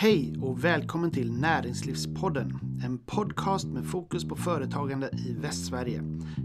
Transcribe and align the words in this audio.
Hej 0.00 0.34
och 0.42 0.64
välkommen 0.64 1.10
till 1.10 1.32
Näringslivspodden, 1.32 2.60
en 2.84 2.98
podcast 2.98 3.68
med 3.68 3.86
fokus 3.86 4.28
på 4.28 4.36
företagande 4.36 5.10
i 5.26 5.32
Västsverige. 5.32 6.02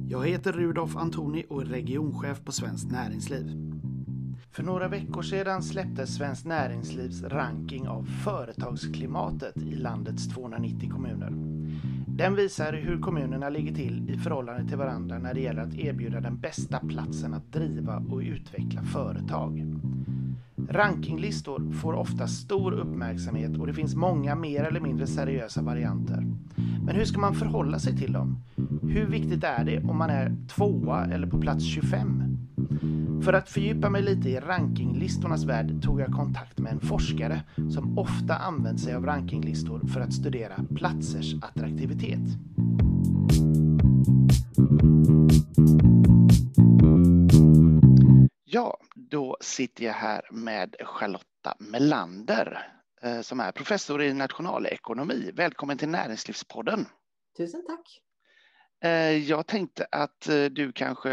Jag 0.10 0.28
heter 0.28 0.52
Rudolf 0.52 0.96
Antoni 0.96 1.46
och 1.50 1.62
är 1.62 1.66
regionchef 1.66 2.42
på 2.46 2.52
Svenskt 2.52 2.92
Näringsliv. 2.92 3.52
För 4.52 4.64
några 4.64 4.88
veckor 4.88 5.22
sedan 5.22 5.64
släpptes 5.64 6.16
Svenskt 6.16 6.46
Näringslivs 6.46 7.24
ranking 7.24 7.88
av 7.88 8.04
företagsklimatet 8.24 9.58
i 9.58 9.76
landets 9.76 10.28
290 10.28 10.92
kommuner. 10.92 11.32
Den 12.08 12.36
visar 12.36 12.74
hur 12.74 13.02
kommunerna 13.02 13.50
ligger 13.50 13.76
till 13.76 14.10
i 14.10 14.18
förhållande 14.18 14.68
till 14.68 14.78
varandra 14.78 15.20
när 15.20 15.34
det 15.34 15.42
gäller 15.42 15.62
att 15.62 15.76
erbjuda 15.76 16.20
den 16.20 16.40
bästa 16.40 16.80
platsen 16.80 17.34
att 17.34 17.52
driva 17.52 17.98
och 17.98 18.20
utveckla 18.20 18.84
företag. 18.84 19.80
Rankinglistor 20.70 21.72
får 21.72 21.94
ofta 21.94 22.28
stor 22.28 22.72
uppmärksamhet 22.72 23.58
och 23.58 23.68
det 23.68 23.74
finns 23.74 23.96
många 23.96 24.36
mer 24.36 24.64
eller 24.64 24.80
mindre 24.80 25.08
seriösa 25.08 25.62
varianter. 25.62 26.26
Men 26.86 26.96
hur 26.96 27.06
ska 27.06 27.20
man 27.20 27.36
förhålla 27.36 27.80
sig 27.80 27.98
till 27.98 28.14
dem? 28.14 28.38
Hur 28.82 29.06
viktigt 29.06 29.44
är 29.44 29.66
det 29.66 29.84
om 29.84 29.98
man 29.98 30.10
är 30.10 30.36
tvåa 30.56 31.06
eller 31.06 31.28
på 31.28 31.42
plats 31.42 31.64
25? 31.66 32.38
För 33.24 33.34
att 33.34 33.50
fördjupa 33.50 33.90
mig 33.90 34.02
lite 34.02 34.30
i 34.30 34.40
rankinglistornas 34.40 35.44
värld 35.44 35.84
tog 35.84 36.00
jag 36.02 36.12
kontakt 36.12 36.60
med 36.60 36.72
en 36.72 36.80
forskare 36.80 37.42
som 37.74 37.98
ofta 37.98 38.36
använt 38.36 38.80
sig 38.80 38.96
av 38.96 39.06
rankinglistor 39.06 39.88
för 39.88 40.02
att 40.02 40.14
studera 40.14 40.56
platsers 40.76 41.36
attraktivitet. 41.42 42.38
Ja, 48.46 48.78
sitter 49.44 49.84
jag 49.84 49.94
här 49.94 50.28
med 50.32 50.76
Charlotta 50.80 51.56
Melander 51.60 52.68
eh, 53.02 53.22
som 53.22 53.40
är 53.40 53.52
professor 53.52 54.02
i 54.02 54.14
nationalekonomi. 54.14 55.32
Välkommen 55.34 55.78
till 55.78 55.90
Näringslivspodden. 55.90 56.86
Tusen 57.38 57.66
tack. 57.68 58.02
Eh, 58.84 59.18
jag 59.18 59.48
tänkte 59.48 59.88
att 59.92 60.30
eh, 60.30 60.46
du 60.46 60.72
kanske 60.72 61.10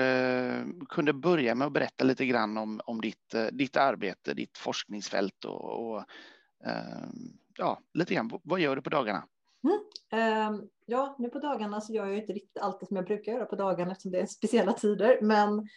kunde 0.89 1.13
börja 1.13 1.55
med 1.55 1.67
att 1.67 1.73
berätta 1.73 2.05
lite 2.05 2.27
grann 2.27 2.57
om, 2.57 2.81
om 2.85 3.01
ditt, 3.01 3.35
ditt 3.53 3.77
arbete, 3.77 4.35
ditt 4.35 4.59
forskningsfält 4.59 5.45
och, 5.45 5.91
och 5.95 6.05
ja, 7.59 7.81
lite 7.95 8.15
grann. 8.15 8.41
Vad 8.43 8.61
gör 8.61 8.77
du 8.77 8.83
på 8.83 8.91
dagarna? 8.91 9.25
Mm. 9.65 9.81
Ehm, 10.13 10.69
ja, 10.87 11.17
nu 11.19 11.29
på 11.29 11.39
dagarna 11.39 11.81
så 11.81 11.93
gör 11.93 12.07
jag 12.07 12.19
inte 12.19 12.33
riktigt 12.33 12.63
allt 12.63 12.87
som 12.87 12.97
jag 12.97 13.07
brukar 13.07 13.33
göra 13.33 13.45
på 13.45 13.57
dagarna 13.57 13.93
eftersom 13.93 14.11
det 14.11 14.21
är 14.21 14.27
speciella 14.27 14.73
tider. 14.73 15.19
Men 15.23 15.69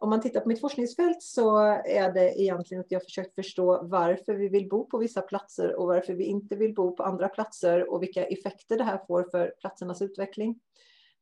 om 0.00 0.10
man 0.10 0.20
tittar 0.20 0.40
på 0.40 0.48
mitt 0.48 0.60
forskningsfält 0.60 1.22
så 1.22 1.58
är 1.84 2.12
det 2.12 2.40
egentligen 2.40 2.80
att 2.80 2.90
jag 2.90 3.04
försökt 3.04 3.34
förstå 3.34 3.82
varför 3.82 4.34
vi 4.34 4.48
vill 4.48 4.68
bo 4.68 4.84
på 4.84 4.98
vissa 4.98 5.22
platser 5.22 5.74
och 5.74 5.86
varför 5.86 6.14
vi 6.14 6.24
inte 6.24 6.56
vill 6.56 6.74
bo 6.74 6.96
på 6.96 7.02
andra 7.02 7.28
platser 7.28 7.90
och 7.90 8.02
vilka 8.02 8.26
effekter 8.26 8.78
det 8.78 8.84
här 8.84 9.00
får 9.06 9.28
för 9.30 9.54
platsernas 9.60 10.02
utveckling. 10.02 10.60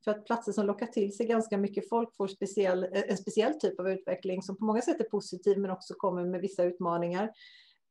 För 0.04 0.10
att 0.10 0.24
platser 0.24 0.52
som 0.52 0.66
lockar 0.66 0.86
till 0.86 1.16
sig 1.16 1.26
ganska 1.26 1.58
mycket 1.58 1.88
folk 1.88 2.16
får 2.16 2.28
speciell, 2.28 2.84
eh, 2.84 3.02
en 3.08 3.16
speciell 3.16 3.54
typ 3.54 3.80
av 3.80 3.90
utveckling 3.90 4.42
som 4.42 4.56
på 4.56 4.64
många 4.64 4.82
sätt 4.82 5.00
är 5.00 5.04
positiv 5.04 5.58
men 5.58 5.70
också 5.70 5.94
kommer 5.94 6.24
med 6.24 6.40
vissa 6.40 6.64
utmaningar. 6.64 7.30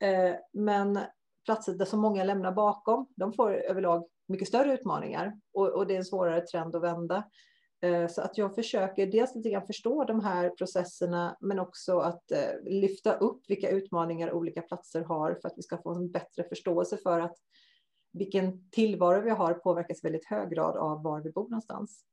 Eh, 0.01 0.35
men 0.53 0.99
platser 1.45 1.73
där 1.73 1.85
så 1.85 1.97
många 1.97 2.23
lämnar 2.23 2.51
bakom, 2.51 3.07
de 3.15 3.33
får 3.33 3.53
överlag 3.53 4.07
mycket 4.27 4.47
större 4.47 4.73
utmaningar 4.73 5.39
och 5.53 5.87
det 5.87 5.93
är 5.93 5.97
en 5.97 6.05
svårare 6.05 6.41
trend 6.41 6.75
att 6.75 6.83
vända. 6.83 7.23
Eh, 7.81 8.07
så 8.07 8.21
att 8.21 8.37
jag 8.37 8.55
försöker 8.55 9.07
dels 9.07 9.35
lite 9.35 9.49
grann 9.49 9.67
förstå 9.67 10.03
de 10.03 10.19
här 10.19 10.49
processerna, 10.49 11.37
men 11.39 11.59
också 11.59 11.99
att 11.99 12.31
eh, 12.31 12.63
lyfta 12.63 13.13
upp 13.13 13.41
vilka 13.47 13.69
utmaningar 13.69 14.31
olika 14.31 14.61
platser 14.61 15.01
har 15.01 15.37
för 15.41 15.47
att 15.47 15.57
vi 15.57 15.61
ska 15.61 15.77
få 15.77 15.93
en 15.93 16.11
bättre 16.11 16.43
förståelse 16.43 16.97
för 16.97 17.19
att 17.19 17.35
vilken 18.13 18.69
tillvaro 18.69 19.21
vi 19.21 19.29
har 19.29 19.53
påverkas 19.53 20.03
väldigt 20.03 20.25
hög 20.25 20.49
grad 20.49 20.77
av 20.77 21.03
var 21.03 21.21
vi 21.21 21.31
bor 21.31 21.49
någonstans. 21.49 22.03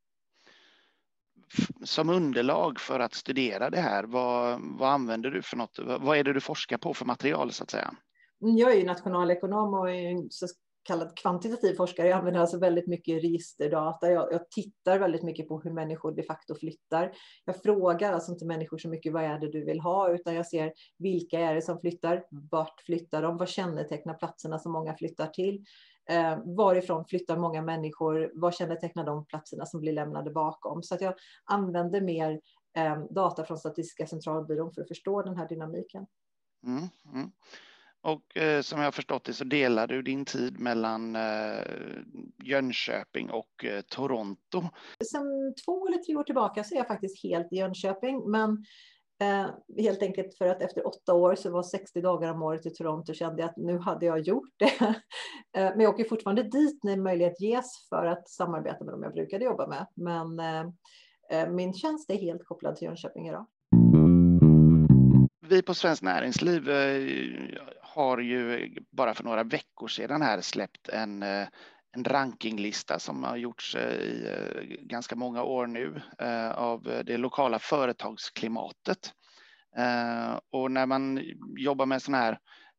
Som 1.84 2.10
underlag 2.10 2.80
för 2.80 3.00
att 3.00 3.14
studera 3.14 3.70
det 3.70 3.80
här, 3.80 4.04
vad, 4.04 4.60
vad 4.78 4.90
använder 4.90 5.30
du 5.30 5.42
för 5.42 5.56
något? 5.56 5.78
Vad 6.00 6.18
är 6.18 6.24
det 6.24 6.32
du 6.32 6.40
forskar 6.40 6.78
på 6.78 6.94
för 6.94 7.04
material 7.04 7.52
så 7.52 7.62
att 7.62 7.70
säga? 7.70 7.94
Jag 8.38 8.72
är 8.72 8.76
ju 8.76 8.84
nationalekonom 8.84 9.74
och 9.74 9.90
är 9.90 10.32
kallad 10.82 11.16
kvantitativ 11.16 11.74
forskare. 11.74 12.08
Jag 12.08 12.18
använder 12.18 12.40
alltså 12.40 12.58
väldigt 12.58 12.86
mycket 12.86 13.22
registerdata. 13.22 14.10
Jag, 14.10 14.32
jag, 14.32 14.50
tittar 14.50 14.98
väldigt 14.98 15.22
mycket 15.22 15.48
på 15.48 15.60
hur 15.60 15.72
människor 15.72 16.12
de 16.12 16.22
facto 16.22 16.54
flyttar. 16.54 17.12
Jag 17.44 17.62
frågar 17.62 18.12
alltså 18.12 18.32
inte 18.32 18.44
människor 18.44 18.78
så 18.78 18.88
mycket 18.88 19.12
vad 19.12 19.24
är 19.24 19.38
det 19.38 19.50
du 19.50 19.64
vill 19.64 19.80
ha, 19.80 20.12
utan 20.12 20.34
jag 20.34 20.46
ser 20.46 20.72
vilka 20.98 21.40
är 21.40 21.54
det 21.54 21.62
som 21.62 21.80
flyttar? 21.80 22.24
Vart 22.30 22.80
flyttar 22.80 23.22
de? 23.22 23.36
Vad 23.36 23.48
kännetecknar 23.48 24.14
platserna 24.14 24.58
som 24.58 24.72
många 24.72 24.94
flyttar 24.94 25.26
till? 25.26 25.64
Eh, 26.10 26.38
varifrån 26.44 27.04
flyttar 27.04 27.36
många 27.36 27.62
människor? 27.62 28.30
Vad 28.34 28.54
kännetecknar 28.54 29.04
de 29.04 29.26
platserna 29.26 29.66
som 29.66 29.80
blir 29.80 29.92
lämnade 29.92 30.30
bakom? 30.30 30.82
Så 30.82 30.94
att 30.94 31.00
jag 31.00 31.14
använder 31.44 32.00
mer 32.00 32.40
eh, 32.76 33.04
data 33.10 33.44
från 33.44 33.58
Statistiska 33.58 34.06
centralbyrån 34.06 34.72
för 34.72 34.82
att 34.82 34.88
förstå 34.88 35.22
den 35.22 35.36
här 35.36 35.48
dynamiken. 35.48 36.06
Mm, 36.66 36.88
mm. 37.14 37.30
Och 38.02 38.36
eh, 38.36 38.62
som 38.62 38.78
jag 38.78 38.86
har 38.86 38.92
förstått 38.92 39.24
det 39.24 39.32
så 39.32 39.44
delar 39.44 39.86
du 39.86 40.02
din 40.02 40.24
tid 40.24 40.60
mellan 40.60 41.16
eh, 41.16 41.62
Jönköping 42.44 43.30
och 43.30 43.64
eh, 43.64 43.80
Toronto. 43.80 44.62
Sen 45.10 45.54
två 45.64 45.86
eller 45.86 45.98
tre 45.98 46.16
år 46.16 46.22
tillbaka 46.22 46.64
så 46.64 46.74
är 46.74 46.78
jag 46.78 46.86
faktiskt 46.86 47.22
helt 47.22 47.52
i 47.52 47.56
Jönköping, 47.56 48.30
men 48.30 48.64
helt 49.78 50.02
enkelt 50.02 50.34
för 50.38 50.46
att 50.46 50.62
efter 50.62 50.86
åtta 50.86 51.14
år 51.14 51.34
så 51.34 51.50
var 51.50 51.62
60 51.62 52.00
dagar 52.00 52.32
om 52.32 52.42
året 52.42 52.66
i 52.66 52.70
Toronto 52.70 53.14
kände 53.14 53.42
jag 53.42 53.48
att 53.48 53.56
nu 53.56 53.78
hade 53.78 54.06
jag 54.06 54.20
gjort 54.20 54.54
det. 54.56 54.94
Men 55.54 55.80
jag 55.80 55.94
åker 55.94 56.04
fortfarande 56.04 56.42
dit 56.42 56.84
när 56.84 56.96
möjlighet 56.96 57.40
ges 57.40 57.88
för 57.88 58.06
att 58.06 58.28
samarbeta 58.28 58.84
med 58.84 58.94
dem 58.94 59.02
jag 59.02 59.12
brukade 59.12 59.44
jobba 59.44 59.66
med. 59.66 59.86
Men 59.94 60.40
min 61.54 61.74
tjänst 61.74 62.10
är 62.10 62.14
helt 62.14 62.44
kopplad 62.44 62.76
till 62.76 62.86
Jönköping 62.86 63.28
idag. 63.28 63.46
Vi 65.48 65.62
på 65.62 65.74
Svenskt 65.74 66.02
Näringsliv 66.02 66.68
har 67.94 68.18
ju 68.18 68.70
bara 68.90 69.14
för 69.14 69.24
några 69.24 69.44
veckor 69.44 69.88
sedan 69.88 70.22
här 70.22 70.40
släppt 70.40 70.88
en, 70.88 71.22
eh, 71.22 71.48
en 71.96 72.04
rankinglista 72.04 72.98
som 72.98 73.24
har 73.24 73.36
gjorts 73.36 73.74
eh, 73.74 74.00
i 74.00 74.26
eh, 74.26 74.62
ganska 74.86 75.16
många 75.16 75.42
år 75.42 75.66
nu 75.66 76.02
av 76.54 76.82
det 77.06 77.16
lokala 77.16 77.58
företagsklimatet. 77.58 79.12
Och 80.52 80.70
när 80.70 80.86
man 80.86 81.20
jobbar 81.56 81.86
med 81.86 82.02
sådana 82.02 82.24
här 82.24 82.38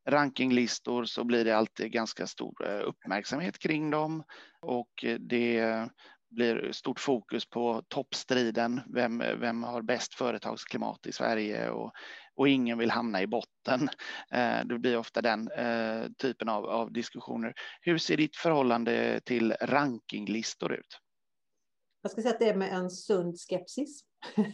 rankinglistor 0.09 1.05
så 1.05 1.23
blir 1.23 1.45
det 1.45 1.57
alltid 1.57 1.91
ganska 1.91 2.27
stor 2.27 2.63
uppmärksamhet 2.63 3.59
kring 3.59 3.89
dem 3.89 4.23
och 4.61 5.05
det 5.19 5.87
blir 6.33 6.71
stort 6.71 6.99
fokus 6.99 7.45
på 7.45 7.83
toppstriden. 7.87 8.81
Vem, 8.93 9.17
vem 9.17 9.63
har 9.63 9.81
bäst 9.81 10.13
företagsklimat 10.13 11.05
i 11.05 11.11
Sverige 11.11 11.69
och 11.69 11.93
och 12.35 12.49
ingen 12.49 12.77
vill 12.77 12.91
hamna 12.91 13.21
i 13.21 13.27
botten. 13.27 13.89
Eh, 14.31 14.65
det 14.65 14.79
blir 14.79 14.97
ofta 14.97 15.21
den 15.21 15.51
eh, 15.51 16.11
typen 16.17 16.49
av, 16.49 16.65
av 16.65 16.91
diskussioner. 16.91 17.53
Hur 17.81 17.97
ser 17.97 18.17
ditt 18.17 18.35
förhållande 18.35 19.19
till 19.25 19.53
rankinglistor 19.61 20.73
ut? 20.73 20.99
Jag 22.01 22.11
ska 22.11 22.21
säga 22.21 22.33
att 22.33 22.39
det 22.39 22.49
är 22.49 22.55
med 22.55 22.73
en 22.73 22.89
sund 22.89 23.39
skepsis. 23.39 24.01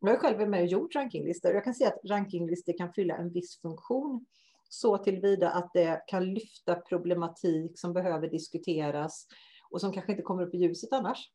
Jag 0.00 0.10
har 0.10 0.16
själv 0.16 0.48
med 0.48 0.60
och 0.60 0.66
gjort 0.66 0.94
rankinglistor. 0.94 1.52
Jag 1.52 1.64
kan 1.64 1.74
säga 1.74 1.90
att 1.90 2.10
rankinglistor 2.10 2.78
kan 2.78 2.92
fylla 2.92 3.16
en 3.16 3.32
viss 3.32 3.60
funktion 3.60 4.26
så 4.68 4.98
tillvida 4.98 5.50
att 5.50 5.70
det 5.74 6.02
kan 6.06 6.34
lyfta 6.34 6.74
problematik 6.74 7.78
som 7.78 7.92
behöver 7.92 8.28
diskuteras 8.28 9.26
och 9.70 9.80
som 9.80 9.92
kanske 9.92 10.12
inte 10.12 10.22
kommer 10.22 10.42
upp 10.42 10.54
i 10.54 10.58
ljuset 10.58 10.92
annars. 10.92 11.30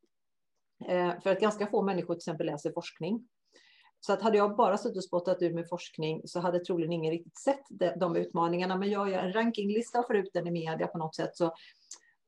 Eh, 0.88 1.20
för 1.22 1.30
att 1.30 1.40
ganska 1.40 1.68
få 1.68 1.82
människor 1.82 2.14
till 2.14 2.20
exempel 2.20 2.48
läser 2.48 2.72
forskning 2.72 3.28
så 4.06 4.14
att 4.14 4.22
hade 4.22 4.38
jag 4.38 4.56
bara 4.56 4.78
suttit 4.78 4.98
och 4.98 5.04
spottat 5.04 5.42
ur 5.42 5.54
med 5.54 5.70
forskning 5.70 6.22
så 6.26 6.40
hade 6.40 6.60
troligen 6.60 6.92
ingen 6.92 7.12
riktigt 7.12 7.38
sett 7.38 7.64
de, 8.00 8.16
utmaningarna. 8.16 8.78
Men 8.78 8.92
jag 8.92 9.10
gör 9.10 9.20
en 9.20 9.34
rankinglista 9.34 10.00
och 10.00 10.08
får 10.08 10.16
ut 10.16 10.34
den 10.34 10.48
i 10.48 10.52
media 10.52 10.88
på 10.88 10.98
något 10.98 11.16
sätt. 11.16 11.38
Så, 11.38 11.46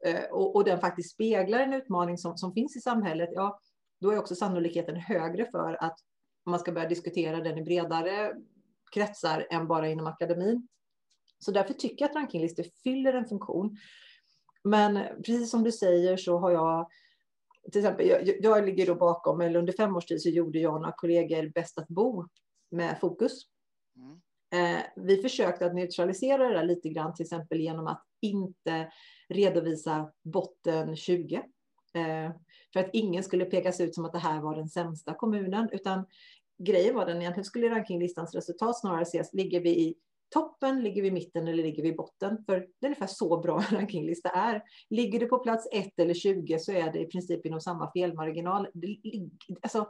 eh, 0.06 0.24
och, 0.32 0.56
och 0.56 0.64
den 0.64 0.80
faktiskt 0.80 1.14
speglar 1.14 1.60
en 1.60 1.74
utmaning 1.74 2.18
som, 2.18 2.38
som 2.38 2.54
finns 2.54 2.76
i 2.76 2.80
samhället. 2.80 3.30
Ja, 3.34 3.60
då 4.02 4.12
är 4.12 4.20
också 4.20 4.36
sannolikheten 4.36 4.96
högre 4.96 5.46
för 5.52 5.84
att 5.84 6.00
man 6.46 6.60
ska 6.60 6.72
börja 6.72 6.90
diskutera 6.90 7.42
den 7.42 7.58
i 7.58 7.64
bredare 7.64 8.34
kretsar 8.92 9.48
än 9.50 9.68
bara 9.68 9.88
inom 9.88 10.08
akademin. 10.08 10.68
Så 11.40 11.52
därför 11.52 11.74
tycker 11.74 12.06
jag 12.06 12.10
att 12.10 12.16
rankinglistor 12.16 12.66
fyller 12.84 13.14
en 13.14 13.26
funktion. 13.26 13.78
Men 14.66 15.00
precis 15.16 15.50
som 15.50 15.64
du 15.64 15.72
säger 15.72 16.18
så 16.18 16.38
har 16.38 16.52
jag 16.52 16.90
till 17.72 17.82
exempel, 17.82 18.08
jag, 18.08 18.36
jag 18.42 18.66
ligger 18.66 18.86
då 18.86 18.96
bakom, 18.96 19.42
eller 19.42 19.60
under 19.60 19.74
fem 19.74 19.96
års 19.96 20.06
tid 20.06 20.22
så 20.22 20.30
gjorde 20.30 20.60
jag 20.60 20.74
och 20.74 20.82
några 20.82 20.96
kollegor 20.98 21.52
Bäst 21.56 21.78
att 21.78 21.88
bo 21.88 22.26
med 22.72 23.00
fokus. 23.00 23.42
Mm. 23.96 24.78
Eh, 24.78 24.82
vi 24.96 25.18
försökte 25.22 25.66
att 25.66 25.76
neutralisera 25.76 26.48
det 26.48 26.54
där 26.54 26.64
lite 26.64 26.90
grann, 26.90 27.14
till 27.14 27.24
exempel 27.24 27.60
genom 27.60 27.88
att 27.88 28.04
inte 28.22 28.92
redovisa 29.30 30.12
botten 30.24 30.96
20. 30.96 31.36
Eh, 31.94 32.32
för 32.74 32.80
att 32.80 32.90
ingen 32.94 33.24
skulle 33.24 33.46
pekas 33.46 33.80
ut 33.80 33.96
som 33.96 34.06
att 34.06 34.14
det 34.14 34.20
här 34.20 34.42
var 34.42 34.56
den 34.56 34.70
sämsta 34.70 35.14
kommunen, 35.14 35.70
utan 35.72 36.06
grejen 36.58 36.96
var 36.96 37.06
den 37.06 37.22
egentligen 37.22 37.46
skulle 37.46 37.70
rankinglistans 37.70 38.36
resultat 38.36 38.80
snarare 38.80 39.02
ses, 39.02 39.34
ligger 39.34 39.60
vi 39.60 39.70
i 39.70 39.96
toppen, 40.30 40.84
ligger 40.84 41.02
vi 41.02 41.08
i 41.08 41.12
mitten 41.12 41.48
eller 41.48 41.64
ligger 41.64 41.84
vi 41.84 41.90
i 41.90 41.96
botten? 41.96 42.44
För 42.46 42.56
det 42.60 42.86
är 42.86 42.88
ungefär 42.88 43.08
så 43.08 43.38
bra 43.38 43.64
en 43.70 43.78
rankinglista 43.78 44.30
är. 44.30 44.64
Ligger 44.90 45.20
du 45.20 45.28
på 45.28 45.40
plats 45.40 45.68
1 45.72 46.00
eller 46.00 46.14
20 46.14 46.60
så 46.60 46.72
är 46.72 46.92
det 46.92 47.00
i 47.00 47.06
princip 47.06 47.46
inom 47.46 47.62
samma 47.62 47.92
felmarginal. 47.92 48.68
Alltså, 49.62 49.88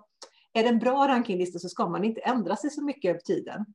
är 0.54 0.64
det 0.64 0.70
en 0.70 0.80
bra 0.80 1.08
rankinglista 1.08 1.60
så 1.60 1.70
ska 1.70 1.90
man 1.90 2.04
inte 2.04 2.22
ändra 2.22 2.56
sig 2.56 2.70
så 2.70 2.84
mycket 2.84 3.10
över 3.10 3.20
tiden. 3.20 3.66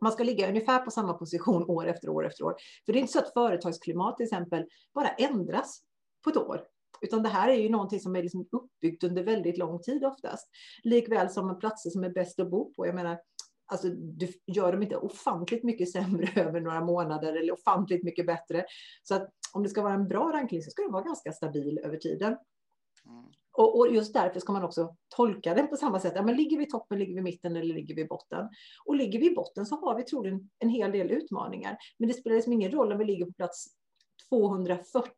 Man 0.00 0.12
ska 0.12 0.24
ligga 0.24 0.48
ungefär 0.48 0.78
på 0.78 0.90
samma 0.90 1.12
position 1.12 1.64
år 1.70 1.86
efter 1.86 2.08
år 2.08 2.26
efter 2.26 2.44
år. 2.44 2.56
För 2.86 2.92
det 2.92 2.98
är 2.98 3.00
inte 3.00 3.12
så 3.12 3.18
att 3.18 3.32
företagsklimat 3.32 4.16
till 4.16 4.24
exempel 4.24 4.64
bara 4.94 5.08
ändras 5.08 5.82
på 6.24 6.30
ett 6.30 6.36
år. 6.36 6.64
Utan 7.00 7.22
det 7.22 7.28
här 7.28 7.48
är 7.48 7.54
ju 7.54 7.68
någonting 7.68 8.00
som 8.00 8.16
är 8.16 8.22
liksom 8.22 8.48
uppbyggt 8.52 9.04
under 9.04 9.24
väldigt 9.24 9.58
lång 9.58 9.82
tid 9.82 10.04
oftast. 10.04 10.48
Likväl 10.82 11.30
som 11.30 11.58
platser 11.58 11.90
som 11.90 12.04
är 12.04 12.10
bäst 12.10 12.40
att 12.40 12.50
bo 12.50 12.74
på. 12.74 12.86
Jag 12.86 12.94
menar, 12.94 13.18
alltså, 13.68 13.88
du 13.88 14.28
gör 14.46 14.72
dem 14.72 14.82
inte 14.82 14.96
ofantligt 14.96 15.64
mycket 15.64 15.90
sämre 15.90 16.28
över 16.42 16.60
några 16.60 16.84
månader 16.84 17.36
eller 17.36 17.52
ofantligt 17.52 18.04
mycket 18.04 18.26
bättre. 18.26 18.64
Så 19.02 19.14
att 19.14 19.28
om 19.52 19.62
det 19.62 19.68
ska 19.68 19.82
vara 19.82 19.94
en 19.94 20.08
bra 20.08 20.32
ranking 20.32 20.62
så 20.62 20.70
ska 20.70 20.82
den 20.82 20.92
vara 20.92 21.04
ganska 21.04 21.32
stabil 21.32 21.80
över 21.84 21.96
tiden. 21.96 22.36
Mm. 23.06 23.24
Och, 23.52 23.78
och, 23.78 23.94
just 23.94 24.14
därför 24.14 24.40
ska 24.40 24.52
man 24.52 24.64
också 24.64 24.96
tolka 25.08 25.54
den 25.54 25.68
på 25.68 25.76
samma 25.76 26.00
sätt. 26.00 26.12
Ja, 26.16 26.22
men 26.22 26.36
ligger 26.36 26.58
vi 26.58 26.64
i 26.64 26.70
toppen, 26.70 26.98
ligger 26.98 27.14
vi 27.14 27.20
i 27.20 27.22
mitten 27.22 27.56
eller 27.56 27.74
ligger 27.74 27.94
vi 27.94 28.02
i 28.02 28.06
botten? 28.06 28.48
Och 28.84 28.96
ligger 28.96 29.18
vi 29.18 29.30
i 29.30 29.34
botten 29.34 29.66
så 29.66 29.76
har 29.76 29.96
vi 29.96 30.02
troligen 30.02 30.50
en 30.58 30.68
hel 30.68 30.92
del 30.92 31.10
utmaningar. 31.10 31.76
Men 31.98 32.08
det 32.08 32.14
spelar 32.14 32.36
liksom 32.36 32.52
ingen 32.52 32.70
roll 32.70 32.92
om 32.92 32.98
vi 32.98 33.04
ligger 33.04 33.26
på 33.26 33.32
plats 33.32 33.66
240 34.28 35.12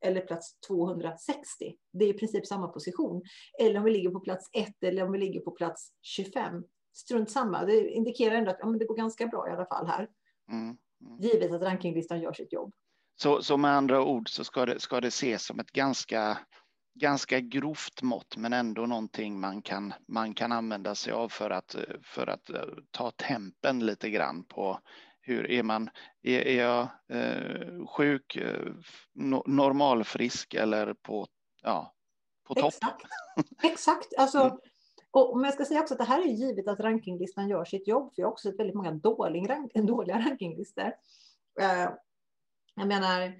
eller 0.00 0.20
plats 0.20 0.60
260. 0.68 1.74
Det 1.92 2.04
är 2.04 2.08
i 2.08 2.18
princip 2.18 2.46
samma 2.46 2.68
position. 2.68 3.22
Eller 3.60 3.78
om 3.78 3.84
vi 3.84 3.90
ligger 3.90 4.10
på 4.10 4.20
plats 4.20 4.50
1 4.52 4.68
eller 4.84 5.02
om 5.02 5.12
vi 5.12 5.18
ligger 5.18 5.40
på 5.40 5.50
plats 5.50 5.92
25. 6.02 6.64
Strunt 6.96 7.30
samma. 7.30 7.64
Det 7.64 7.90
indikerar 7.90 8.34
ändå 8.34 8.50
att 8.50 8.56
ja, 8.60 8.66
men 8.66 8.78
det 8.78 8.84
går 8.84 8.96
ganska 8.96 9.26
bra 9.26 9.48
i 9.48 9.52
alla 9.52 9.66
fall 9.66 9.86
här. 9.86 10.08
Mm. 10.50 10.76
Mm. 11.00 11.18
Givet 11.20 11.52
att 11.52 11.62
rankinglistan 11.62 12.20
gör 12.20 12.32
sitt 12.32 12.52
jobb. 12.52 12.72
Så, 13.16 13.42
så 13.42 13.56
med 13.56 13.70
andra 13.70 14.04
ord 14.04 14.28
så 14.30 14.44
ska 14.44 14.66
det, 14.66 14.80
ska 14.80 15.00
det 15.00 15.08
ses 15.08 15.46
som 15.46 15.60
ett 15.60 15.70
ganska 15.70 16.38
ganska 16.96 17.40
grovt 17.40 18.02
mått, 18.02 18.36
men 18.36 18.52
ändå 18.52 18.86
någonting 18.86 19.40
man 19.40 19.62
kan, 19.62 19.94
man 20.08 20.34
kan 20.34 20.52
använda 20.52 20.94
sig 20.94 21.12
av 21.12 21.28
för 21.28 21.50
att, 21.50 21.76
för 22.02 22.26
att 22.26 22.50
eh, 22.50 22.64
ta 22.90 23.10
tempen 23.10 23.86
lite 23.86 24.10
grann 24.10 24.44
på 24.44 24.80
hur 25.20 25.50
är 25.50 25.62
man? 25.62 25.90
Är, 26.22 26.40
är 26.40 26.62
jag 26.62 26.88
eh, 27.08 27.86
sjuk, 27.86 28.36
eh, 28.36 28.72
no, 29.14 29.42
normalfrisk 29.46 30.54
eller 30.54 30.94
på, 30.94 31.26
ja, 31.62 31.94
på 32.46 32.54
topp? 32.54 32.74
Exakt. 32.74 33.06
Exakt. 33.62 34.14
Alltså, 34.18 34.40
mm 34.40 34.58
och, 35.10 35.36
men 35.36 35.44
jag 35.44 35.54
ska 35.54 35.64
säga 35.64 35.80
också 35.80 35.94
att 35.94 35.98
det 35.98 36.04
här 36.04 36.22
är 36.22 36.32
givet 36.32 36.68
att 36.68 36.80
rankinglistan 36.80 37.48
gör 37.48 37.64
sitt 37.64 37.88
jobb, 37.88 38.14
för 38.14 38.22
jag 38.22 38.26
har 38.26 38.32
också 38.32 38.48
sett 38.48 38.58
väldigt 38.58 38.76
många 38.76 38.92
dålig, 38.92 39.50
rank, 39.50 39.72
dåliga 39.74 40.18
rankinglistor. 40.18 40.92
Eh, 41.60 41.90
jag 42.74 42.88
menar, 42.88 43.32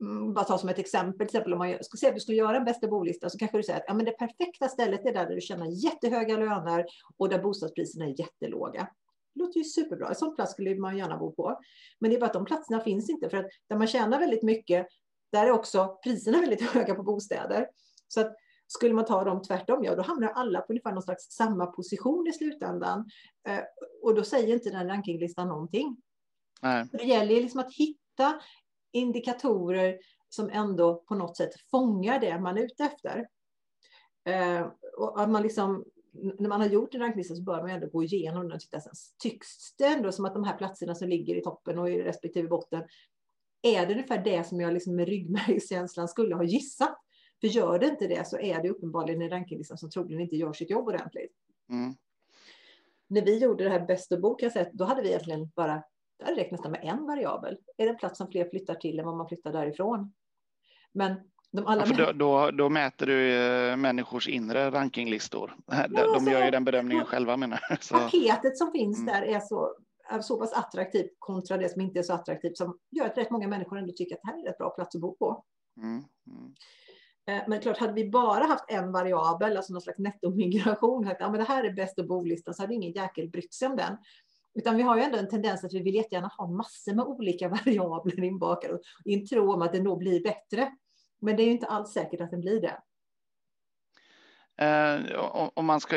mm, 0.00 0.34
bara 0.34 0.44
ta 0.44 0.58
som 0.58 0.68
ett 0.68 0.78
exempel, 0.78 1.18
till 1.18 1.36
exempel 1.36 1.52
om 1.52 1.58
man 1.58 1.84
skulle 1.84 1.98
säga 1.98 2.10
att 2.10 2.16
du 2.16 2.20
skulle 2.20 2.36
göra 2.36 2.56
en 2.56 2.64
bästa 2.64 2.88
bolista 2.88 3.30
så 3.30 3.38
kanske 3.38 3.56
du 3.56 3.62
säger 3.62 3.78
att 3.78 3.84
ja, 3.86 3.94
men 3.94 4.04
det 4.04 4.12
perfekta 4.12 4.68
stället 4.68 5.06
är 5.06 5.12
där, 5.12 5.26
där 5.26 5.34
du 5.34 5.40
tjänar 5.40 5.84
jättehöga 5.84 6.36
löner 6.36 6.86
och 7.16 7.28
där 7.28 7.38
bostadspriserna 7.38 8.04
är 8.04 8.20
jättelåga. 8.20 8.88
Det 9.34 9.40
låter 9.40 9.58
ju 9.58 9.64
superbra. 9.64 10.08
En 10.08 10.14
sån 10.14 10.34
plats 10.34 10.52
skulle 10.52 10.74
man 10.74 10.98
gärna 10.98 11.16
bo 11.16 11.32
på. 11.32 11.60
Men 11.98 12.10
det 12.10 12.16
är 12.16 12.20
bara 12.20 12.26
att 12.26 12.32
de 12.32 12.44
platserna 12.44 12.80
finns 12.80 13.10
inte 13.10 13.30
för 13.30 13.36
att 13.36 13.46
där 13.68 13.76
man 13.76 13.86
tjänar 13.86 14.18
väldigt 14.18 14.42
mycket, 14.42 14.86
där 15.32 15.46
är 15.46 15.50
också 15.50 15.98
priserna 16.04 16.40
väldigt 16.40 16.62
höga 16.62 16.94
på 16.94 17.02
bostäder. 17.02 17.68
Så 18.08 18.20
att 18.20 18.36
skulle 18.68 18.94
man 18.94 19.04
ta 19.04 19.24
dem 19.24 19.42
tvärtom, 19.42 19.84
ja 19.84 19.94
då 19.94 20.02
hamnar 20.02 20.28
alla 20.28 20.60
på 20.60 20.72
ungefär 20.72 20.92
någon 20.92 21.02
slags 21.02 21.24
samma 21.30 21.66
position 21.66 22.26
i 22.26 22.32
slutändan. 22.32 23.10
Eh, 23.48 23.60
och 24.02 24.14
då 24.14 24.22
säger 24.22 24.54
inte 24.54 24.70
den 24.70 24.88
rankinglistan 24.88 25.48
någonting. 25.48 25.96
Nej. 26.62 26.86
Det 26.92 27.04
gäller 27.04 27.34
liksom 27.34 27.60
att 27.60 27.74
hitta 27.74 28.40
indikatorer 28.92 29.98
som 30.28 30.50
ändå 30.50 31.04
på 31.08 31.14
något 31.14 31.36
sätt 31.36 31.50
fångar 31.70 32.20
det 32.20 32.40
man 32.40 32.58
är 32.58 32.62
ute 32.62 32.84
efter. 32.84 33.28
Eh, 34.24 34.66
och 34.96 35.20
att 35.22 35.30
man 35.30 35.42
liksom, 35.42 35.84
när 36.12 36.48
man 36.48 36.60
har 36.60 36.68
gjort 36.68 36.94
en 36.94 37.00
ranklista 37.00 37.34
så 37.34 37.42
bör 37.42 37.62
man 37.62 37.70
ändå 37.70 37.86
gå 37.86 38.04
igenom 38.04 38.42
den 38.42 38.52
och 38.52 38.60
titta 38.60 38.80
sen. 38.80 38.92
Tycks 39.18 39.76
det 39.78 39.84
ändå 39.84 40.12
som 40.12 40.24
att 40.24 40.34
de 40.34 40.44
här 40.44 40.56
platserna 40.56 40.94
som 40.94 41.08
ligger 41.08 41.36
i 41.36 41.42
toppen 41.42 41.78
och 41.78 41.90
i 41.90 42.02
respektive 42.02 42.48
botten, 42.48 42.82
är 43.62 43.86
det 43.86 43.92
ungefär 43.92 44.24
det 44.24 44.44
som 44.44 44.60
jag 44.60 44.74
liksom 44.74 44.96
med 44.96 45.08
ryggmärgskänslan 45.08 46.08
skulle 46.08 46.34
ha 46.34 46.44
gissat? 46.44 46.98
För 47.40 47.48
gör 47.48 47.78
det 47.78 47.86
inte 47.86 48.06
det 48.06 48.28
så 48.28 48.38
är 48.38 48.62
det 48.62 48.70
uppenbarligen 48.70 49.22
en 49.22 49.30
rankinglista 49.30 49.76
som 49.76 49.90
troligen 49.90 50.20
inte 50.20 50.36
gör 50.36 50.52
sitt 50.52 50.70
jobb 50.70 50.88
ordentligt. 50.88 51.32
Mm. 51.70 51.94
När 53.08 53.22
vi 53.22 53.38
gjorde 53.38 53.64
det 53.64 53.70
här 53.70 53.86
bäst 53.86 54.12
att 54.12 54.20
bo, 54.20 54.36
då 54.72 54.84
hade 54.84 55.02
vi 55.02 55.08
egentligen 55.08 55.50
bara 55.56 55.82
det 56.18 56.24
hade 56.24 56.36
räckt 56.36 56.52
nästan 56.52 56.72
med 56.72 56.80
en 56.84 57.06
variabel. 57.06 57.58
Är 57.76 57.84
det 57.84 57.90
en 57.90 57.96
plats 57.96 58.18
som 58.18 58.30
fler 58.30 58.48
flyttar 58.50 58.74
till 58.74 58.98
än 58.98 59.04
vad 59.04 59.16
man 59.16 59.28
flyttar 59.28 59.52
därifrån? 59.52 60.12
Men 60.92 61.14
de 61.50 61.66
alla 61.66 61.86
ja, 61.86 61.96
då, 61.96 62.12
då, 62.12 62.50
då, 62.50 62.68
mäter 62.68 63.06
du 63.06 63.34
eh, 63.34 63.76
människors 63.76 64.28
inre 64.28 64.70
rankinglistor. 64.70 65.56
Ja, 65.66 65.86
de 65.88 66.30
gör 66.30 66.44
ju 66.44 66.50
den 66.50 66.64
bedömningen 66.64 67.04
ja, 67.04 67.10
själva 67.10 67.36
menar 67.36 67.60
så. 67.80 67.94
Paketet 67.94 68.58
som 68.58 68.72
finns 68.72 68.98
mm. 68.98 69.14
där 69.14 69.22
är 69.22 69.40
så, 69.40 69.74
är 70.10 70.20
så 70.20 70.38
pass 70.38 70.52
attraktivt 70.52 71.10
kontra 71.18 71.56
det 71.56 71.68
som 71.68 71.80
inte 71.80 71.98
är 71.98 72.02
så 72.02 72.12
attraktivt 72.12 72.56
som 72.56 72.78
gör 72.90 73.06
att 73.06 73.18
rätt 73.18 73.30
många 73.30 73.48
människor 73.48 73.78
ändå 73.78 73.92
tycker 73.92 74.14
att 74.14 74.20
det 74.22 74.28
här 74.28 74.46
är 74.46 74.50
ett 74.50 74.58
bra 74.58 74.70
plats 74.70 74.94
att 74.94 75.00
bo 75.00 75.16
på. 75.16 75.44
Mm. 75.76 76.04
Mm. 76.26 76.54
Eh, 77.28 77.42
men 77.46 77.60
klart, 77.60 77.78
hade 77.78 77.92
vi 77.92 78.10
bara 78.10 78.44
haft 78.44 78.64
en 78.68 78.92
variabel, 78.92 79.56
alltså 79.56 79.72
någon 79.72 79.82
slags 79.82 79.98
nettomigration, 79.98 81.04
sagt, 81.04 81.20
ja, 81.20 81.30
men 81.30 81.40
det 81.40 81.46
här 81.46 81.64
är 81.64 81.72
bäst 81.72 81.98
att 81.98 82.08
bo-listan, 82.08 82.54
så 82.54 82.62
hade 82.62 82.74
ingen 82.74 82.92
jäkel 82.92 83.28
brytt 83.28 83.54
sig 83.54 83.68
om 83.68 83.76
den. 83.76 83.96
Utan 84.54 84.76
vi 84.76 84.82
har 84.82 84.96
ju 84.96 85.02
ändå 85.02 85.18
en 85.18 85.28
tendens 85.28 85.64
att 85.64 85.72
vi 85.72 85.82
vill 85.82 85.94
jättegärna 85.94 86.30
ha 86.38 86.46
massor 86.46 86.94
med 86.94 87.04
olika 87.04 87.48
variabler 87.64 88.24
inbakade 88.24 88.78
i 89.04 89.14
en 89.14 89.26
tro 89.26 89.52
om 89.52 89.62
att 89.62 89.72
det 89.72 89.82
nog 89.82 89.98
blir 89.98 90.22
bättre. 90.22 90.72
Men 91.20 91.36
det 91.36 91.42
är 91.42 91.44
ju 91.44 91.52
inte 91.52 91.66
alls 91.66 91.92
säkert 91.92 92.20
att 92.20 92.30
den 92.30 92.40
blir 92.40 92.60
det. 92.60 92.78
Eh, 94.60 95.18
om 95.54 95.66
man 95.66 95.80
ska 95.80 95.96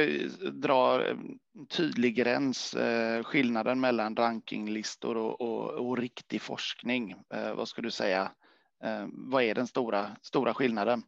dra 0.53 1.09
en 1.09 1.39
tydlig 1.69 2.15
gräns, 2.15 2.73
eh, 2.73 3.23
skillnaden 3.23 3.79
mellan 3.79 4.15
rankinglistor 4.15 5.17
och, 5.17 5.41
och, 5.41 5.87
och 5.87 5.97
riktig 5.97 6.41
forskning, 6.41 7.15
eh, 7.33 7.53
vad 7.53 7.67
skulle 7.67 7.87
du 7.87 7.91
säga? 7.91 8.31
Eh, 8.83 9.07
vad 9.11 9.43
är 9.43 9.55
den 9.55 9.67
stora, 9.67 10.07
stora 10.21 10.53
skillnaden? 10.53 11.03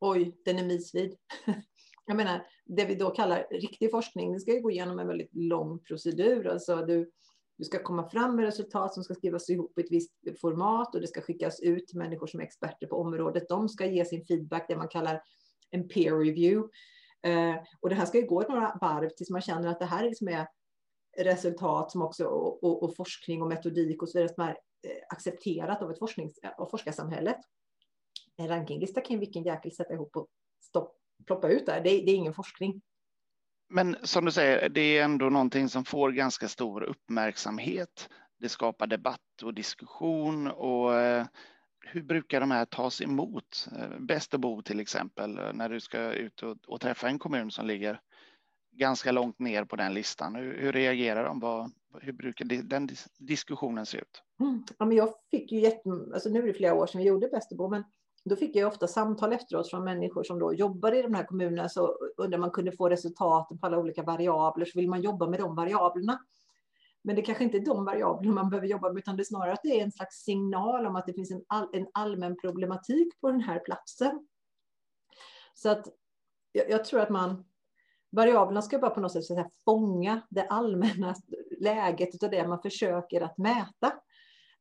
Oj, 0.00 0.36
den 0.44 0.58
är 0.58 0.64
milsvid. 0.64 1.16
jag 2.06 2.16
menar, 2.16 2.46
det 2.64 2.84
vi 2.84 2.94
då 2.94 3.10
kallar 3.10 3.46
riktig 3.50 3.90
forskning, 3.90 4.32
det 4.32 4.40
ska 4.40 4.54
ju 4.54 4.60
gå 4.60 4.70
igenom 4.70 4.98
en 4.98 5.08
väldigt 5.08 5.34
lång 5.34 5.78
procedur. 5.78 6.46
Alltså 6.46 6.76
du, 6.76 7.10
du 7.58 7.64
ska 7.64 7.82
komma 7.82 8.08
fram 8.08 8.36
med 8.36 8.44
resultat 8.44 8.94
som 8.94 9.04
ska 9.04 9.14
skrivas 9.14 9.50
ihop 9.50 9.78
i 9.78 9.80
ett 9.80 9.90
visst 9.90 10.12
format 10.40 10.94
och 10.94 11.00
det 11.00 11.06
ska 11.06 11.20
skickas 11.20 11.60
ut 11.60 11.86
till 11.86 11.98
människor 11.98 12.26
som 12.26 12.40
är 12.40 12.44
experter 12.44 12.86
på 12.86 12.96
området. 12.96 13.48
De 13.48 13.68
ska 13.68 13.86
ge 13.86 14.04
sin 14.04 14.26
feedback, 14.26 14.64
det 14.68 14.76
man 14.76 14.88
kallar 14.88 15.22
en 15.70 15.88
peer 15.88 16.18
review. 16.18 16.68
Eh, 17.22 17.56
och 17.80 17.88
det 17.88 17.94
här 17.94 18.06
ska 18.06 18.18
ju 18.18 18.26
gå 18.26 18.40
några 18.40 18.78
varv 18.80 19.08
tills 19.08 19.30
man 19.30 19.40
känner 19.40 19.68
att 19.68 19.78
det 19.78 19.86
här 19.86 20.04
liksom 20.04 20.28
är 20.28 20.46
resultat 21.18 21.90
som 21.90 22.02
också, 22.02 22.24
och, 22.24 22.64
och, 22.64 22.82
och, 22.82 22.96
forskning 22.96 23.42
och 23.42 23.48
metodik 23.48 24.02
och 24.02 24.08
så 24.08 24.18
vidare 24.18 24.34
som 24.34 24.44
är 24.44 24.50
eh, 24.50 25.02
accepterat 25.08 25.82
av, 25.82 25.90
ett 25.90 25.98
forsknings, 25.98 26.38
av 26.58 26.66
forskarsamhället. 26.66 27.38
En 28.38 28.48
rankinglista 28.48 29.00
kan 29.00 29.18
vilken 29.18 29.42
jäkel 29.42 29.72
sätta 29.72 29.94
ihop 29.94 30.16
och 30.16 30.28
stopp, 30.60 30.96
ploppa 31.26 31.48
ut 31.48 31.66
där. 31.66 31.80
Det, 31.80 31.90
det 31.90 32.10
är 32.10 32.14
ingen 32.14 32.34
forskning. 32.34 32.80
Men 33.68 33.96
som 34.02 34.24
du 34.24 34.32
säger, 34.32 34.68
det 34.68 34.80
är 34.80 35.04
ändå 35.04 35.30
någonting 35.30 35.68
som 35.68 35.84
får 35.84 36.10
ganska 36.10 36.48
stor 36.48 36.82
uppmärksamhet. 36.82 38.08
Det 38.38 38.48
skapar 38.48 38.86
debatt 38.86 39.42
och 39.42 39.54
diskussion 39.54 40.46
och 40.50 40.94
eh, 40.94 41.26
hur 41.80 42.02
brukar 42.02 42.40
de 42.40 42.50
här 42.50 42.64
tas 42.64 43.00
emot? 43.00 43.68
Eh, 43.78 43.98
Bäst 43.98 44.34
att 44.34 44.40
bo 44.40 44.62
till 44.62 44.80
exempel, 44.80 45.38
eh, 45.38 45.52
när 45.52 45.68
du 45.68 45.80
ska 45.80 46.12
ut 46.12 46.42
och, 46.42 46.56
och, 46.66 46.80
träffa 46.80 47.08
en 47.08 47.18
kommun 47.18 47.50
som 47.50 47.66
ligger 47.66 48.00
ganska 48.72 49.12
långt 49.12 49.38
ner 49.38 49.64
på 49.64 49.76
den 49.76 49.94
listan. 49.94 50.34
Hur, 50.34 50.60
hur 50.60 50.72
reagerar 50.72 51.24
de? 51.24 51.40
Vad, 51.40 51.72
hur 52.00 52.12
brukar 52.12 52.44
den 52.44 52.88
diskussionen 53.18 53.86
se 53.86 53.98
ut? 53.98 54.22
Mm. 54.40 54.64
Ja, 54.78 54.86
men 54.86 54.96
jag 54.96 55.14
fick 55.30 55.52
ju 55.52 55.60
jätte, 55.60 55.90
alltså 56.14 56.28
nu 56.28 56.42
är 56.42 56.46
det 56.46 56.54
flera 56.54 56.74
år 56.74 56.86
sedan 56.86 57.00
vi 57.00 57.06
gjorde 57.06 57.28
Bäst 57.28 57.52
att 57.52 57.58
bo, 57.58 57.68
men 57.68 57.84
då 58.28 58.36
fick 58.36 58.56
jag 58.56 58.68
ofta 58.68 58.86
samtal 58.86 59.32
efteråt 59.32 59.70
från 59.70 59.84
människor 59.84 60.22
som 60.22 60.38
då 60.38 60.54
jobbar 60.54 60.92
i 60.92 61.02
de 61.02 61.14
här 61.14 61.24
kommunerna. 61.24 61.68
Så 61.68 61.96
undrar 62.16 62.38
man 62.38 62.50
kunde 62.50 62.72
få 62.72 62.88
resultaten 62.88 63.58
på 63.58 63.66
alla 63.66 63.78
olika 63.78 64.02
variabler 64.02 64.64
så 64.64 64.78
vill 64.78 64.88
man 64.88 65.02
jobba 65.02 65.26
med 65.26 65.40
de 65.40 65.54
variablerna. 65.54 66.20
Men 67.02 67.16
det 67.16 67.22
kanske 67.22 67.44
inte 67.44 67.56
är 67.56 67.64
de 67.64 67.84
variablerna 67.84 68.34
man 68.34 68.50
behöver 68.50 68.68
jobba 68.68 68.92
med 68.92 68.98
utan 68.98 69.16
det 69.16 69.22
är 69.22 69.24
snarare 69.24 69.52
att 69.52 69.62
det 69.62 69.80
är 69.80 69.84
en 69.84 69.92
slags 69.92 70.16
signal 70.16 70.86
om 70.86 70.96
att 70.96 71.06
det 71.06 71.12
finns 71.12 71.30
en, 71.30 71.44
all, 71.46 71.68
en 71.72 71.86
allmän 71.92 72.36
problematik 72.36 73.20
på 73.20 73.30
den 73.30 73.40
här 73.40 73.58
platsen. 73.58 74.26
Så 75.54 75.68
att 75.68 75.86
jag, 76.52 76.70
jag 76.70 76.84
tror 76.84 77.00
att 77.00 77.10
man 77.10 77.44
variablerna 78.10 78.62
ska 78.62 78.78
bara 78.78 78.90
på 78.90 79.00
något 79.00 79.12
sätt 79.12 79.24
så 79.24 79.36
här, 79.36 79.50
fånga 79.64 80.20
det 80.30 80.46
allmänna 80.46 81.14
läget 81.60 82.22
av 82.22 82.30
det 82.30 82.48
man 82.48 82.62
försöker 82.62 83.20
att 83.20 83.38
mäta. 83.38 83.92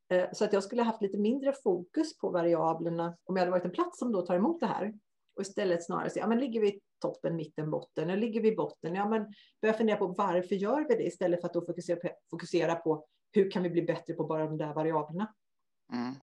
Eh, 0.10 0.30
så 0.34 0.46
att 0.46 0.54
jag 0.54 0.64
skulle 0.64 0.84
haft 0.84 1.02
lite 1.02 1.18
mindre 1.18 1.54
fokus 1.64 2.18
på 2.18 2.30
variablerna 2.30 3.18
om 3.24 3.36
jag 3.36 3.42
hade 3.42 3.52
varit 3.52 3.66
en 3.66 3.72
plats 3.72 4.00
som 4.00 4.12
då 4.12 4.22
tar 4.22 4.36
emot 4.36 4.60
det 4.60 4.66
här. 4.66 4.94
Och 5.36 5.42
istället 5.42 5.86
snarare 5.86 6.10
säga, 6.10 6.24
ja 6.24 6.28
men 6.28 6.40
ligger 6.40 6.62
vi 6.62 6.68
i 6.68 6.82
toppen, 7.00 7.36
mitten, 7.36 7.72
botten, 7.72 8.10
eller 8.10 8.22
ligger 8.22 8.42
vi 8.42 8.52
i 8.52 8.56
botten? 8.56 8.96
Ja 8.96 9.10
men 9.10 9.34
börja 9.62 9.74
fundera 9.74 9.98
på 9.98 10.08
varför 10.08 10.56
gör 10.56 10.88
vi 10.88 10.96
det 10.96 11.04
istället 11.04 11.42
för 11.42 11.48
att 11.48 11.54
då 11.54 11.66
fokusera 11.66 12.00
på, 12.00 12.10
fokusera 12.30 12.76
på 12.76 13.06
hur 13.32 13.52
kan 13.52 13.64
vi 13.64 13.70
bli 13.70 13.82
bättre 13.82 14.14
på 14.14 14.24
bara 14.24 14.46
de 14.46 14.58
där 14.58 14.74
variablerna? 14.74 15.34
Mm. 15.94 16.16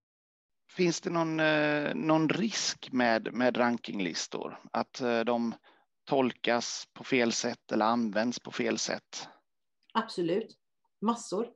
Finns 0.73 1.01
det 1.01 1.11
någon, 1.11 1.41
eh, 1.41 1.95
någon 1.95 2.29
risk 2.29 2.93
med, 2.93 3.35
med 3.35 3.57
rankinglistor? 3.57 4.61
Att 4.73 5.01
eh, 5.01 5.21
de 5.21 5.55
tolkas 6.05 6.85
på 6.93 7.05
fel 7.05 7.33
sätt 7.33 7.73
eller 7.73 7.85
används 7.85 8.41
på 8.41 8.51
fel 8.51 8.79
sätt? 8.79 9.29
Absolut, 9.93 10.57
massor. 11.01 11.53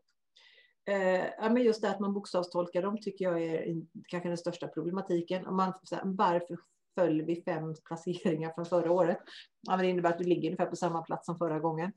Eh, 0.89 1.51
men 1.53 1.63
just 1.63 1.83
det 1.83 1.91
att 1.91 2.01
man 2.01 2.15
bokstavstolkar 2.15 2.83
dem 2.83 2.99
tycker 3.01 3.25
jag 3.25 3.43
är 3.43 3.83
kanske 4.09 4.29
den 4.29 4.39
största 4.39 4.69
problematiken. 4.69 5.47
Om 5.47 5.57
man, 5.57 5.73
här, 5.93 6.01
varför 6.05 6.59
föll 6.95 7.23
vi 7.23 7.43
fem 7.43 7.75
placeringar 7.85 8.53
från 8.55 8.67
förra 8.67 8.93
året? 8.93 9.19
Ja, 9.61 9.77
men 9.77 9.79
det 9.79 9.91
innebär 9.91 10.11
att 10.11 10.19
du 10.19 10.25
ligger 10.25 10.49
ungefär 10.49 10.67
på 10.67 10.77
samma 10.77 11.03
plats 11.03 11.27
som 11.27 11.39
förra 11.39 11.59
gången. 11.59 11.93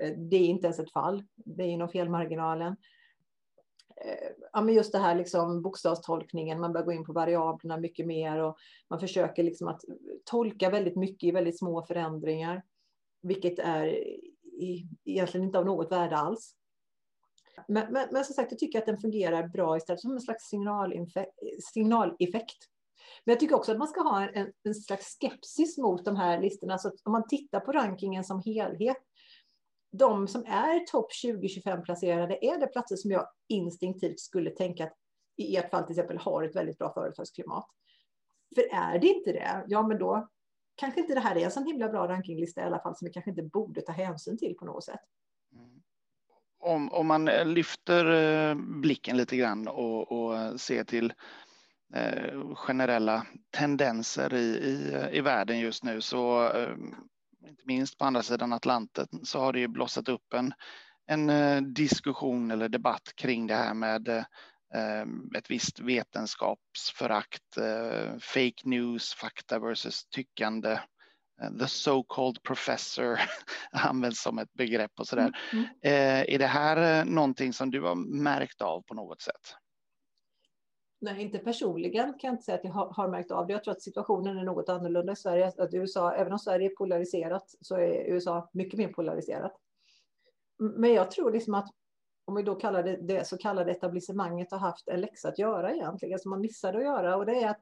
Eh, 0.00 0.18
det 0.18 0.36
är 0.36 0.46
inte 0.46 0.66
ens 0.66 0.78
ett 0.78 0.92
fall, 0.92 1.24
det 1.34 1.62
är 1.62 1.66
inom 1.66 1.88
felmarginalen. 1.88 2.76
Eh, 3.96 4.30
ja, 4.52 4.60
men 4.60 4.74
just 4.74 4.92
det 4.92 4.98
här 4.98 5.14
liksom 5.14 5.62
bokstavstolkningen, 5.62 6.60
man 6.60 6.72
börjar 6.72 6.86
gå 6.86 6.92
in 6.92 7.04
på 7.04 7.12
variablerna 7.12 7.76
mycket 7.76 8.06
mer 8.06 8.38
och 8.38 8.56
man 8.90 9.00
försöker 9.00 9.42
liksom 9.42 9.68
att 9.68 9.80
tolka 10.24 10.70
väldigt 10.70 10.96
mycket 10.96 11.28
i 11.28 11.30
väldigt 11.30 11.58
små 11.58 11.82
förändringar, 11.82 12.62
vilket 13.22 13.58
är 13.58 13.86
i, 14.44 14.86
egentligen 15.04 15.46
inte 15.46 15.58
av 15.58 15.66
något 15.66 15.92
värde 15.92 16.16
alls. 16.16 16.56
Men, 17.68 17.92
men, 17.92 18.08
men 18.10 18.24
som 18.24 18.34
sagt, 18.34 18.52
jag 18.52 18.58
tycker 18.58 18.78
att 18.78 18.86
den 18.86 19.00
fungerar 19.00 19.48
bra 19.48 19.76
istället 19.76 20.00
som 20.00 20.12
en 20.12 20.20
slags 20.20 20.50
signaleffekt. 21.72 22.58
Men 23.24 23.32
jag 23.32 23.40
tycker 23.40 23.54
också 23.54 23.72
att 23.72 23.78
man 23.78 23.88
ska 23.88 24.00
ha 24.00 24.28
en, 24.28 24.52
en 24.64 24.74
slags 24.74 25.18
skepsis 25.20 25.78
mot 25.78 26.04
de 26.04 26.16
här 26.16 26.40
listorna. 26.40 26.78
Så 26.78 26.92
om 27.04 27.12
man 27.12 27.28
tittar 27.28 27.60
på 27.60 27.72
rankingen 27.72 28.24
som 28.24 28.42
helhet, 28.44 28.96
de 29.92 30.28
som 30.28 30.44
är 30.46 30.78
topp 30.86 31.12
20-25 31.24 31.84
placerade, 31.84 32.44
är 32.44 32.58
det 32.58 32.66
platser 32.66 32.96
som 32.96 33.10
jag 33.10 33.28
instinktivt 33.48 34.20
skulle 34.20 34.50
tänka 34.50 34.84
att 34.84 34.96
i 35.36 35.56
ert 35.56 35.70
fall 35.70 35.82
till 35.82 35.92
exempel 35.92 36.18
har 36.18 36.42
ett 36.42 36.56
väldigt 36.56 36.78
bra 36.78 36.92
företagsklimat. 36.94 37.66
För 38.54 38.62
är 38.62 38.98
det 38.98 39.06
inte 39.06 39.32
det, 39.32 39.64
ja 39.68 39.82
men 39.82 39.98
då 39.98 40.28
kanske 40.74 41.00
inte 41.00 41.14
det 41.14 41.20
här 41.20 41.36
är 41.36 41.44
en 41.44 41.50
så 41.50 41.64
himla 41.64 41.88
bra 41.88 42.08
rankinglista 42.08 42.60
i 42.60 42.64
alla 42.64 42.78
fall 42.78 42.96
som 42.96 43.06
vi 43.06 43.12
kanske 43.12 43.30
inte 43.30 43.42
borde 43.42 43.80
ta 43.80 43.92
hänsyn 43.92 44.38
till 44.38 44.54
på 44.54 44.64
något 44.64 44.84
sätt. 44.84 45.00
Om, 46.62 46.92
om 46.92 47.06
man 47.06 47.28
eh, 47.28 47.46
lyfter 47.46 48.04
eh, 48.10 48.54
blicken 48.54 49.16
lite 49.16 49.36
grann 49.36 49.68
och, 49.68 50.12
och 50.12 50.38
eh, 50.38 50.56
ser 50.56 50.84
till 50.84 51.12
eh, 51.94 52.54
generella 52.54 53.26
tendenser 53.50 54.34
i, 54.34 54.44
i, 54.44 55.08
i 55.12 55.20
världen 55.20 55.58
just 55.58 55.84
nu 55.84 56.00
så 56.00 56.52
eh, 56.52 56.74
inte 57.48 57.62
minst 57.66 57.98
på 57.98 58.04
andra 58.04 58.22
sidan 58.22 58.52
Atlanten 58.52 59.06
så 59.22 59.38
har 59.38 59.52
det 59.52 59.60
ju 59.60 59.68
blossat 59.68 60.08
upp 60.08 60.34
en, 60.34 60.54
en 61.06 61.30
eh, 61.30 61.62
diskussion 61.62 62.50
eller 62.50 62.68
debatt 62.68 63.12
kring 63.14 63.46
det 63.46 63.54
här 63.54 63.74
med 63.74 64.08
ett 65.36 65.50
visst 65.50 65.80
vetenskapsförakt, 65.80 67.54
fake 68.20 68.62
news, 68.64 69.14
fakta 69.14 69.58
versus 69.58 70.04
tyckande. 70.04 70.78
The 71.58 71.68
so 71.68 72.02
called 72.02 72.42
professor 72.42 73.20
används 73.72 74.22
som 74.22 74.38
ett 74.38 74.52
begrepp 74.52 74.92
och 74.98 75.06
sådär. 75.06 75.32
Mm. 75.52 75.64
mm. 75.82 76.24
Är 76.28 76.38
det 76.38 76.46
här 76.46 77.04
någonting 77.04 77.52
som 77.52 77.70
du 77.70 77.82
har 77.82 77.94
märkt 78.22 78.62
av 78.62 78.82
på 78.82 78.94
något 78.94 79.22
sätt? 79.22 79.56
Nej, 81.00 81.22
inte 81.22 81.38
personligen 81.38 82.04
kan 82.04 82.28
jag 82.28 82.32
inte 82.32 82.44
säga 82.44 82.58
att 82.58 82.64
jag 82.64 82.72
har, 82.72 82.90
har, 82.90 83.08
märkt 83.08 83.30
av 83.30 83.46
det. 83.46 83.52
Jag 83.52 83.64
tror 83.64 83.72
att 83.72 83.82
situationen 83.82 84.38
är 84.38 84.44
något 84.44 84.68
annorlunda 84.68 85.12
i 85.12 85.16
Sverige. 85.16 85.52
Att 85.58 85.74
USA, 85.74 86.12
även 86.12 86.32
om 86.32 86.38
Sverige 86.38 86.70
är 86.70 86.76
polariserat 86.76 87.54
så 87.60 87.76
är 87.76 88.12
USA 88.12 88.50
mycket 88.52 88.78
mer 88.78 88.88
polariserat. 88.88 89.52
Men 90.58 90.92
jag 90.92 91.10
tror 91.10 91.32
liksom 91.32 91.54
att 91.54 91.68
om 92.24 92.34
vi 92.34 92.42
då 92.42 92.54
kallar 92.54 92.82
det, 92.82 92.96
det 92.96 93.28
så 93.28 93.38
kallade 93.38 93.72
etablissemanget 93.72 94.50
har 94.50 94.58
haft 94.58 94.88
en 94.88 95.00
läxa 95.00 95.28
att 95.28 95.38
göra 95.38 95.72
egentligen 95.72 96.18
som 96.18 96.30
man 96.30 96.40
missade 96.40 96.78
att 96.78 96.84
göra 96.84 97.16
och 97.16 97.26
det 97.26 97.42
är 97.42 97.50
att 97.50 97.60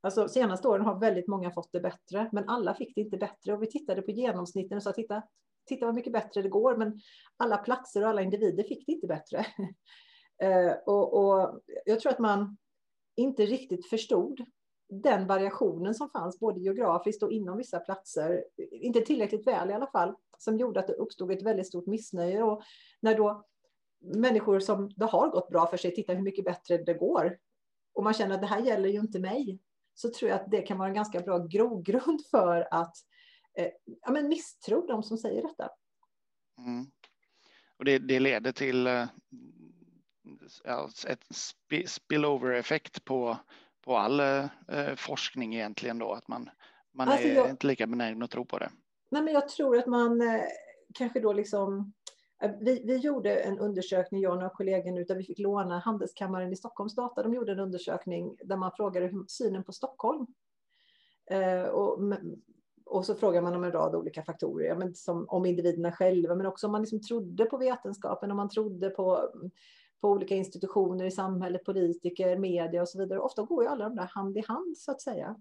Alltså 0.00 0.28
senaste 0.28 0.68
åren 0.68 0.84
har 0.84 1.00
väldigt 1.00 1.28
många 1.28 1.50
fått 1.50 1.72
det 1.72 1.80
bättre, 1.80 2.28
men 2.32 2.48
alla 2.48 2.74
fick 2.74 2.94
det 2.94 3.00
inte 3.00 3.16
bättre. 3.16 3.52
Och 3.52 3.62
vi 3.62 3.66
tittade 3.66 4.02
på 4.02 4.10
genomsnitten 4.10 4.76
och 4.76 4.82
sa 4.82 4.92
titta, 4.92 5.22
titta 5.66 5.86
vad 5.86 5.94
mycket 5.94 6.12
bättre 6.12 6.42
det 6.42 6.48
går, 6.48 6.76
men 6.76 7.00
alla 7.36 7.56
platser 7.56 8.02
och 8.02 8.08
alla 8.08 8.22
individer 8.22 8.64
fick 8.64 8.86
det 8.86 8.92
inte 8.92 9.06
bättre. 9.06 9.46
Eh, 10.42 10.72
och, 10.86 11.14
och, 11.14 11.60
jag 11.84 12.00
tror 12.00 12.12
att 12.12 12.18
man 12.18 12.56
inte 13.16 13.46
riktigt 13.46 13.86
förstod 13.86 14.40
den 14.88 15.26
variationen 15.26 15.94
som 15.94 16.10
fanns 16.10 16.40
både 16.40 16.60
geografiskt 16.60 17.22
och 17.22 17.32
inom 17.32 17.58
vissa 17.58 17.80
platser, 17.80 18.44
inte 18.70 19.00
tillräckligt 19.00 19.46
väl 19.46 19.70
i 19.70 19.72
alla 19.72 19.86
fall, 19.86 20.14
som 20.38 20.58
gjorde 20.58 20.80
att 20.80 20.86
det 20.86 20.92
uppstod 20.92 21.32
ett 21.32 21.42
väldigt 21.42 21.66
stort 21.66 21.86
missnöje. 21.86 22.42
Och 22.42 22.62
när 23.00 23.16
då 23.16 23.44
människor 24.00 24.60
som 24.60 24.90
det 24.96 25.04
har 25.04 25.28
gått 25.28 25.48
bra 25.48 25.66
för 25.66 25.76
sig 25.76 25.94
tittar 25.94 26.14
hur 26.14 26.22
mycket 26.22 26.44
bättre 26.44 26.78
det 26.78 26.94
går 26.94 27.38
och 27.92 28.04
man 28.04 28.14
känner 28.14 28.34
att 28.34 28.40
det 28.40 28.46
här 28.46 28.60
gäller 28.60 28.88
ju 28.88 28.98
inte 29.00 29.18
mig, 29.18 29.58
så 30.00 30.10
tror 30.10 30.30
jag 30.30 30.40
att 30.40 30.50
det 30.50 30.62
kan 30.62 30.78
vara 30.78 30.88
en 30.88 30.94
ganska 30.94 31.20
bra 31.20 31.38
grogrund 31.38 32.20
för 32.30 32.68
att 32.70 32.96
eh, 33.58 33.68
ja, 34.02 34.12
men 34.12 34.28
misstro 34.28 34.86
de 34.86 35.02
som 35.02 35.18
säger 35.18 35.42
detta. 35.42 35.68
Mm. 36.58 36.86
Och 37.78 37.84
det, 37.84 37.98
det, 37.98 38.20
leder 38.20 38.52
till 38.52 38.86
eh, 38.86 39.08
ett 41.06 41.24
spillover-effekt 41.86 43.04
på, 43.04 43.36
på 43.84 43.96
all 43.96 44.20
eh, 44.20 44.94
forskning 44.96 45.54
egentligen 45.54 45.98
då, 45.98 46.12
att 46.12 46.28
man, 46.28 46.50
man 46.92 47.08
alltså 47.08 47.28
är 47.28 47.34
jag, 47.34 47.50
inte 47.50 47.66
lika 47.66 47.86
benägen 47.86 48.22
att 48.22 48.30
tro 48.30 48.44
på 48.44 48.58
det. 48.58 48.70
Nej, 49.10 49.22
men 49.22 49.34
jag 49.34 49.48
tror 49.48 49.78
att 49.78 49.86
man 49.86 50.20
eh, 50.20 50.42
kanske 50.94 51.20
då 51.20 51.32
liksom 51.32 51.92
Eh, 52.42 52.50
vi, 52.60 52.82
vi, 52.84 52.96
gjorde 52.96 53.36
en 53.40 53.58
undersökning, 53.58 54.20
jag 54.20 54.32
och 54.32 54.38
några 54.38 54.54
kollegor 54.54 54.92
nu, 54.92 55.04
där 55.04 55.14
vi 55.14 55.24
fick 55.24 55.38
låna 55.38 55.78
Handelskammaren 55.78 56.52
i 56.52 56.56
Stockholms 56.56 56.94
data. 56.94 57.22
De 57.22 57.34
gjorde 57.34 57.52
en 57.52 57.60
undersökning 57.60 58.36
där 58.44 58.56
man 58.56 58.72
frågade 58.76 59.24
synen 59.28 59.64
på 59.64 59.72
Stockholm. 59.72 60.26
Eh, 61.30 61.62
och, 61.62 61.98
och 62.84 63.06
så 63.06 63.14
frågar 63.14 63.42
man 63.42 63.54
om 63.54 63.64
en 63.64 63.72
rad 63.72 63.94
olika 63.94 64.22
faktorer, 64.22 64.66
ja, 64.66 64.74
men 64.74 64.94
som, 64.94 65.28
om 65.28 65.46
individerna 65.46 65.92
själva, 65.92 66.34
men 66.34 66.46
också 66.46 66.66
om 66.66 66.72
man 66.72 66.80
liksom 66.80 67.02
trodde 67.02 67.44
på 67.44 67.58
vetenskapen, 67.58 68.30
om 68.30 68.36
man 68.36 68.48
trodde 68.48 68.90
på 68.90 69.30
på 70.00 70.08
olika 70.08 70.34
institutioner 70.34 71.04
i 71.04 71.10
samhället, 71.10 71.64
politiker, 71.64 72.38
media 72.38 72.82
och 72.82 72.88
så 72.88 72.98
vidare. 72.98 73.18
Ofta 73.18 73.42
går 73.42 73.62
ju 73.62 73.68
alla 73.68 73.84
de 73.84 73.96
där 73.96 74.10
hand 74.14 74.38
i 74.38 74.44
hand 74.48 74.78
så 74.78 74.90
att 74.90 75.00
säga. 75.00 75.36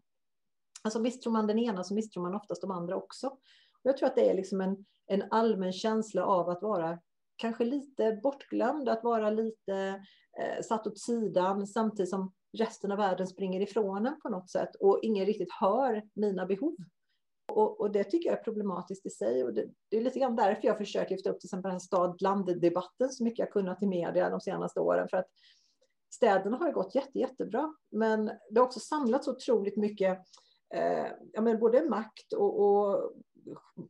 Alltså 0.81 0.99
misstror 0.99 1.31
man 1.31 1.47
den 1.47 1.59
ena 1.59 1.83
så 1.83 1.93
misstror 1.93 2.21
man 2.21 2.35
oftast 2.35 2.61
de 2.61 2.71
andra 2.71 2.95
också. 2.95 3.37
Jag 3.83 3.97
tror 3.97 4.07
att 4.07 4.15
det 4.15 4.29
är 4.29 4.33
liksom 4.33 4.61
en, 4.61 4.85
en 5.07 5.23
allmän 5.31 5.73
känsla 5.73 6.25
av 6.25 6.49
att 6.49 6.61
vara 6.61 6.99
kanske 7.35 7.65
lite 7.65 8.19
bortglömd, 8.23 8.89
att 8.89 9.03
vara 9.03 9.29
lite 9.29 10.03
eh, 10.39 10.63
satt 10.63 10.87
åt 10.87 10.99
sidan 10.99 11.67
samtidigt 11.67 12.09
som 12.09 12.33
resten 12.57 12.91
av 12.91 12.97
världen 12.97 13.27
springer 13.27 13.61
ifrån 13.61 14.05
en 14.05 14.19
på 14.21 14.29
något 14.29 14.49
sätt 14.49 14.75
och 14.79 14.99
ingen 15.01 15.25
riktigt 15.25 15.51
hör 15.59 16.03
mina 16.13 16.45
behov. 16.45 16.75
Och, 17.51 17.81
och, 17.81 17.91
det 17.91 18.03
tycker 18.03 18.29
jag 18.29 18.39
är 18.39 18.43
problematiskt 18.43 19.05
i 19.05 19.09
sig. 19.09 19.43
Och 19.43 19.53
det, 19.53 19.65
det, 19.89 19.97
är 19.97 20.01
lite 20.01 20.19
grann 20.19 20.35
därför 20.35 20.67
jag 20.67 20.77
försöker 20.77 21.15
lyfta 21.15 21.29
upp 21.29 21.39
till 21.39 21.47
exempel 21.47 21.71
den 21.71 21.79
stad-land-debatten 21.79 23.09
så 23.09 23.23
mycket 23.23 23.39
jag 23.39 23.51
kunnat 23.51 23.83
i 23.83 23.87
media 23.87 24.29
de 24.29 24.41
senaste 24.41 24.79
åren. 24.79 25.07
För 25.09 25.17
att 25.17 25.27
städerna 26.13 26.57
har 26.57 26.71
gått 26.71 26.95
jätte, 26.95 27.19
jättebra, 27.19 27.73
men 27.91 28.25
det 28.25 28.59
har 28.59 28.65
också 28.65 28.79
samlats 28.79 29.27
otroligt 29.27 29.77
mycket, 29.77 30.17
eh, 30.75 31.07
ja, 31.33 31.41
men 31.41 31.59
både 31.59 31.89
makt 31.89 32.33
och, 32.33 32.59
och, 32.59 33.13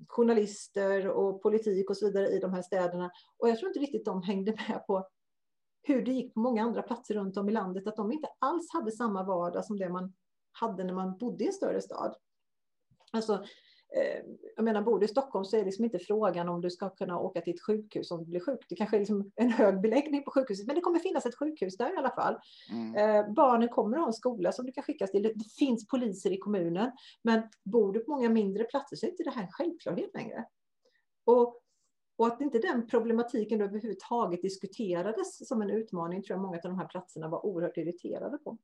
journalister 0.07 1.07
och 1.07 1.41
politik 1.41 1.89
och 1.89 1.97
så 1.97 2.05
vidare 2.05 2.27
i 2.27 2.39
de 2.39 2.53
här 2.53 2.61
städerna. 2.61 3.11
Och 3.37 3.49
jag 3.49 3.59
tror 3.59 3.69
inte 3.69 3.79
riktigt 3.79 4.05
de 4.05 4.23
hängde 4.23 4.51
med 4.51 4.83
på 4.87 5.07
hur 5.81 6.05
det 6.05 6.11
gick 6.11 6.33
på 6.33 6.39
många 6.39 6.63
andra 6.63 6.81
platser 6.81 7.13
runt 7.13 7.37
om 7.37 7.49
i 7.49 7.51
landet, 7.51 7.87
att 7.87 7.95
de 7.95 8.11
inte 8.11 8.27
alls 8.39 8.73
hade 8.73 8.91
samma 8.91 9.23
vardag 9.23 9.65
som 9.65 9.77
det 9.77 9.89
man 9.89 10.13
hade 10.51 10.83
när 10.83 10.93
man 10.93 11.17
bodde 11.17 11.43
i 11.43 11.47
en 11.47 11.53
större 11.53 11.81
stad. 11.81 12.15
Alltså, 13.11 13.45
jag 14.55 14.65
menar, 14.65 14.81
bor 14.81 15.00
du 15.00 15.05
i 15.05 15.10
Stockholm 15.10 15.46
så 15.46 15.55
är 15.55 15.60
det 15.60 15.65
liksom 15.65 15.86
inte 15.86 16.00
frågan 16.00 16.50
om 16.50 16.62
du 16.62 16.69
ska 16.69 16.89
kunna 16.89 17.19
åka 17.19 17.41
till 17.41 17.53
ett 17.53 17.62
sjukhus 17.62 18.12
om 18.12 18.24
du 18.24 18.25
blir 18.25 18.39
sjuk. 18.39 18.65
Det 18.69 18.75
kanske 18.75 18.98
är 18.98 19.00
liksom 19.00 19.31
en 19.36 19.51
hög 19.51 19.81
beläggning 19.81 20.24
på 20.24 20.31
sjukhuset, 20.31 20.67
men 20.67 20.75
det 20.75 20.81
kommer 20.81 21.00
finnas 21.00 21.25
ett 21.25 21.36
sjukhus 21.36 21.77
där 21.77 21.93
i 21.93 21.98
alla 21.98 22.10
fall. 22.10 22.38
Mm. 22.72 22.96
Eh, 22.96 23.34
barnen 23.34 23.69
kommer 23.69 23.98
att 23.98 24.01
ha 24.01 24.08
en 24.08 24.13
skola 24.13 24.51
som 24.51 24.65
du 24.65 24.72
kan 24.72 24.84
skickas 24.84 25.12
till. 25.12 25.24
Det 25.24 25.51
finns 25.60 25.88
poliser 25.88 26.31
i 26.31 26.38
kommunen, 26.38 26.91
men 27.22 27.41
bor 27.65 27.93
du 27.93 28.00
på 28.00 28.12
många 28.12 28.29
mindre 28.29 28.63
platser 28.63 28.96
så 28.96 29.05
är 29.05 29.10
inte 29.10 29.24
det 29.24 29.31
här 29.31 29.43
en 29.43 29.51
självklarhet 29.51 30.13
längre. 30.13 30.46
Och, 31.25 31.62
och 32.17 32.27
att 32.27 32.41
inte 32.41 32.60
den 32.60 32.88
problematiken 32.88 33.62
överhuvudtaget 33.62 34.41
diskuterades 34.41 35.48
som 35.48 35.62
en 35.62 35.69
utmaning 35.69 36.24
tror 36.24 36.36
jag 36.36 36.41
många 36.41 36.58
av 36.58 36.63
de 36.63 36.79
här 36.79 36.88
platserna 36.88 37.27
var 37.27 37.46
oerhört 37.46 37.77
irriterade 37.77 38.38
på. 38.38 38.58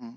Mm 0.00 0.14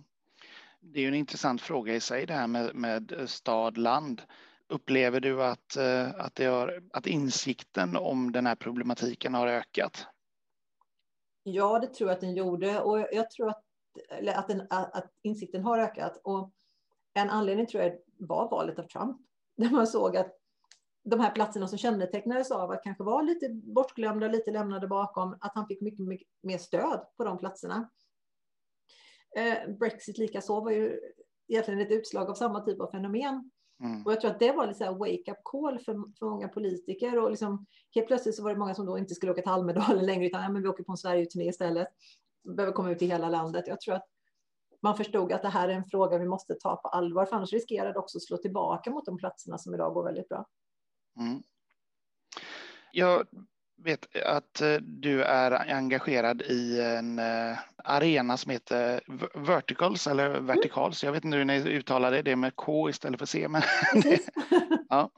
det 0.82 1.00
är 1.00 1.02
ju 1.02 1.08
en 1.08 1.14
intressant 1.14 1.62
fråga 1.62 1.96
i 1.96 2.00
sig 2.00 2.26
det 2.26 2.34
här 2.34 2.48
med, 2.48 2.76
med 2.76 3.12
eh, 3.12 3.26
stad, 3.26 3.78
land. 3.78 4.22
Upplever 4.68 5.20
du 5.20 5.44
att, 5.44 5.76
eh, 5.76 6.10
att, 6.16 6.36
det 6.36 6.46
har, 6.46 6.84
att 6.94 7.08
insikten 7.08 7.98
om 7.98 8.32
den 8.32 8.46
här 8.46 8.56
problematiken 8.56 9.34
har 9.34 9.48
ökat? 9.48 10.08
Ja, 11.44 11.80
det 11.80 11.88
tror 11.88 12.10
jag 12.10 12.16
att 12.16 12.22
den 12.22 12.36
gjorde 12.36 12.82
och 12.82 13.00
jag 13.00 13.32
tror 13.32 13.50
att, 13.50 13.64
eller 14.10 14.34
att, 14.34 14.48
den, 14.48 14.68
att 14.70 15.12
insikten 15.22 15.64
har 15.64 15.80
ökat. 15.80 16.22
Och 16.24 16.52
en 17.14 17.30
anledning 17.30 17.68
tror 17.68 17.84
jag 17.84 17.98
var 18.18 18.50
valet 18.50 18.80
av 18.80 18.84
Trump, 18.84 19.18
där 19.58 19.70
man 19.70 19.88
såg 19.88 20.18
att 20.18 20.36
de 21.04 21.20
här 21.20 21.32
platserna 21.32 21.68
som 21.68 21.78
kännetecknades 21.78 22.52
av 22.52 22.72
att 22.72 22.84
kanske 22.84 23.04
vara 23.04 23.22
lite 23.22 23.50
bortglömda, 23.50 24.28
lite 24.28 24.52
lämnade 24.52 24.88
bakom, 24.88 25.38
att 25.42 25.56
han 25.56 25.68
fick 25.68 25.82
mycket, 25.82 26.08
mycket 26.08 26.28
mer 26.42 26.58
stöd 26.58 27.06
på 27.18 27.24
de 27.24 27.38
platserna. 27.38 27.90
Eh, 29.38 29.70
Brexit 29.80 30.18
likaså 30.18 30.62
var 30.62 30.72
ju 30.72 31.00
egentligen 31.48 31.80
ett 31.80 31.92
utslag 31.92 32.30
av 32.30 32.34
samma 32.34 32.62
typ 32.62 32.82
av 32.82 32.92
fenomen. 32.92 33.52
Mm. 33.84 34.06
Och 34.06 34.12
jag 34.12 34.22
tror 34.22 34.32
att 34.32 34.40
det 34.40 34.52
var 34.52 34.68
lite 34.68 34.92
wake-up 34.92 35.38
call 35.44 35.80
för, 35.80 36.18
för 36.20 36.26
många 36.26 36.48
politiker. 36.48 37.20
Och 37.20 37.30
liksom, 37.30 37.66
helt 37.96 38.08
plötsligt 38.08 38.36
så 38.36 38.44
var 38.44 38.50
det 38.50 38.60
många 38.60 38.76
som 38.76 38.86
då 38.86 38.98
inte 38.98 39.16
skulle 39.16 39.32
åka 39.32 39.42
till 39.42 39.52
Almedalen 39.52 40.06
längre, 40.06 40.26
utan 40.26 40.44
ja, 40.44 40.50
men 40.50 40.62
vi 40.62 40.68
åker 40.68 40.84
på 40.84 40.92
en 40.92 40.98
Sverige-turné 40.98 41.50
istället. 41.50 41.88
Vi 42.44 42.54
behöver 42.54 42.74
komma 42.74 42.92
ut 42.92 43.02
i 43.02 43.06
hela 43.06 43.30
landet. 43.30 43.68
Jag 43.68 43.82
tror 43.82 43.96
att 43.96 44.08
man 44.82 44.98
förstod 44.98 45.32
att 45.32 45.42
det 45.42 45.50
här 45.50 45.70
är 45.70 45.74
en 45.74 45.86
fråga 45.86 46.18
vi 46.18 46.26
måste 46.26 46.56
ta 46.56 46.76
på 46.76 46.88
allvar, 46.88 47.26
för 47.26 47.36
annars 47.36 47.54
riskerar 47.54 47.94
det 47.94 48.00
också 48.00 48.18
att 48.18 48.24
slå 48.24 48.38
tillbaka 48.38 48.92
mot 48.92 49.06
de 49.06 49.18
platserna 49.18 49.58
som 49.58 49.74
idag 49.74 49.94
går 49.94 50.04
väldigt 50.04 50.30
bra. 50.30 50.46
Mm. 51.20 51.44
Jag 52.92 53.28
vet 53.84 54.16
att 54.26 54.62
eh, 54.62 54.76
du 54.82 55.24
är 55.24 55.72
engagerad 55.72 56.42
i 56.42 56.82
en 56.82 57.20
eh, 57.20 57.58
arena 57.84 58.38
som 58.38 58.52
heter 58.52 59.02
Verticals 59.34 60.08
eller 60.08 60.30
mm. 60.30 60.46
Verticals. 60.46 61.04
Jag 61.04 61.12
vet 61.12 61.26
inte 61.26 61.38
hur 61.38 61.46
ni 61.46 61.58
uttalar 61.58 62.12
det, 62.12 62.22
det 62.22 62.32
är 62.32 62.36
med 62.36 62.56
K 62.56 62.90
istället 62.90 63.20
för 63.20 63.26
C. 63.26 63.48
Men 63.48 63.62
ja. 64.90 65.10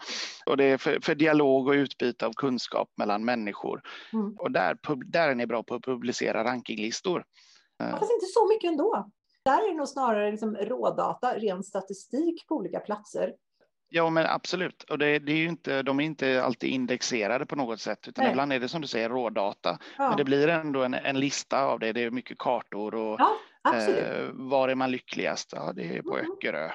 Och 0.46 0.58
det 0.58 0.63
är 0.63 0.77
för, 0.77 1.00
för, 1.01 1.15
dialog 1.15 1.68
och 1.68 1.74
utbyte 1.74 2.25
av 2.25 2.34
kunskap 2.34 2.89
mellan 2.98 3.25
människor. 3.25 3.82
Mm. 4.13 4.36
Och 4.39 4.51
där, 4.51 4.77
där 5.06 5.30
är 5.30 5.36
ni 5.36 5.48
bra 5.48 5.63
på 5.63 5.75
att 5.75 5.84
publicera 5.84 6.44
rankinglistor. 6.44 7.24
Ja, 7.77 7.98
fast 7.98 8.12
inte 8.12 8.25
så 8.25 8.48
mycket 8.48 8.72
ändå. 8.72 9.12
Där 9.46 9.63
är 9.63 9.72
det 9.72 9.77
nog 9.77 9.88
snarare 9.88 10.32
liksom 10.32 10.56
rådata, 10.56 11.38
ren 11.38 11.63
statistik 11.63 12.48
på 12.48 12.56
olika 12.56 12.80
platser. 12.80 13.34
Ja, 13.94 14.10
men 14.10 14.26
absolut. 14.26 14.84
Och 14.84 14.98
det, 14.98 15.20
det, 15.20 15.32
är 15.32 15.48
inte, 15.48 15.82
de 15.82 16.00
är 16.00 16.04
inte 16.04 16.44
alltid 16.44 16.70
indexerade 16.70 17.46
på 17.46 17.56
något 17.56 17.80
sätt, 17.80 18.08
utan 18.08 18.24
Nej. 18.24 18.32
ibland 18.32 18.54
är 18.54 18.60
det 18.60 18.68
som 18.68 18.82
du 18.82 18.88
säger 18.88 19.10
rådata. 19.10 19.80
Ja. 19.98 20.08
Men 20.08 20.18
det 20.18 20.24
blir 20.24 20.48
ändå 20.48 20.84
en, 20.84 20.94
en, 20.94 21.20
lista 21.20 21.64
av 21.64 21.80
det. 21.80 21.94
Det 21.94 22.04
är 22.04 22.12
mycket 22.12 22.38
kartor 22.38 22.96
och 22.96 23.20
ja, 23.64 23.76
eh, 23.76 24.30
var 24.34 24.70
är 24.70 24.76
man 24.76 24.92
lyckligast? 24.92 25.54
Ja, 25.56 25.74
det 25.76 25.98
är 25.98 26.02
på 26.02 26.18
mm. 26.18 26.32
Öckerö. 26.32 26.72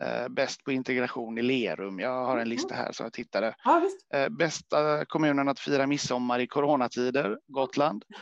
Eh, 0.00 0.28
bäst 0.28 0.64
på 0.64 0.72
integration 0.72 1.38
i 1.38 1.42
Lerum. 1.42 1.98
Jag 1.98 2.24
har 2.24 2.32
en 2.32 2.38
mm. 2.38 2.48
lista 2.48 2.74
här 2.74 2.92
så 2.92 3.02
jag 3.02 3.12
tittade. 3.12 3.54
Ja, 3.64 3.82
eh, 4.14 4.28
bästa 4.28 5.04
kommunen 5.04 5.48
att 5.48 5.60
fira 5.60 5.86
midsommar 5.86 6.38
i 6.38 6.46
coronatider, 6.46 7.38
Gotland. 7.46 8.04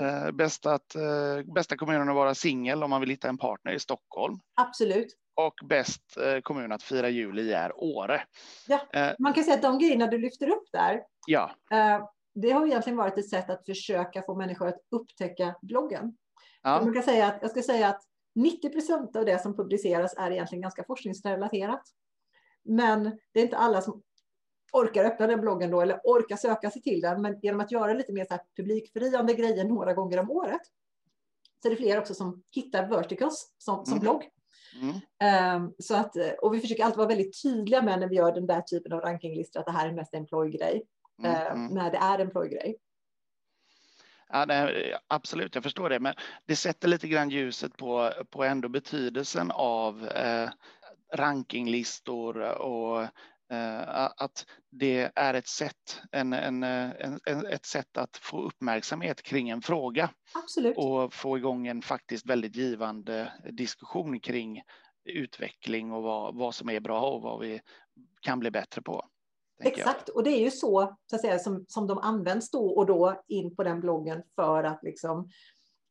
Eh, 0.00 0.30
bästa, 0.30 0.74
att, 0.74 0.94
eh, 0.94 1.54
bästa 1.54 1.76
kommunen 1.76 2.08
att 2.08 2.14
vara 2.14 2.34
singel 2.34 2.82
om 2.82 2.90
man 2.90 3.00
vill 3.00 3.10
hitta 3.10 3.28
en 3.28 3.38
partner 3.38 3.72
i 3.72 3.78
Stockholm. 3.78 4.38
Absolut 4.54 5.16
och 5.36 5.54
bäst 5.64 6.16
eh, 6.16 6.40
kommun 6.40 6.72
att 6.72 6.82
fira 6.82 7.08
jul 7.08 7.38
i 7.38 7.52
är 7.52 7.72
Åre. 7.82 8.22
Ja, 8.66 8.80
eh, 8.92 9.14
man 9.18 9.32
kan 9.32 9.44
säga 9.44 9.56
att 9.56 9.62
de 9.62 9.78
grejerna 9.78 10.06
du 10.06 10.18
lyfter 10.18 10.48
upp 10.48 10.72
där, 10.72 11.02
ja. 11.26 11.50
Eh, 11.70 12.08
det 12.34 12.50
har 12.50 12.66
egentligen 12.66 12.96
varit 12.96 13.18
ett 13.18 13.28
sätt 13.28 13.50
att 13.50 13.66
försöka 13.66 14.22
få 14.22 14.34
människor 14.34 14.68
att 14.68 14.80
upptäcka 14.90 15.54
bloggen. 15.62 16.16
Ja. 16.62 16.80
Man 16.84 16.94
kan 16.94 17.02
säga 17.02 17.26
att, 17.26 17.38
jag 17.42 17.50
ska 17.50 17.62
säga 17.62 17.88
att 17.88 18.02
90 18.34 18.70
procent 18.70 19.16
av 19.16 19.24
det 19.24 19.42
som 19.42 19.56
publiceras 19.56 20.14
är 20.16 20.30
egentligen 20.30 20.62
ganska 20.62 20.84
forskningsrelaterat. 20.84 21.82
Men 22.64 23.18
det 23.32 23.40
är 23.40 23.44
inte 23.44 23.56
alla 23.56 23.82
som 23.82 24.02
orkar 24.72 25.04
öppna 25.04 25.26
den 25.26 25.40
bloggen 25.40 25.70
då 25.70 25.80
eller 25.80 26.00
orkar 26.04 26.36
söka 26.36 26.70
sig 26.70 26.82
till 26.82 27.00
den. 27.00 27.22
Men 27.22 27.40
genom 27.40 27.60
att 27.60 27.72
göra 27.72 27.94
lite 27.94 28.12
mer 28.12 28.24
så 28.24 28.34
här 28.34 28.42
publikfriande 28.56 29.34
grejer 29.34 29.64
några 29.64 29.94
gånger 29.94 30.18
om 30.18 30.30
året 30.30 30.60
så 31.62 31.68
är 31.68 31.70
det 31.70 31.76
fler 31.76 31.98
också 31.98 32.14
som 32.14 32.42
hittar 32.52 32.88
Verticals 32.88 33.54
som, 33.58 33.84
som 33.84 33.92
mm. 33.92 34.00
blogg. 34.00 34.30
Mm. 34.74 35.62
Um, 35.62 35.74
så 35.78 35.96
att, 35.96 36.16
och 36.42 36.54
vi 36.54 36.60
försöker 36.60 36.84
alltid 36.84 36.98
vara 36.98 37.08
väldigt 37.08 37.42
tydliga 37.42 37.82
med 37.82 38.00
när 38.00 38.08
vi 38.08 38.16
gör 38.16 38.32
den 38.32 38.46
där 38.46 38.60
typen 38.60 38.92
av 38.92 39.00
rankinglistor 39.00 39.60
att 39.60 39.66
det 39.66 39.72
här 39.72 39.88
är 39.88 39.92
mest 39.92 40.14
en 40.14 40.26
plojgrej. 40.26 40.82
Mm. 41.24 41.32
Uh, 41.32 41.74
när 41.74 41.90
det 41.90 41.98
är 41.98 42.18
en 42.18 42.30
plojgrej. 42.30 42.76
Ja, 44.28 44.44
nej, 44.44 44.96
absolut, 45.08 45.54
jag 45.54 45.64
förstår 45.64 45.90
det, 45.90 46.00
men 46.00 46.14
det 46.46 46.56
sätter 46.56 46.88
lite 46.88 47.08
grann 47.08 47.30
ljuset 47.30 47.76
på, 47.76 48.12
på 48.30 48.44
ändå 48.44 48.68
betydelsen 48.68 49.50
av 49.50 50.08
eh, 50.08 50.50
rankinglistor 51.14 52.40
och 52.42 53.02
eh, 53.02 53.08
att 54.16 54.46
det 54.70 55.10
är 55.14 55.34
ett 55.34 55.48
sätt, 55.48 56.00
en, 56.12 56.32
en, 56.32 56.62
en, 56.62 57.46
ett 57.50 57.66
sätt 57.66 57.96
att 57.96 58.16
få 58.16 58.42
uppmärksamhet 58.42 59.22
kring 59.22 59.48
en 59.48 59.62
fråga. 59.62 60.10
Absolut. 60.34 60.76
Och 60.76 61.14
få 61.14 61.38
igång 61.38 61.66
en 61.66 61.82
faktiskt 61.82 62.26
väldigt 62.26 62.56
givande 62.56 63.32
diskussion 63.52 64.20
kring 64.20 64.62
utveckling 65.04 65.92
och 65.92 66.02
vad, 66.02 66.34
vad 66.34 66.54
som 66.54 66.70
är 66.70 66.80
bra 66.80 67.10
och 67.10 67.22
vad 67.22 67.40
vi 67.40 67.60
kan 68.20 68.40
bli 68.40 68.50
bättre 68.50 68.82
på. 68.82 69.04
Exakt, 69.64 70.08
och 70.08 70.22
det 70.22 70.30
är 70.30 70.40
ju 70.40 70.50
så, 70.50 70.96
så 71.06 71.16
att 71.16 71.22
säga, 71.22 71.38
som, 71.38 71.64
som 71.68 71.86
de 71.86 71.98
används 71.98 72.50
då 72.50 72.66
och 72.68 72.86
då 72.86 73.22
in 73.28 73.56
på 73.56 73.64
den 73.64 73.80
bloggen 73.80 74.22
för 74.34 74.64
att 74.64 74.82
liksom, 74.82 75.30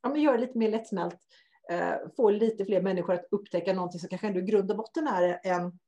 ja, 0.02 0.10
men 0.10 0.22
göra 0.22 0.38
lite 0.38 0.58
mer 0.58 0.72
lättsmält, 0.72 1.20
eh, 1.72 1.94
få 2.15 2.30
lite 2.30 2.65
fler 2.65 2.82
människor 2.82 3.13
att 3.13 3.26
upptäcka 3.32 3.74
någonting 3.74 4.00
som 4.00 4.10
kanske 4.10 4.28
ändå 4.28 4.39
i 4.39 4.44
grund 4.44 4.72
och 4.72 4.78
botten 4.78 5.08
är 5.08 5.39
en, 5.44 5.80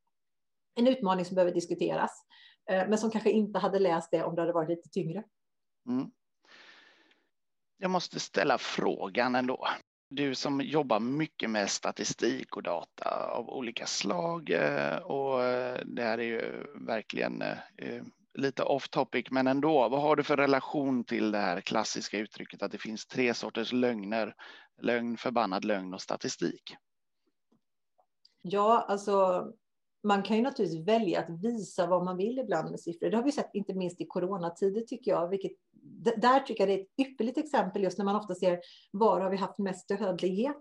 en 0.78 0.88
utmaning 0.88 1.26
som 1.26 1.36
behöver 1.36 1.54
diskuteras, 1.54 2.12
eh, 2.70 2.88
men 2.88 2.98
som 2.98 3.12
kanske 3.12 3.32
inte 3.32 3.60
hade 3.60 3.80
läst 3.80 4.12
det 4.12 4.24
om 4.24 4.36
det 4.36 4.42
hade 4.42 4.54
varit 4.54 4.70
lite 4.70 4.90
tyngre. 4.90 5.24
Mm. 5.90 6.12
Jag 7.78 7.92
måste 7.92 8.20
ställa 8.20 8.58
frågan 8.58 9.36
ändå. 9.36 9.68
Du 10.10 10.36
som 10.36 10.62
jobbar 10.62 11.00
mycket 11.00 11.50
med 11.50 11.70
statistik 11.70 12.58
och 12.58 12.64
data 12.64 13.32
av 13.32 13.50
olika 13.50 13.86
slag 13.86 14.50
eh, 14.50 14.98
och 14.98 15.44
eh, 15.44 15.82
det 15.86 16.04
här 16.04 16.18
är 16.18 16.24
ju 16.24 16.66
verkligen 16.86 17.44
lite 18.34 18.64
off 18.64 18.90
topic, 18.90 19.26
men 19.32 19.48
ändå. 19.48 19.90
Vad 19.90 20.02
har 20.02 20.16
du 20.16 20.24
för 20.24 20.38
relation 20.38 21.04
till 21.04 21.32
det 21.32 21.38
här 21.38 21.62
klassiska 21.62 22.18
uttrycket 22.18 22.62
att 22.62 22.72
det 22.72 22.78
finns 22.78 23.08
tre 23.08 23.34
sorters 23.34 23.74
lögner? 23.74 24.36
Lögn, 24.82 25.18
förbannad 25.18 25.66
lögn 25.66 25.94
och 25.94 26.02
statistik. 26.02 26.76
Ja, 28.42 28.86
alltså 28.88 29.46
man 30.08 30.24
kan 30.24 30.38
ju 30.38 30.44
naturligtvis 30.44 30.88
välja 30.88 31.20
att 31.20 31.30
visa 31.30 31.88
vad 31.88 32.06
man 32.06 32.18
vill 32.18 32.40
ibland 32.40 32.72
med 32.72 32.80
siffror. 32.80 33.10
Det 33.10 33.18
har 33.18 33.24
vi 33.24 33.32
sett 33.32 33.50
inte 33.54 33.74
minst 33.74 34.02
i 34.02 34.06
coronatider 34.06 34.82
tycker 34.82 35.12
jag, 35.12 35.28
vilket 35.28 35.52
där 36.18 36.40
tycker 36.40 36.68
jag 36.68 36.70
det 36.70 36.82
är 36.82 36.84
ett 36.84 37.08
ypperligt 37.08 37.38
exempel 37.38 37.84
just 37.84 37.98
när 37.98 38.06
man 38.06 38.16
ofta 38.16 38.36
ser 38.36 38.60
var 38.92 39.22
har 39.22 39.30
vi 39.30 39.38
haft 39.38 39.58
mest 39.58 39.88
dödlighet. 39.88 40.58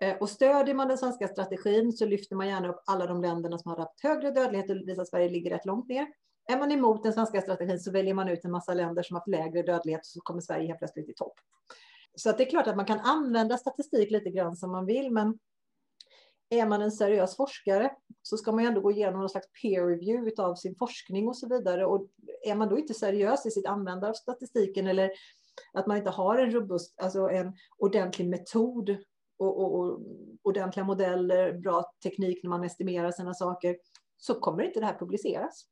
Eh, 0.00 0.16
och 0.16 0.28
stödjer 0.28 0.74
man 0.74 0.88
den 0.88 0.98
svenska 0.98 1.28
strategin 1.28 1.92
så 1.92 2.06
lyfter 2.06 2.36
man 2.36 2.48
gärna 2.48 2.68
upp 2.68 2.80
alla 2.86 3.06
de 3.06 3.22
länderna 3.22 3.58
som 3.58 3.70
har 3.70 3.78
haft 3.78 4.02
högre 4.02 4.30
dödlighet 4.30 4.70
och 4.70 4.76
visar 4.76 5.02
att 5.02 5.08
Sverige 5.08 5.28
ligger 5.28 5.50
rätt 5.50 5.66
långt 5.66 5.88
ner. 5.88 6.06
Är 6.48 6.58
man 6.58 6.72
emot 6.72 7.02
den 7.02 7.12
svenska 7.12 7.40
strategin 7.40 7.80
så 7.80 7.90
väljer 7.90 8.14
man 8.14 8.28
ut 8.28 8.44
en 8.44 8.50
massa 8.50 8.74
länder 8.74 9.02
som 9.02 9.14
har 9.14 9.20
haft 9.20 9.28
lägre 9.28 9.62
dödlighet 9.62 10.06
så 10.06 10.20
kommer 10.20 10.40
Sverige 10.40 10.66
helt 10.66 10.78
plötsligt 10.78 11.08
i 11.08 11.14
topp. 11.14 11.34
Så 12.16 12.30
att 12.30 12.38
det 12.38 12.46
är 12.46 12.50
klart 12.50 12.66
att 12.66 12.76
man 12.76 12.86
kan 12.86 13.00
använda 13.00 13.58
statistik 13.58 14.10
lite 14.10 14.30
grann 14.30 14.56
som 14.56 14.70
man 14.72 14.86
vill, 14.86 15.10
men 15.10 15.38
är 16.50 16.66
man 16.66 16.82
en 16.82 16.92
seriös 16.92 17.36
forskare 17.36 17.90
så 18.22 18.36
ska 18.36 18.52
man 18.52 18.64
ju 18.64 18.68
ändå 18.68 18.80
gå 18.80 18.90
igenom 18.90 19.20
någon 19.20 19.28
slags 19.28 19.48
peer 19.62 19.86
review 19.86 20.42
av 20.42 20.54
sin 20.54 20.74
forskning 20.74 21.28
och 21.28 21.36
så 21.36 21.48
vidare. 21.48 21.86
Och 21.86 22.08
är 22.44 22.54
man 22.54 22.68
då 22.68 22.78
inte 22.78 22.94
seriös 22.94 23.46
i 23.46 23.50
sitt 23.50 23.66
användande 23.66 24.08
av 24.08 24.12
statistiken 24.12 24.86
eller 24.86 25.10
att 25.72 25.86
man 25.86 25.96
inte 25.96 26.10
har 26.10 26.38
en 26.38 26.50
robust, 26.50 27.00
alltså 27.00 27.28
en 27.28 27.52
ordentlig 27.78 28.28
metod 28.28 28.90
och, 29.38 29.60
och, 29.60 29.78
och 29.78 30.00
ordentliga 30.42 30.84
modeller, 30.84 31.52
bra 31.52 31.92
teknik 32.02 32.42
när 32.42 32.50
man 32.50 32.64
estimerar 32.64 33.10
sina 33.10 33.34
saker, 33.34 33.76
så 34.16 34.34
kommer 34.34 34.62
inte 34.62 34.80
det 34.80 34.86
här 34.86 34.98
publiceras. 34.98 35.66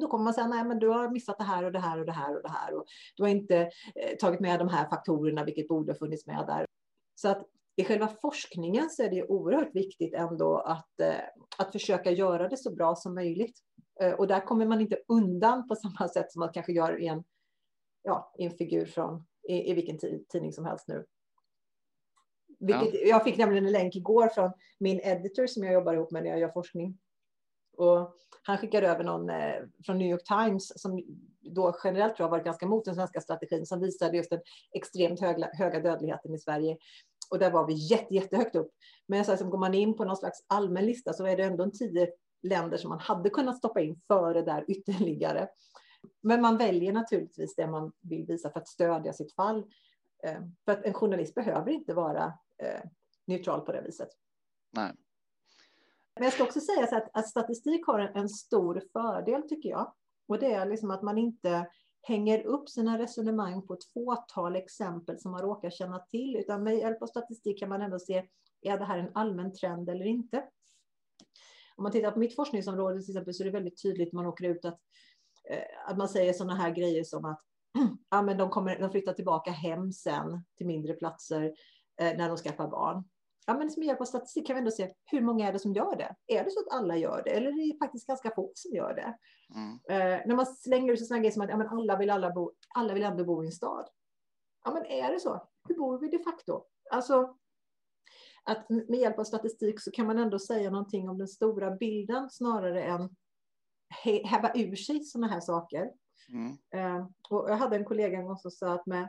Då 0.00 0.08
kommer 0.08 0.24
man 0.24 0.34
säga, 0.34 0.46
nej 0.46 0.64
men 0.64 0.78
du 0.78 0.88
har 0.88 1.10
missat 1.10 1.38
det 1.38 1.44
här 1.44 1.64
och 1.64 1.72
det 1.72 1.78
här 1.78 1.98
och 1.98 2.06
det 2.06 2.12
här 2.12 2.36
och 2.36 2.42
det 2.42 2.48
här 2.48 2.74
och 2.74 2.84
du 3.16 3.22
har 3.22 3.30
inte 3.30 3.56
eh, 3.94 4.16
tagit 4.20 4.40
med 4.40 4.58
de 4.58 4.68
här 4.68 4.88
faktorerna, 4.88 5.44
vilket 5.44 5.68
borde 5.68 5.92
ha 5.92 5.98
funnits 5.98 6.26
med 6.26 6.44
där. 6.46 6.66
Så 7.14 7.28
att 7.28 7.46
i 7.78 7.84
själva 7.84 8.08
forskningen 8.08 8.90
så 8.90 9.02
är 9.02 9.10
det 9.10 9.28
oerhört 9.28 9.74
viktigt 9.74 10.14
ändå 10.14 10.58
att, 10.58 11.00
eh, 11.00 11.14
att 11.58 11.72
försöka 11.72 12.10
göra 12.10 12.48
det 12.48 12.56
så 12.56 12.74
bra 12.74 12.94
som 12.96 13.14
möjligt. 13.14 13.58
Eh, 14.00 14.12
och 14.12 14.26
där 14.26 14.40
kommer 14.40 14.66
man 14.66 14.80
inte 14.80 14.98
undan 15.08 15.68
på 15.68 15.76
samma 15.82 16.08
sätt 16.08 16.32
som 16.32 16.40
man 16.40 16.52
kanske 16.52 16.72
gör 16.72 17.02
i 17.02 17.06
en, 17.06 17.24
ja, 18.02 18.34
i 18.38 18.44
en 18.44 18.50
figur 18.50 18.86
från 18.86 19.26
i, 19.48 19.70
i 19.70 19.74
vilken 19.74 19.98
tidning 20.32 20.52
som 20.52 20.64
helst 20.64 20.88
nu. 20.88 21.04
Vilket, 22.58 22.94
ja. 22.94 23.00
Jag 23.06 23.24
fick 23.24 23.36
nämligen 23.36 23.66
en 23.66 23.72
länk 23.72 23.96
igår 23.96 24.28
från 24.28 24.52
min 24.78 25.00
editor 25.00 25.46
som 25.46 25.64
jag 25.64 25.72
jobbar 25.72 25.94
ihop 25.94 26.10
med 26.10 26.22
när 26.22 26.30
jag 26.30 26.40
gör 26.40 26.52
forskning. 26.52 26.98
Och 27.76 28.14
han 28.42 28.58
skickade 28.58 28.88
över 28.88 29.04
någon 29.04 29.30
eh, 29.30 29.62
från 29.86 29.98
New 29.98 30.10
York 30.10 30.24
Times 30.24 30.82
som 30.82 31.02
då 31.40 31.76
generellt 31.84 32.16
tror 32.16 32.24
jag 32.24 32.30
varit 32.30 32.44
ganska 32.44 32.66
mot 32.66 32.84
den 32.84 32.94
svenska 32.94 33.20
strategin 33.20 33.66
som 33.66 33.80
visade 33.80 34.16
just 34.16 34.30
den 34.30 34.40
extremt 34.72 35.20
höga, 35.20 35.50
höga 35.52 35.80
dödligheten 35.80 36.34
i 36.34 36.38
Sverige 36.38 36.76
och 37.28 37.38
där 37.38 37.50
var 37.50 37.66
vi 37.66 37.74
jätte, 37.74 38.14
jättehögt 38.14 38.56
upp. 38.56 38.70
Men 39.06 39.24
så 39.24 39.30
här, 39.30 39.38
som 39.38 39.50
går 39.50 39.58
man 39.58 39.74
in 39.74 39.96
på 39.96 40.04
någon 40.04 40.16
slags 40.16 40.44
allmän 40.46 40.86
lista 40.86 41.12
så 41.12 41.26
är 41.26 41.36
det 41.36 41.42
ändå 41.42 41.70
tio 41.70 42.08
länder 42.42 42.76
som 42.76 42.90
man 42.90 43.00
hade 43.00 43.30
kunnat 43.30 43.58
stoppa 43.58 43.80
in 43.80 44.00
före 44.08 44.42
där 44.42 44.64
ytterligare. 44.68 45.48
Men 46.22 46.40
man 46.40 46.56
väljer 46.56 46.92
naturligtvis 46.92 47.54
det 47.54 47.66
man 47.66 47.92
vill 48.00 48.26
visa 48.26 48.50
för 48.50 48.60
att 48.60 48.68
stödja 48.68 49.12
sitt 49.12 49.34
fall. 49.34 49.58
Eh, 50.22 50.40
för 50.64 50.72
att 50.72 50.84
en 50.84 50.94
journalist 50.94 51.34
behöver 51.34 51.70
inte 51.70 51.94
vara 51.94 52.24
eh, 52.62 52.80
neutral 53.26 53.60
på 53.60 53.72
det 53.72 53.82
viset. 53.82 54.08
Nej. 54.72 54.92
Men 56.14 56.24
jag 56.24 56.32
ska 56.32 56.44
också 56.44 56.60
säga 56.60 56.96
att, 56.96 57.10
att 57.12 57.28
statistik 57.28 57.86
har 57.86 57.98
en, 57.98 58.16
en, 58.16 58.28
stor 58.28 58.82
fördel 58.92 59.48
tycker 59.48 59.68
jag. 59.68 59.94
Och 60.28 60.38
det 60.38 60.52
är 60.52 60.66
liksom 60.66 60.90
att 60.90 61.02
man 61.02 61.18
inte 61.18 61.66
hänger 62.02 62.46
upp 62.46 62.68
sina 62.68 62.98
resonemang 62.98 63.66
på 63.66 63.74
ett 63.74 63.84
fåtal 63.94 64.56
exempel 64.56 65.18
som 65.18 65.32
man 65.32 65.42
råkar 65.42 65.70
känna 65.70 65.98
till, 65.98 66.36
utan 66.36 66.62
med 66.62 66.78
hjälp 66.78 67.02
av 67.02 67.06
statistik 67.06 67.58
kan 67.58 67.68
man 67.68 67.82
ändå 67.82 67.98
se, 67.98 68.28
är 68.62 68.78
det 68.78 68.84
här 68.84 68.98
en 68.98 69.10
allmän 69.14 69.54
trend 69.54 69.88
eller 69.88 70.04
inte? 70.04 70.44
Om 71.76 71.82
man 71.82 71.92
tittar 71.92 72.10
på 72.10 72.18
mitt 72.18 72.36
forskningsområde 72.36 73.00
till 73.00 73.10
exempel 73.10 73.34
så 73.34 73.42
är 73.42 73.44
det 73.44 73.50
väldigt 73.50 73.82
tydligt 73.82 74.12
när 74.12 74.22
man 74.22 74.26
åker 74.26 74.44
ut 74.44 74.64
att, 74.64 74.80
eh, 75.50 75.90
att 75.90 75.98
man 75.98 76.08
säger 76.08 76.32
sådana 76.32 76.54
här 76.54 76.70
grejer 76.70 77.04
som 77.04 77.24
att 77.24 77.40
ja, 78.10 78.22
men 78.22 78.38
de, 78.38 78.50
kommer, 78.50 78.78
de 78.78 78.90
flyttar 78.90 79.12
tillbaka 79.12 79.50
hem 79.50 79.92
sen 79.92 80.44
till 80.56 80.66
mindre 80.66 80.94
platser 80.94 81.44
eh, 82.00 82.16
när 82.16 82.28
de 82.28 82.36
skaffar 82.36 82.68
barn. 82.68 83.04
Ja, 83.48 83.54
men 83.54 83.70
med 83.76 83.86
hjälp 83.86 84.00
av 84.00 84.04
statistik 84.04 84.46
kan 84.46 84.54
vi 84.54 84.58
ändå 84.58 84.70
se 84.70 84.90
hur 85.04 85.20
många 85.20 85.48
är 85.48 85.52
det 85.52 85.58
som 85.58 85.72
gör 85.72 85.96
det. 85.96 86.14
Är 86.26 86.44
det 86.44 86.50
så 86.50 86.60
att 86.60 86.72
alla 86.72 86.96
gör 86.96 87.22
det 87.24 87.30
eller 87.30 87.48
är 87.50 87.72
det 87.72 87.78
faktiskt 87.78 88.06
ganska 88.06 88.30
få 88.30 88.52
som 88.54 88.72
gör 88.72 88.94
det? 88.94 89.18
Mm. 89.54 89.72
Eh, 89.72 90.26
när 90.26 90.36
man 90.36 90.46
slänger 90.46 90.92
ut 90.92 91.06
sådana 91.06 91.20
grejer 91.20 91.32
som 91.32 91.42
att 91.42 91.50
ja, 91.50 91.56
men 91.56 91.68
alla, 91.68 91.96
vill 91.96 92.10
alla, 92.10 92.30
bo, 92.30 92.52
alla 92.74 92.94
vill 92.94 93.02
ändå 93.02 93.24
bo 93.24 93.44
i 93.44 93.46
en 93.46 93.52
stad. 93.52 93.88
Ja, 94.64 94.70
men 94.72 94.86
är 94.86 95.12
det 95.12 95.20
så? 95.20 95.48
Hur 95.68 95.74
bor 95.74 95.98
vi 95.98 96.08
de 96.08 96.18
facto? 96.18 96.64
Alltså, 96.90 97.36
att 98.44 98.68
med 98.68 99.00
hjälp 99.00 99.18
av 99.18 99.24
statistik 99.24 99.80
så 99.80 99.90
kan 99.90 100.06
man 100.06 100.18
ändå 100.18 100.38
säga 100.38 100.70
någonting 100.70 101.08
om 101.08 101.18
den 101.18 101.28
stora 101.28 101.70
bilden 101.70 102.30
snarare 102.30 102.84
än 102.84 103.16
häva 104.24 104.52
ur 104.54 104.76
sig 104.76 105.04
sådana 105.04 105.32
här 105.32 105.40
saker. 105.40 105.90
Mm. 106.28 106.52
Uh, 106.74 107.08
och 107.30 107.50
jag 107.50 107.56
hade 107.56 107.76
en 107.76 107.84
kollega 107.84 108.18
en 108.18 108.26
gång 108.26 108.38
som 108.38 108.50
sa 108.50 108.72
att 108.72 108.86
med, 108.86 109.08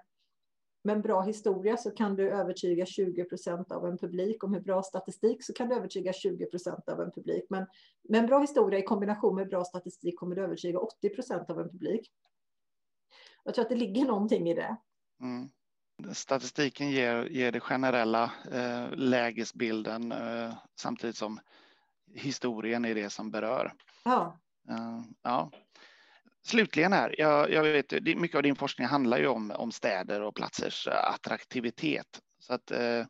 med 0.83 0.95
en 0.95 1.01
bra 1.01 1.21
historia 1.21 1.77
så 1.77 1.91
kan 1.91 2.15
du 2.15 2.29
övertyga 2.29 2.85
20 2.85 3.23
procent 3.23 3.71
av 3.71 3.85
en 3.85 3.97
publik. 3.97 4.43
Och 4.43 4.49
med 4.49 4.63
bra 4.63 4.83
statistik 4.83 5.43
så 5.43 5.53
kan 5.53 5.69
du 5.69 5.75
övertyga 5.75 6.13
20 6.13 6.45
procent 6.45 6.89
av 6.89 7.01
en 7.01 7.11
publik. 7.11 7.43
Men 7.49 7.65
med 8.09 8.19
en 8.19 8.25
bra 8.25 8.39
historia 8.39 8.79
i 8.79 8.83
kombination 8.83 9.35
med 9.35 9.49
bra 9.49 9.63
statistik 9.63 10.19
kommer 10.19 10.35
du 10.35 10.43
övertyga 10.43 10.79
80 10.79 11.09
procent 11.09 11.49
av 11.49 11.59
en 11.59 11.69
publik. 11.69 12.11
Jag 13.43 13.53
tror 13.53 13.63
att 13.63 13.69
det 13.69 13.75
ligger 13.75 14.05
någonting 14.05 14.49
i 14.49 14.53
det. 14.53 14.77
Mm. 15.21 15.49
Statistiken 16.13 16.91
ger, 16.91 17.25
ger 17.25 17.51
det 17.51 17.59
generella 17.59 18.31
eh, 18.51 18.91
lägesbilden 18.91 20.11
eh, 20.11 20.53
samtidigt 20.75 21.17
som 21.17 21.39
historien 22.13 22.85
är 22.85 22.95
det 22.95 23.09
som 23.09 23.31
berör. 23.31 23.73
Ja. 24.03 24.39
Uh, 24.69 25.01
ja. 25.21 25.51
Slutligen 26.41 26.93
här, 26.93 27.15
jag, 27.17 27.52
jag 27.52 27.63
vet, 27.63 28.17
mycket 28.17 28.38
av 28.38 28.43
din 28.43 28.56
forskning 28.56 28.88
handlar 28.88 29.17
ju 29.17 29.28
om, 29.28 29.52
om 29.52 29.71
städer 29.71 30.21
och 30.21 30.36
platsers 30.36 30.88
eh, 30.88 31.13
attraktivitet. 31.13 32.19
Så 32.39 32.54
att 32.54 32.71
eh, 32.71 33.06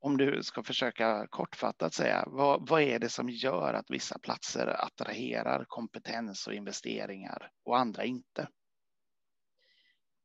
om 0.00 0.16
du 0.16 0.42
ska 0.42 0.62
försöka 0.62 1.26
kortfattat 1.30 1.94
säga, 1.94 2.24
vad, 2.26 2.68
vad 2.68 2.82
är 2.82 2.98
det 2.98 3.08
som 3.08 3.28
gör 3.28 3.74
att 3.74 3.90
vissa 3.90 4.18
platser 4.18 4.66
attraherar 4.66 5.64
kompetens 5.68 6.46
och 6.46 6.54
investeringar 6.54 7.50
och 7.64 7.78
andra 7.78 8.04
inte? 8.04 8.48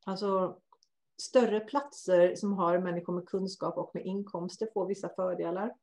Alltså, 0.05 0.57
större 1.21 1.59
platser 1.59 2.35
som 2.35 2.53
har 2.53 2.79
människor 2.79 3.13
med 3.13 3.25
kunskap 3.25 3.77
och 3.77 3.91
med 3.93 4.05
inkomster 4.05 4.67
får 4.73 4.87
vissa 4.87 5.09
fördelar. 5.09 5.73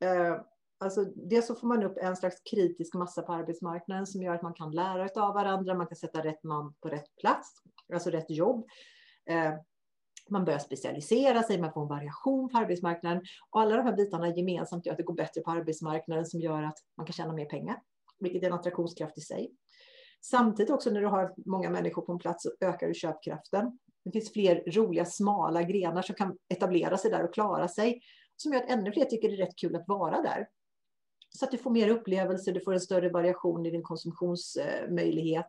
Eh, 0.00 0.40
alltså, 0.80 1.04
dels 1.04 1.46
så 1.46 1.54
får 1.54 1.66
man 1.66 1.82
upp 1.82 1.98
en 1.98 2.16
slags 2.16 2.40
kritisk 2.50 2.94
massa 2.94 3.22
på 3.22 3.32
arbetsmarknaden 3.32 4.06
som 4.06 4.22
gör 4.22 4.34
att 4.34 4.42
man 4.42 4.54
kan 4.54 4.70
lära 4.70 5.22
av 5.22 5.34
varandra, 5.34 5.74
man 5.74 5.86
kan 5.86 5.96
sätta 5.96 6.24
rätt 6.24 6.42
man 6.42 6.74
på 6.80 6.88
rätt 6.88 7.16
plats, 7.20 7.62
alltså 7.92 8.10
rätt 8.10 8.30
jobb. 8.30 8.66
Eh, 9.30 9.54
man 10.30 10.44
börjar 10.44 10.58
specialisera 10.58 11.42
sig, 11.42 11.60
man 11.60 11.72
får 11.72 11.82
en 11.82 11.88
variation 11.88 12.48
på 12.48 12.58
arbetsmarknaden 12.58 13.22
och 13.50 13.60
alla 13.60 13.76
de 13.76 13.82
här 13.82 13.96
bitarna 13.96 14.28
gemensamt 14.28 14.86
gör 14.86 14.92
att 14.92 14.98
det 14.98 15.04
går 15.04 15.14
bättre 15.14 15.40
på 15.40 15.50
arbetsmarknaden 15.50 16.26
som 16.26 16.40
gör 16.40 16.62
att 16.62 16.78
man 16.96 17.06
kan 17.06 17.12
tjäna 17.12 17.32
mer 17.32 17.44
pengar, 17.44 17.82
vilket 18.18 18.42
är 18.42 18.46
en 18.46 18.52
attraktionskraft 18.52 19.18
i 19.18 19.20
sig. 19.20 19.52
Samtidigt 20.20 20.70
också 20.70 20.90
när 20.90 21.00
du 21.00 21.06
har 21.06 21.34
många 21.46 21.70
människor 21.70 22.02
på 22.02 22.12
en 22.12 22.18
plats 22.18 22.42
så 22.42 22.66
ökar 22.66 22.86
du 22.88 22.94
köpkraften. 22.94 23.78
Det 24.04 24.10
finns 24.10 24.32
fler 24.32 24.62
roliga 24.66 25.04
smala 25.04 25.62
grenar 25.62 26.02
som 26.02 26.14
kan 26.14 26.38
etablera 26.48 26.98
sig 26.98 27.10
där 27.10 27.24
och 27.24 27.34
klara 27.34 27.68
sig. 27.68 28.00
Som 28.36 28.52
gör 28.52 28.62
att 28.62 28.70
ännu 28.70 28.92
fler 28.92 29.04
tycker 29.04 29.28
det 29.28 29.34
är 29.34 29.46
rätt 29.46 29.56
kul 29.56 29.76
att 29.76 29.88
vara 29.88 30.22
där. 30.22 30.48
Så 31.38 31.44
att 31.44 31.50
du 31.50 31.58
får 31.58 31.70
mer 31.70 31.88
upplevelser, 31.88 32.52
du 32.52 32.60
får 32.60 32.72
en 32.72 32.80
större 32.80 33.08
variation 33.08 33.66
i 33.66 33.70
din 33.70 33.82
konsumtionsmöjlighet, 33.82 35.46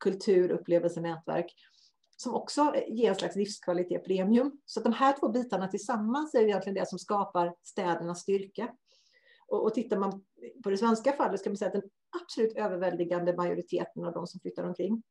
kultur, 0.00 0.50
upplevelse, 0.50 1.00
nätverk. 1.00 1.54
Som 2.16 2.34
också 2.34 2.74
ger 2.88 3.08
en 3.08 3.14
slags 3.14 3.36
livskvalitet 3.36 4.04
premium. 4.04 4.60
Så 4.66 4.80
att 4.80 4.84
de 4.84 4.92
här 4.92 5.16
två 5.20 5.28
bitarna 5.28 5.68
tillsammans 5.68 6.34
är 6.34 6.42
egentligen 6.42 6.74
det 6.74 6.88
som 6.88 6.98
skapar 6.98 7.54
städernas 7.62 8.20
styrka. 8.20 8.68
Och, 9.46 9.64
och 9.64 9.74
tittar 9.74 9.96
man 9.96 10.24
på 10.64 10.70
det 10.70 10.76
svenska 10.76 11.12
fallet 11.12 11.40
ska 11.40 11.50
man 11.50 11.56
säga 11.56 11.68
att 11.68 11.80
den 11.80 11.90
absolut 12.22 12.56
överväldigande 12.56 13.36
majoriteten 13.36 14.04
av 14.04 14.12
de 14.12 14.26
som 14.26 14.40
flyttar 14.40 14.64
omkring 14.64 15.02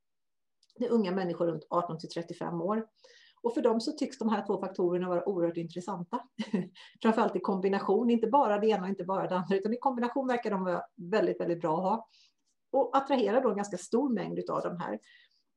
det 0.75 0.85
är 0.85 0.91
unga 0.91 1.11
människor 1.11 1.47
runt 1.47 1.67
18 1.69 1.99
till 1.99 2.09
35 2.09 2.61
år. 2.61 2.87
Och 3.43 3.53
för 3.53 3.61
dem 3.61 3.81
så 3.81 3.91
tycks 3.91 4.17
de 4.17 4.29
här 4.29 4.45
två 4.45 4.59
faktorerna 4.59 5.09
vara 5.09 5.29
oerhört 5.29 5.57
intressanta. 5.57 6.19
Framförallt 7.01 7.35
i 7.35 7.39
kombination, 7.39 8.09
inte 8.09 8.27
bara 8.27 8.59
det 8.59 8.67
ena 8.67 8.83
och 8.83 8.89
inte 8.89 9.03
bara 9.03 9.27
det 9.27 9.35
andra, 9.35 9.55
utan 9.55 9.73
i 9.73 9.77
kombination 9.77 10.27
verkar 10.27 10.51
de 10.51 10.63
vara 10.63 10.83
väldigt, 10.95 11.39
väldigt 11.39 11.61
bra 11.61 11.77
att 11.77 11.83
ha. 11.83 12.07
Och 12.71 12.97
attraherar 12.97 13.41
då 13.41 13.49
en 13.49 13.55
ganska 13.55 13.77
stor 13.77 14.09
mängd 14.09 14.49
av 14.49 14.61
de 14.61 14.77
här. 14.77 14.99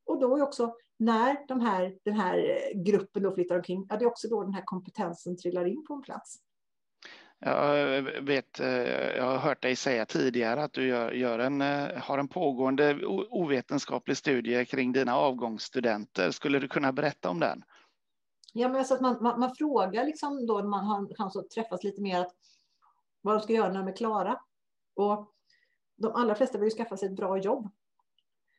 Och 0.06 0.20
då 0.20 0.36
är 0.36 0.42
också 0.42 0.74
när 0.98 1.36
de 1.48 1.60
här, 1.60 1.94
den 2.04 2.14
här 2.14 2.58
gruppen 2.74 3.22
då 3.22 3.34
flyttar 3.34 3.56
omkring, 3.56 3.86
ja, 3.88 3.96
det 3.96 4.04
är 4.04 4.06
också 4.08 4.28
då 4.28 4.42
den 4.42 4.54
här 4.54 4.62
kompetensen 4.64 5.36
trillar 5.36 5.64
in 5.64 5.84
på 5.86 5.94
en 5.94 6.02
plats. 6.02 6.38
Jag 7.38 8.02
vet, 8.02 8.60
eh, 8.60 8.68
jag 9.16 9.24
har 9.24 9.38
hört 9.38 9.62
dig 9.62 9.76
säga 9.76 10.06
tidigare 10.06 10.62
att 10.62 10.72
du 10.72 10.86
gör, 10.86 11.12
gör 11.12 11.38
en, 11.38 11.60
eh, 11.60 11.88
har 11.96 12.18
en 12.18 12.28
pågående 12.28 13.06
ovetenskaplig 13.30 14.16
studie 14.16 14.64
kring 14.64 14.92
dina 14.92 15.16
avgångsstudenter. 15.16 16.30
Skulle 16.30 16.58
du 16.58 16.68
kunna 16.68 16.92
berätta 16.92 17.30
om 17.30 17.40
den? 17.40 17.62
Ja, 18.56 18.68
men 18.68 18.84
så 18.84 18.94
att 18.94 19.00
man, 19.00 19.16
man, 19.20 19.40
man 19.40 19.54
frågar 19.54 20.04
liksom 20.04 20.46
då 20.46 20.58
när 20.58 20.68
man 20.68 20.84
har 20.84 21.14
chans 21.14 21.36
att 21.36 21.50
träffas 21.50 21.84
lite 21.84 22.00
mer 22.02 22.20
att 22.20 22.34
vad 23.20 23.34
de 23.34 23.40
ska 23.40 23.52
göra 23.52 23.72
när 23.72 23.78
de 23.78 23.88
är 23.88 23.96
klara. 23.96 24.40
Och 24.94 25.32
de 25.96 26.12
allra 26.12 26.34
flesta 26.34 26.58
vill 26.58 26.68
ju 26.68 26.76
skaffa 26.76 26.96
sig 26.96 27.08
ett 27.08 27.16
bra 27.16 27.38
jobb. 27.38 27.70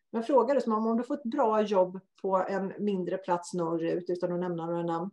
Men 0.09 0.23
frågar 0.23 0.55
du 0.55 0.61
som 0.61 0.73
om, 0.73 0.87
om 0.87 0.97
du 0.97 1.03
får 1.03 1.13
ett 1.13 1.23
bra 1.23 1.61
jobb 1.61 1.99
på 2.21 2.45
en 2.49 2.73
mindre 2.79 3.17
plats 3.17 3.53
norrut 3.53 4.09
utan 4.09 4.33
att 4.33 4.39
nämna 4.39 4.65
några 4.65 4.83
namn 4.83 5.11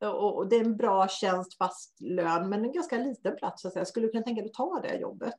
och 0.00 0.48
det 0.48 0.56
är 0.56 0.64
en 0.64 0.76
bra 0.76 1.08
tjänst, 1.08 1.58
fast 1.58 2.00
lön, 2.00 2.48
men 2.48 2.64
en 2.64 2.72
ganska 2.72 2.98
liten 2.98 3.36
plats. 3.36 3.62
Så 3.62 3.68
att 3.68 3.74
säga. 3.74 3.84
Skulle 3.84 4.06
du 4.06 4.10
kunna 4.10 4.24
tänka 4.24 4.42
dig 4.42 4.50
att 4.50 4.54
ta 4.54 4.80
det 4.80 4.96
jobbet? 4.96 5.34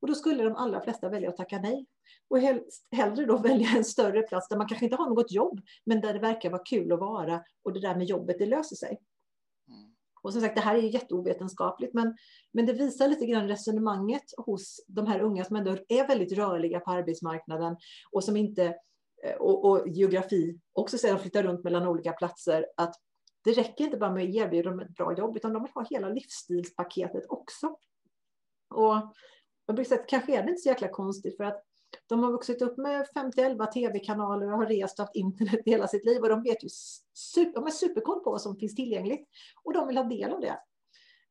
Och 0.00 0.08
då 0.08 0.14
skulle 0.14 0.44
de 0.44 0.56
allra 0.56 0.80
flesta 0.80 1.08
välja 1.08 1.28
att 1.28 1.36
tacka 1.36 1.58
nej. 1.58 1.86
Och 2.28 2.40
helst, 2.40 2.86
hellre 2.90 3.24
då 3.24 3.36
välja 3.48 3.68
en 3.76 3.84
större 3.84 4.22
plats 4.22 4.48
där 4.48 4.56
man 4.56 4.68
kanske 4.68 4.86
inte 4.86 4.96
har 4.96 5.08
något 5.08 5.32
jobb, 5.32 5.60
men 5.84 6.00
där 6.00 6.12
det 6.14 6.18
verkar 6.18 6.50
vara 6.50 6.64
kul 6.64 6.92
att 6.92 7.00
vara 7.00 7.44
och 7.62 7.72
det 7.72 7.80
där 7.80 7.96
med 7.96 8.06
jobbet, 8.06 8.38
det 8.38 8.46
löser 8.46 8.76
sig. 8.76 9.00
Mm. 9.68 9.94
Och 10.22 10.32
som 10.32 10.42
sagt, 10.42 10.54
det 10.54 10.60
här 10.60 10.74
är 10.74 10.82
ju 10.82 10.88
jätteovetenskapligt, 10.88 11.94
men, 11.94 12.16
men 12.52 12.66
det 12.66 12.72
visar 12.72 13.08
lite 13.08 13.26
grann 13.26 13.48
resonemanget 13.48 14.24
hos 14.36 14.84
de 14.86 15.06
här 15.06 15.20
unga 15.20 15.44
som 15.44 15.56
ändå 15.56 15.76
är 15.88 16.06
väldigt 16.06 16.32
rörliga 16.32 16.80
på 16.80 16.90
arbetsmarknaden 16.90 17.76
och 18.10 18.24
som 18.24 18.36
inte, 18.36 18.64
eh, 19.24 19.34
och, 19.34 19.64
och 19.64 19.88
geografi, 19.88 20.60
också 20.72 20.98
sedan 20.98 21.18
flyttar 21.18 21.42
runt 21.42 21.64
mellan 21.64 21.86
olika 21.86 22.12
platser, 22.12 22.66
att 22.76 22.94
det 23.44 23.52
räcker 23.52 23.84
inte 23.84 23.96
bara 23.96 24.12
med 24.12 24.28
att 24.28 24.34
erbjuda 24.34 24.70
dem 24.70 24.80
ett 24.80 24.94
bra 24.94 25.18
jobb, 25.18 25.36
utan 25.36 25.52
de 25.52 25.62
vill 25.62 25.72
ha 25.74 25.86
hela 25.90 26.08
livsstilspaketet 26.08 27.24
också. 27.28 27.76
Och 28.74 29.14
jag 29.68 29.76
brukar 29.76 29.88
säga 29.88 30.00
att 30.00 30.08
kanske 30.08 30.38
är 30.38 30.42
det 30.42 30.50
inte 30.50 30.62
så 30.62 30.68
jäkla 30.68 30.88
konstigt, 30.88 31.36
för 31.36 31.44
att 31.44 31.64
de 32.06 32.22
har 32.22 32.32
vuxit 32.32 32.62
upp 32.62 32.76
med 32.76 33.06
50-11 33.14 33.72
tv-kanaler 33.72 34.52
och 34.52 34.58
har 34.58 34.66
rest 34.66 34.98
och 34.98 35.04
haft 35.04 35.16
internet 35.16 35.60
hela 35.66 35.88
sitt 35.88 36.04
liv 36.04 36.22
och 36.22 36.28
de 36.28 36.42
vet 36.42 36.64
ju 36.64 36.68
super, 37.14 37.52
de 37.52 37.66
är 37.66 37.70
superkoll 37.70 38.20
på 38.20 38.30
vad 38.30 38.40
som 38.40 38.56
finns 38.56 38.74
tillgängligt 38.74 39.28
och 39.64 39.72
de 39.72 39.88
vill 39.88 39.96
ha 39.96 40.04
del 40.04 40.32
av 40.32 40.40
det. 40.40 40.58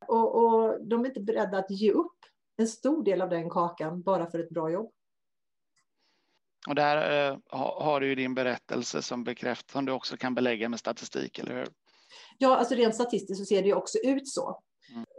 Och, 0.08 0.34
och 0.34 0.86
de 0.86 1.04
är 1.04 1.08
inte 1.08 1.20
beredda 1.20 1.58
att 1.58 1.70
ge 1.70 1.92
upp 1.92 2.16
en 2.56 2.68
stor 2.68 3.04
del 3.04 3.22
av 3.22 3.28
den 3.28 3.50
kakan 3.50 4.02
bara 4.02 4.30
för 4.30 4.38
ett 4.38 4.50
bra 4.50 4.70
jobb. 4.70 4.92
Och 6.68 6.74
där 6.74 7.28
eh, 7.30 7.38
har 7.52 8.00
du 8.00 8.06
ju 8.06 8.14
din 8.14 8.34
berättelse 8.34 9.02
som 9.02 9.24
bekräftar, 9.24 9.72
som 9.72 9.84
du 9.84 9.92
också 9.92 10.16
kan 10.16 10.34
belägga 10.34 10.68
med 10.68 10.78
statistik, 10.78 11.38
eller 11.38 11.54
hur? 11.54 11.68
Ja, 12.38 12.56
alltså 12.56 12.74
rent 12.74 12.94
statistiskt 12.94 13.38
så 13.38 13.44
ser 13.44 13.62
det 13.62 13.68
ju 13.68 13.74
också 13.74 13.98
ut 13.98 14.28
så. 14.28 14.62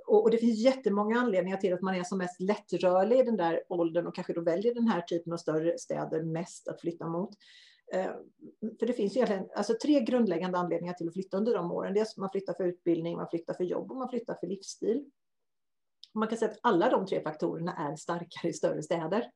Och, 0.09 0.23
och, 0.23 0.31
det 0.31 0.37
finns 0.37 0.59
jättemånga 0.59 1.19
anledningar 1.19 1.57
till 1.57 1.73
att 1.73 1.81
man 1.81 1.95
är 1.95 2.03
som 2.03 2.17
mest 2.17 2.41
lättrörlig 2.41 3.19
i 3.19 3.23
den 3.23 3.37
där 3.37 3.63
åldern 3.69 4.07
och 4.07 4.15
kanske 4.15 4.33
då 4.33 4.41
väljer 4.41 4.73
den 4.73 4.87
här 4.87 5.01
typen 5.01 5.33
av 5.33 5.37
större 5.37 5.77
städer 5.77 6.23
mest 6.23 6.67
att 6.67 6.81
flytta 6.81 7.07
mot. 7.07 7.29
Eh, 7.93 8.11
för 8.79 8.85
det 8.85 8.93
finns 8.93 9.15
ju 9.15 9.17
egentligen 9.17 9.49
alltså, 9.55 9.73
tre 9.81 9.99
grundläggande 9.99 10.57
anledningar 10.57 10.93
till 10.93 11.07
att 11.07 11.13
flytta 11.13 11.37
under 11.37 11.53
de 11.53 11.71
åren. 11.71 11.93
Dels 11.93 12.17
man 12.17 12.29
flyttar 12.29 12.53
för 12.53 12.63
utbildning, 12.63 13.17
man 13.17 13.29
flyttar 13.29 13.53
för 13.53 13.63
jobb 13.63 13.91
och 13.91 13.97
man 13.97 14.09
flyttar 14.09 14.35
för 14.35 14.47
livsstil. 14.47 15.05
Man 16.13 16.27
kan 16.27 16.37
säga 16.37 16.51
att 16.51 16.59
alla 16.63 16.89
de 16.89 17.05
tre 17.05 17.21
faktorerna 17.21 17.75
är 17.91 17.95
starkare 17.95 18.49
i 18.49 18.53
större 18.53 18.83
städer. 18.83 19.31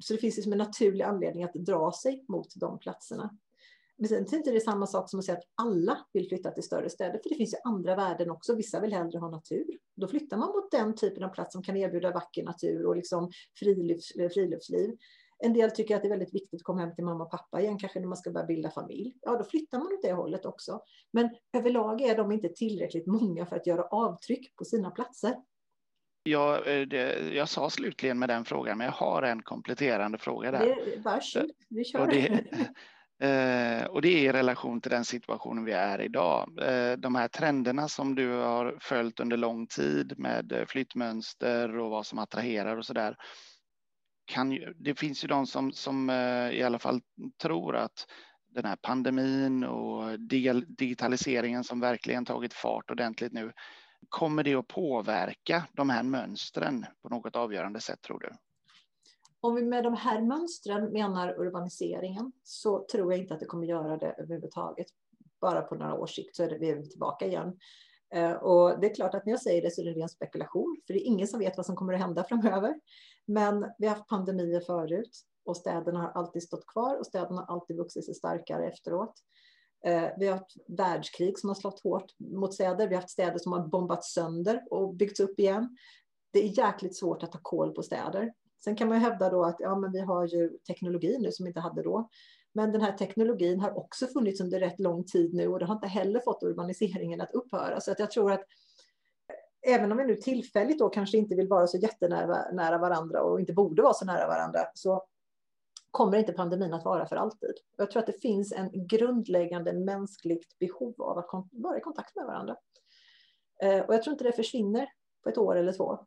Så 0.00 0.12
det 0.12 0.18
finns 0.18 0.36
liksom 0.36 0.52
en 0.52 0.58
naturlig 0.58 1.04
anledning 1.04 1.44
att 1.44 1.54
dra 1.54 1.92
sig 1.92 2.24
mot 2.28 2.48
de 2.56 2.78
platserna. 2.78 3.38
Men 4.00 4.08
sen 4.08 4.24
är 4.24 4.36
inte 4.36 4.50
det 4.50 4.60
samma 4.60 4.86
sak 4.86 5.10
som 5.10 5.18
att 5.18 5.24
säga 5.24 5.38
att 5.38 5.44
alla 5.54 5.98
vill 6.12 6.28
flytta 6.28 6.50
till 6.50 6.62
större 6.62 6.90
städer, 6.90 7.20
för 7.22 7.28
det 7.28 7.34
finns 7.34 7.54
ju 7.54 7.58
andra 7.64 7.96
värden 7.96 8.30
också. 8.30 8.54
Vissa 8.54 8.80
vill 8.80 8.92
hellre 8.92 9.18
ha 9.18 9.30
natur. 9.30 9.66
Då 9.96 10.08
flyttar 10.08 10.36
man 10.36 10.48
mot 10.48 10.70
den 10.70 10.94
typen 10.94 11.24
av 11.24 11.28
plats 11.28 11.52
som 11.52 11.62
kan 11.62 11.76
erbjuda 11.76 12.10
vacker 12.10 12.44
natur 12.44 12.86
och 12.86 12.96
liksom 12.96 13.30
frilufts, 13.58 14.12
friluftsliv. 14.34 14.96
En 15.38 15.52
del 15.52 15.70
tycker 15.70 15.96
att 15.96 16.02
det 16.02 16.08
är 16.08 16.10
väldigt 16.10 16.34
viktigt 16.34 16.60
att 16.60 16.64
komma 16.64 16.80
hem 16.80 16.94
till 16.94 17.04
mamma 17.04 17.24
och 17.24 17.30
pappa 17.30 17.60
igen, 17.60 17.78
kanske 17.78 18.00
när 18.00 18.06
man 18.06 18.16
ska 18.16 18.30
börja 18.30 18.46
bilda 18.46 18.70
familj. 18.70 19.14
Ja, 19.20 19.36
då 19.36 19.44
flyttar 19.44 19.78
man 19.78 19.86
åt 19.86 20.02
det 20.02 20.12
hållet 20.12 20.46
också. 20.46 20.80
Men 21.12 21.30
överlag 21.52 22.00
är 22.00 22.16
de 22.16 22.32
inte 22.32 22.48
tillräckligt 22.48 23.06
många 23.06 23.46
för 23.46 23.56
att 23.56 23.66
göra 23.66 23.82
avtryck 23.82 24.56
på 24.56 24.64
sina 24.64 24.90
platser. 24.90 25.34
Ja, 26.22 26.64
eh, 26.64 26.86
det, 26.86 27.34
jag 27.34 27.48
sa 27.48 27.70
slutligen 27.70 28.18
med 28.18 28.28
den 28.28 28.44
frågan, 28.44 28.78
men 28.78 28.84
jag 28.84 28.92
har 28.92 29.22
en 29.22 29.42
kompletterande 29.42 30.18
fråga 30.18 30.50
där. 30.50 30.66
Det, 30.66 31.00
varsågod, 31.04 31.50
vi 31.68 31.84
kör. 31.84 32.00
Och 32.00 32.08
det, 32.08 32.44
eh, 33.20 33.84
och 33.84 34.02
det 34.02 34.08
är 34.08 34.28
i 34.28 34.32
relation 34.32 34.80
till 34.80 34.90
den 34.90 35.04
situationen 35.04 35.64
vi 35.64 35.72
är 35.72 36.00
idag. 36.00 36.58
Eh, 36.62 36.96
de 36.96 37.14
här 37.14 37.28
trenderna 37.28 37.88
som 37.88 38.14
du 38.14 38.32
har 38.32 38.76
följt 38.80 39.20
under 39.20 39.36
lång 39.36 39.66
tid 39.66 40.18
med 40.18 40.52
eh, 40.52 40.64
flyttmönster 40.66 41.78
och 41.78 41.90
vad 41.90 42.06
som 42.06 42.18
attraherar 42.18 42.76
och 42.76 42.86
så 42.86 42.92
där 42.92 43.16
kan 44.24 44.52
ju, 44.52 44.74
det 44.76 44.94
finns 44.94 45.24
ju 45.24 45.28
de 45.28 45.46
som, 45.46 45.72
som 45.72 46.10
eh, 46.10 46.50
i 46.50 46.62
alla 46.62 46.78
fall 46.78 47.00
tror 47.42 47.76
att 47.76 48.06
den 48.54 48.64
här 48.64 48.76
pandemin 48.76 49.64
och 49.64 50.20
digitaliseringen 50.68 51.64
som 51.64 51.80
verkligen 51.80 52.24
tagit 52.24 52.54
fart 52.54 52.90
ordentligt 52.90 53.32
nu, 53.32 53.52
kommer 54.08 54.44
det 54.44 54.54
att 54.54 54.68
påverka 54.68 55.64
de 55.72 55.90
här 55.90 56.02
mönstren 56.02 56.86
på 57.02 57.08
något 57.08 57.36
avgörande 57.36 57.80
sätt 57.80 58.02
tror 58.02 58.18
du? 58.18 58.30
Om 59.40 59.54
vi 59.54 59.62
med 59.62 59.84
de 59.84 59.94
här 59.94 60.20
mönstren 60.20 60.92
menar 60.92 61.40
urbaniseringen 61.40 62.32
så 62.42 62.86
tror 62.92 63.12
jag 63.12 63.20
inte 63.20 63.34
att 63.34 63.40
det 63.40 63.46
kommer 63.46 63.66
göra 63.66 63.96
det 63.96 64.14
överhuvudtaget. 64.18 64.86
Bara 65.40 65.62
på 65.62 65.74
några 65.74 65.94
års 65.94 66.14
sikt 66.14 66.36
så 66.36 66.42
är 66.42 66.58
vi 66.58 66.90
tillbaka 66.90 67.26
igen. 67.26 67.58
Eh, 68.14 68.32
och 68.32 68.80
det 68.80 68.90
är 68.90 68.94
klart 68.94 69.14
att 69.14 69.26
när 69.26 69.32
jag 69.32 69.42
säger 69.42 69.62
det 69.62 69.70
så 69.70 69.80
är 69.80 69.84
det 69.84 70.00
ren 70.00 70.08
spekulation, 70.08 70.80
för 70.86 70.94
det 70.94 71.00
är 71.00 71.06
ingen 71.06 71.28
som 71.28 71.40
vet 71.40 71.56
vad 71.56 71.66
som 71.66 71.76
kommer 71.76 71.92
att 71.92 72.00
hända 72.00 72.24
framöver. 72.24 72.80
Men 73.26 73.66
vi 73.78 73.86
har 73.86 73.96
haft 73.96 74.08
pandemier 74.08 74.60
förut 74.60 75.20
och 75.44 75.56
städerna 75.56 76.00
har 76.00 76.08
alltid 76.08 76.42
stått 76.42 76.66
kvar 76.66 76.98
och 76.98 77.06
städerna 77.06 77.40
har 77.40 77.54
alltid 77.54 77.76
vuxit 77.76 78.04
sig 78.04 78.14
starkare 78.14 78.66
efteråt. 78.66 79.14
Eh, 79.84 80.08
vi 80.18 80.26
har 80.26 80.36
haft 80.36 80.56
världskrig 80.68 81.38
som 81.38 81.48
har 81.48 81.54
slått 81.54 81.80
hårt 81.80 82.14
mot 82.18 82.54
städer. 82.54 82.88
Vi 82.88 82.94
har 82.94 83.02
haft 83.02 83.12
städer 83.12 83.38
som 83.38 83.52
har 83.52 83.68
bombats 83.68 84.12
sönder 84.12 84.62
och 84.70 84.94
byggts 84.94 85.20
upp 85.20 85.40
igen. 85.40 85.76
Det 86.32 86.38
är 86.38 86.58
jäkligt 86.58 86.96
svårt 86.96 87.22
att 87.22 87.32
ta 87.32 87.38
koll 87.42 87.74
på 87.74 87.82
städer. 87.82 88.32
Sen 88.64 88.76
kan 88.76 88.88
man 88.88 88.98
ju 88.98 89.04
hävda 89.04 89.30
då 89.30 89.44
att 89.44 89.56
ja, 89.58 89.78
men 89.78 89.92
vi 89.92 90.00
har 90.00 90.26
ju 90.26 90.58
teknologi 90.58 91.18
nu 91.20 91.32
som 91.32 91.44
vi 91.44 91.48
inte 91.50 91.60
hade 91.60 91.82
då. 91.82 92.08
Men 92.52 92.72
den 92.72 92.80
här 92.80 92.92
teknologin 92.92 93.60
har 93.60 93.78
också 93.78 94.06
funnits 94.06 94.40
under 94.40 94.60
rätt 94.60 94.80
lång 94.80 95.04
tid 95.04 95.34
nu 95.34 95.48
och 95.48 95.58
det 95.58 95.64
har 95.64 95.74
inte 95.74 95.86
heller 95.86 96.20
fått 96.20 96.42
urbaniseringen 96.42 97.20
att 97.20 97.34
upphöra. 97.34 97.80
Så 97.80 97.92
att 97.92 97.98
jag 97.98 98.10
tror 98.10 98.32
att 98.32 98.40
eh, 98.40 99.74
även 99.74 99.92
om 99.92 99.98
vi 99.98 100.04
nu 100.04 100.16
tillfälligt 100.16 100.78
då 100.78 100.88
kanske 100.88 101.18
inte 101.18 101.34
vill 101.34 101.48
vara 101.48 101.66
så 101.66 101.78
jättenära 101.78 102.52
nära 102.52 102.78
varandra 102.78 103.22
och 103.22 103.40
inte 103.40 103.52
borde 103.52 103.82
vara 103.82 103.94
så 103.94 104.04
nära 104.04 104.26
varandra 104.26 104.60
så 104.74 105.04
kommer 105.90 106.18
inte 106.18 106.32
pandemin 106.32 106.74
att 106.74 106.84
vara 106.84 107.06
för 107.06 107.16
alltid. 107.16 107.54
Jag 107.76 107.90
tror 107.90 108.00
att 108.00 108.06
det 108.06 108.20
finns 108.20 108.52
en 108.52 108.86
grundläggande 108.86 109.72
mänskligt 109.72 110.58
behov 110.58 111.02
av 111.02 111.18
att 111.18 111.28
vara 111.52 111.78
i 111.78 111.80
kontakt 111.80 112.16
med 112.16 112.26
varandra. 112.26 112.56
Eh, 113.62 113.80
och 113.80 113.94
jag 113.94 114.02
tror 114.02 114.12
inte 114.12 114.24
det 114.24 114.32
försvinner 114.32 114.88
på 115.22 115.28
ett 115.28 115.38
år 115.38 115.56
eller 115.56 115.72
två. 115.72 115.98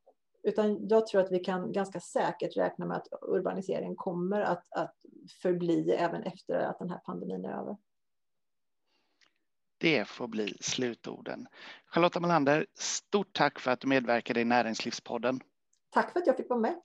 Utan 0.44 0.88
jag 0.88 1.08
tror 1.08 1.22
att 1.22 1.32
vi 1.32 1.40
kan 1.40 1.72
ganska 1.72 2.00
säkert 2.00 2.58
räkna 2.58 2.86
med 2.86 2.98
att 2.98 3.08
urbaniseringen 3.22 3.96
kommer 3.96 4.42
att, 4.42 4.72
att 4.72 4.96
förbli 5.42 5.92
även 5.92 6.24
efter 6.24 6.60
att 6.60 6.80
den 6.80 6.90
här 6.90 6.98
pandemin 6.98 7.46
är 7.46 7.60
över. 7.60 7.78
Det 9.78 10.08
får 10.08 10.28
bli 10.28 10.58
slutorden. 10.62 11.48
Charlotta 11.86 12.20
Melander, 12.20 12.66
stort 12.74 13.34
tack 13.34 13.60
för 13.60 13.72
att 13.72 13.80
du 13.80 13.88
medverkade 13.88 14.42
i 14.42 14.46
Näringslivspodden. 14.46 15.40
Tack 15.90 16.12
för 16.14 16.20
att 16.20 16.28
jag 16.28 16.38
fick 16.38 16.50
vara 16.50 16.60
med. 16.60 16.76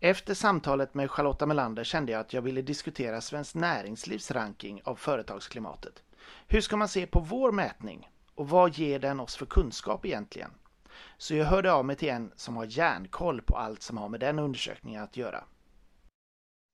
Efter 0.00 0.34
samtalet 0.34 0.94
med 0.94 1.10
Charlotta 1.10 1.46
Melander 1.46 1.84
kände 1.84 2.12
jag 2.12 2.20
att 2.20 2.32
jag 2.32 2.42
ville 2.42 2.62
diskutera 2.62 3.20
Svenskt 3.20 3.54
Näringslivs 3.54 4.30
ranking 4.30 4.80
av 4.84 4.94
företagsklimatet. 4.94 6.02
Hur 6.46 6.60
ska 6.60 6.76
man 6.76 6.88
se 6.88 7.06
på 7.06 7.20
vår 7.20 7.52
mätning 7.52 8.10
och 8.34 8.48
vad 8.48 8.78
ger 8.78 8.98
den 8.98 9.20
oss 9.20 9.36
för 9.36 9.46
kunskap 9.46 10.06
egentligen? 10.06 10.50
Så 11.18 11.34
jag 11.34 11.44
hörde 11.44 11.72
av 11.72 11.84
mig 11.84 11.96
till 11.96 12.08
en 12.08 12.32
som 12.36 12.56
har 12.56 12.66
järnkoll 12.68 13.42
på 13.42 13.56
allt 13.56 13.82
som 13.82 13.98
har 13.98 14.08
med 14.08 14.20
den 14.20 14.38
undersökningen 14.38 15.02
att 15.02 15.16
göra. 15.16 15.44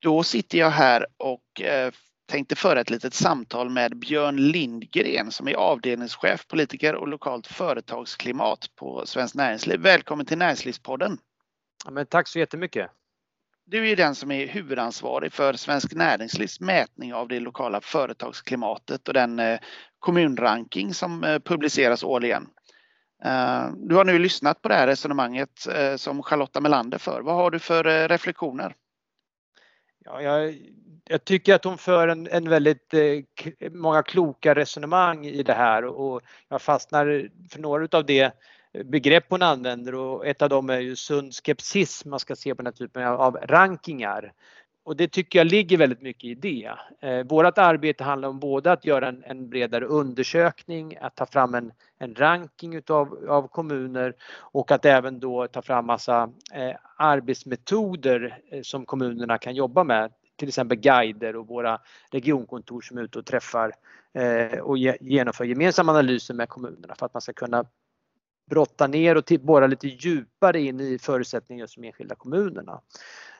Då 0.02 0.22
sitter 0.22 0.58
jag 0.58 0.70
här 0.70 1.06
och 1.16 1.60
eh, 1.60 1.92
tänkte 2.26 2.56
föra 2.56 2.80
ett 2.80 2.90
litet 2.90 3.14
samtal 3.14 3.70
med 3.70 3.96
Björn 3.96 4.36
Lindgren 4.36 5.30
som 5.30 5.48
är 5.48 5.54
avdelningschef, 5.54 6.46
politiker 6.46 6.94
och 6.94 7.08
lokalt 7.08 7.46
företagsklimat 7.46 8.66
på 8.76 9.06
Svenskt 9.06 9.34
Näringsliv. 9.34 9.80
Välkommen 9.80 10.26
till 10.26 10.38
Näringslivspodden. 10.38 11.18
Ja, 11.84 11.90
men 11.90 12.06
tack 12.06 12.28
så 12.28 12.38
jättemycket. 12.38 12.90
Du 13.66 13.90
är 13.90 13.96
den 13.96 14.14
som 14.14 14.30
är 14.30 14.46
huvudansvarig 14.46 15.32
för 15.32 15.52
Svensk 15.52 15.94
Näringslivs 15.94 16.60
mätning 16.60 17.14
av 17.14 17.28
det 17.28 17.40
lokala 17.40 17.80
företagsklimatet 17.80 19.08
och 19.08 19.14
den 19.14 19.38
eh, 19.38 19.58
kommunranking 19.98 20.94
som 20.94 21.24
eh, 21.24 21.38
publiceras 21.38 22.04
årligen. 22.04 22.46
Eh, 23.24 23.70
du 23.76 23.94
har 23.94 24.04
nu 24.04 24.18
lyssnat 24.18 24.62
på 24.62 24.68
det 24.68 24.74
här 24.74 24.86
resonemanget 24.86 25.66
eh, 25.66 25.96
som 25.96 26.22
Charlotta 26.22 26.60
Melander 26.60 26.98
för. 26.98 27.20
Vad 27.20 27.34
har 27.34 27.50
du 27.50 27.58
för 27.58 27.86
eh, 27.86 28.08
reflektioner? 28.08 28.74
Ja, 30.04 30.22
jag, 30.22 30.54
jag 31.04 31.24
tycker 31.24 31.54
att 31.54 31.64
hon 31.64 31.78
för 31.78 32.08
en, 32.08 32.28
en 32.30 32.48
väldigt 32.48 32.94
eh, 32.94 33.70
många 33.70 34.02
kloka 34.02 34.54
resonemang 34.54 35.26
i 35.26 35.42
det 35.42 35.52
här 35.52 35.84
och 35.84 36.20
jag 36.48 36.62
fastnar 36.62 37.28
för 37.50 37.60
några 37.60 37.98
av 37.98 38.06
det 38.06 38.32
begrepp 38.84 39.24
hon 39.28 39.42
använder 39.42 39.94
och 39.94 40.26
ett 40.26 40.42
av 40.42 40.48
dem 40.48 40.70
är 40.70 40.80
ju 40.80 40.96
sund 40.96 41.34
skepsis 41.34 42.04
man 42.04 42.20
ska 42.20 42.36
se 42.36 42.54
på 42.54 42.62
den 42.62 42.66
här 42.66 42.86
typen 42.86 43.04
av 43.04 43.36
rankingar. 43.36 44.32
Och 44.84 44.96
det 44.96 45.08
tycker 45.08 45.38
jag 45.38 45.46
ligger 45.46 45.78
väldigt 45.78 46.02
mycket 46.02 46.24
i 46.24 46.34
det. 46.34 46.72
Eh, 47.00 47.26
vårat 47.26 47.58
arbete 47.58 48.04
handlar 48.04 48.28
om 48.28 48.40
både 48.40 48.72
att 48.72 48.84
göra 48.84 49.08
en, 49.08 49.22
en 49.26 49.48
bredare 49.48 49.84
undersökning, 49.84 50.96
att 51.00 51.16
ta 51.16 51.26
fram 51.26 51.54
en, 51.54 51.72
en 51.98 52.14
ranking 52.14 52.74
utav, 52.74 53.26
av 53.28 53.48
kommuner 53.48 54.14
och 54.38 54.70
att 54.70 54.84
även 54.84 55.20
då 55.20 55.46
ta 55.46 55.62
fram 55.62 55.86
massa 55.86 56.30
eh, 56.52 56.76
arbetsmetoder 56.96 58.38
eh, 58.50 58.62
som 58.62 58.86
kommunerna 58.86 59.38
kan 59.38 59.54
jobba 59.54 59.84
med. 59.84 60.12
Till 60.36 60.48
exempel 60.48 60.78
guider 60.78 61.36
och 61.36 61.48
våra 61.48 61.80
regionkontor 62.10 62.80
som 62.80 62.98
är 62.98 63.02
ute 63.02 63.18
och 63.18 63.26
träffar 63.26 63.72
eh, 64.14 64.58
och 64.58 64.78
ge, 64.78 64.96
genomför 65.00 65.44
gemensamma 65.44 65.92
analyser 65.92 66.34
med 66.34 66.48
kommunerna 66.48 66.94
för 66.98 67.06
att 67.06 67.14
man 67.14 67.20
ska 67.20 67.32
kunna 67.32 67.64
brotta 68.50 68.86
ner 68.86 69.16
och 69.16 69.24
borra 69.40 69.66
lite 69.66 69.88
djupare 69.88 70.60
in 70.60 70.80
i 70.80 70.98
förutsättningar 70.98 71.66
som 71.66 71.84
enskilda 71.84 72.14
kommunerna. 72.14 72.80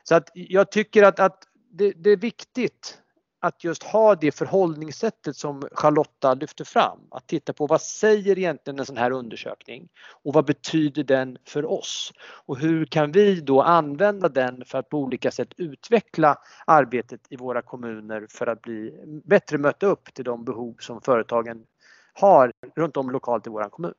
Så 0.07 0.15
att 0.15 0.29
jag 0.33 0.71
tycker 0.71 1.03
att, 1.03 1.19
att 1.19 1.43
det, 1.71 1.91
det, 1.91 2.09
är 2.09 2.17
viktigt 2.17 3.01
att 3.39 3.63
just 3.63 3.83
ha 3.83 4.15
det 4.15 4.31
förhållningssättet 4.31 5.35
som 5.35 5.67
Charlotta 5.71 6.33
lyfter 6.33 6.65
fram. 6.65 6.99
Att 7.11 7.27
titta 7.27 7.53
på 7.53 7.67
vad 7.67 7.81
säger 7.81 8.37
egentligen 8.39 8.79
en 8.79 8.85
sån 8.85 8.97
här 8.97 9.11
undersökning 9.11 9.87
och 10.23 10.33
vad 10.33 10.45
betyder 10.45 11.03
den 11.03 11.37
för 11.47 11.65
oss? 11.65 12.13
Och 12.45 12.57
hur 12.57 12.85
kan 12.85 13.11
vi 13.11 13.41
då 13.41 13.61
använda 13.61 14.29
den 14.29 14.65
för 14.65 14.77
att 14.77 14.89
på 14.89 14.97
olika 14.97 15.31
sätt 15.31 15.49
utveckla 15.57 16.37
arbetet 16.67 17.21
i 17.29 17.35
våra 17.35 17.61
kommuner 17.61 18.27
för 18.29 18.47
att 18.47 18.61
bli 18.61 18.93
bättre 19.25 19.57
möta 19.57 19.85
upp 19.85 20.13
till 20.13 20.25
de 20.25 20.45
behov 20.45 20.75
som 20.79 21.01
företagen 21.01 21.65
har 22.13 22.51
runt 22.75 22.97
om 22.97 23.11
lokalt 23.11 23.47
i 23.47 23.49
vår 23.49 23.69
kommun. 23.69 23.93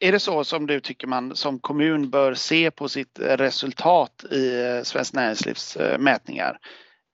Är 0.00 0.12
det 0.12 0.20
så 0.20 0.44
som 0.44 0.66
du 0.66 0.80
tycker 0.80 1.06
man 1.06 1.36
som 1.36 1.58
kommun 1.58 2.10
bör 2.10 2.34
se 2.34 2.70
på 2.70 2.88
sitt 2.88 3.18
resultat 3.18 4.24
i 4.30 4.62
eh, 4.62 4.82
Svenskt 4.82 5.14
Näringslivs 5.14 5.76
eh, 5.76 5.98
mätningar? 5.98 6.58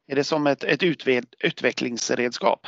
Är 0.09 0.17
det 0.17 0.25
som 0.25 0.47
ett, 0.47 0.65
ett 0.65 0.83
utvecklingsredskap? 1.41 2.67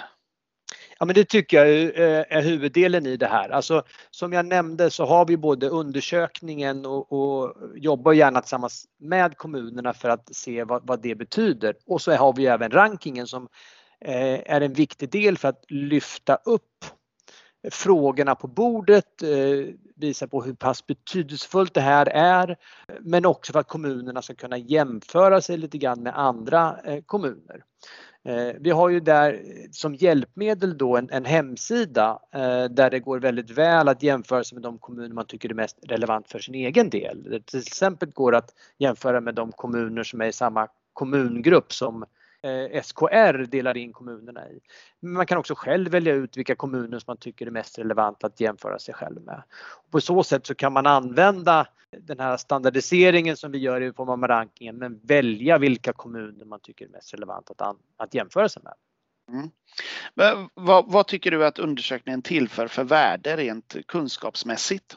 Ja 0.98 1.06
men 1.06 1.14
det 1.14 1.24
tycker 1.24 1.64
jag 1.64 1.82
eh, 1.84 2.24
är 2.28 2.42
huvuddelen 2.42 3.06
i 3.06 3.16
det 3.16 3.26
här. 3.26 3.48
Alltså, 3.48 3.82
som 4.10 4.32
jag 4.32 4.46
nämnde 4.46 4.90
så 4.90 5.04
har 5.06 5.26
vi 5.26 5.36
både 5.36 5.68
undersökningen 5.68 6.86
och, 6.86 7.12
och 7.12 7.54
jobbar 7.74 8.12
gärna 8.12 8.40
tillsammans 8.40 8.86
med 9.00 9.36
kommunerna 9.36 9.94
för 9.94 10.08
att 10.08 10.36
se 10.36 10.64
vad, 10.64 10.86
vad 10.86 11.02
det 11.02 11.14
betyder. 11.14 11.74
Och 11.86 12.02
så 12.02 12.12
har 12.12 12.32
vi 12.32 12.46
även 12.46 12.70
rankingen 12.70 13.26
som 13.26 13.48
är 14.00 14.60
en 14.60 14.72
viktig 14.72 15.10
del 15.10 15.38
för 15.38 15.48
att 15.48 15.64
lyfta 15.68 16.36
upp 16.36 16.84
frågorna 17.70 18.34
på 18.34 18.46
bordet, 18.46 19.22
eh, 19.22 19.74
visa 19.96 20.28
på 20.28 20.42
hur 20.42 20.54
pass 20.54 20.86
betydelsefullt 20.86 21.74
det 21.74 21.80
här 21.80 22.06
är, 22.08 22.56
men 23.00 23.26
också 23.26 23.52
för 23.52 23.60
att 23.60 23.68
kommunerna 23.68 24.22
ska 24.22 24.34
kunna 24.34 24.58
jämföra 24.58 25.40
sig 25.40 25.56
lite 25.56 25.78
grann 25.78 26.02
med 26.02 26.18
andra 26.18 26.76
eh, 26.84 27.02
kommuner. 27.06 27.64
Eh, 28.24 28.54
vi 28.60 28.70
har 28.70 28.88
ju 28.88 29.00
där 29.00 29.42
som 29.72 29.94
hjälpmedel 29.94 30.78
då 30.78 30.96
en, 30.96 31.10
en 31.10 31.24
hemsida 31.24 32.18
där 32.70 32.90
det 32.90 33.00
går 33.00 33.18
väldigt 33.18 33.50
väl 33.50 33.88
att 33.88 34.02
jämföra 34.02 34.44
sig 34.44 34.56
med 34.56 34.62
de 34.62 34.78
kommuner 34.78 35.14
man 35.14 35.26
tycker 35.26 35.50
är 35.50 35.54
mest 35.54 35.78
relevant 35.82 36.28
för 36.28 36.38
sin 36.38 36.54
egen 36.54 36.90
del. 36.90 37.22
Det 37.22 37.46
till 37.46 37.58
exempel 37.58 38.10
går 38.10 38.34
att 38.34 38.54
jämföra 38.78 39.20
med 39.20 39.34
de 39.34 39.52
kommuner 39.52 40.02
som 40.02 40.20
är 40.20 40.26
i 40.26 40.32
samma 40.32 40.68
kommungrupp 40.92 41.72
som 41.72 42.04
eh, 42.42 42.82
SKR 42.82 43.46
delar 43.46 43.76
in 43.76 43.92
kommunerna 43.92 44.48
i. 44.48 44.60
Men 45.00 45.12
man 45.12 45.26
kan 45.26 45.38
också 45.38 45.54
själv 45.54 45.90
välja 45.90 46.14
ut 46.14 46.36
vilka 46.36 46.54
kommuner 46.54 46.98
som 46.98 47.04
man 47.06 47.16
tycker 47.16 47.46
är 47.46 47.50
mest 47.50 47.78
relevant 47.78 48.24
att 48.24 48.40
jämföra 48.40 48.78
sig 48.78 48.94
själv 48.94 49.22
med. 49.22 49.42
Och 49.84 49.90
på 49.90 50.00
så 50.00 50.22
sätt 50.22 50.46
så 50.46 50.54
kan 50.54 50.72
man 50.72 50.86
använda 50.86 51.66
den 51.90 52.20
här 52.20 52.36
standardiseringen 52.36 53.36
som 53.36 53.52
vi 53.52 53.58
gör 53.58 53.80
i 53.80 53.92
form 53.92 54.08
av 54.08 54.28
rankingen 54.28 54.76
men 54.76 55.00
välja 55.02 55.58
vilka 55.58 55.92
kommuner 55.92 56.44
man 56.44 56.60
tycker 56.60 56.84
är 56.84 56.90
mest 56.90 57.14
relevant 57.14 57.50
att, 57.50 57.76
att 57.96 58.14
jämföra 58.14 58.48
sig 58.48 58.62
med. 58.62 58.74
Mm. 59.28 59.50
Vad, 60.54 60.92
vad, 60.92 61.06
tycker 61.06 61.30
du 61.30 61.46
att 61.46 61.58
undersökningen 61.58 62.22
tillför 62.22 62.68
för 62.68 62.84
värde 62.84 63.36
rent 63.36 63.76
kunskapsmässigt? 63.86 64.96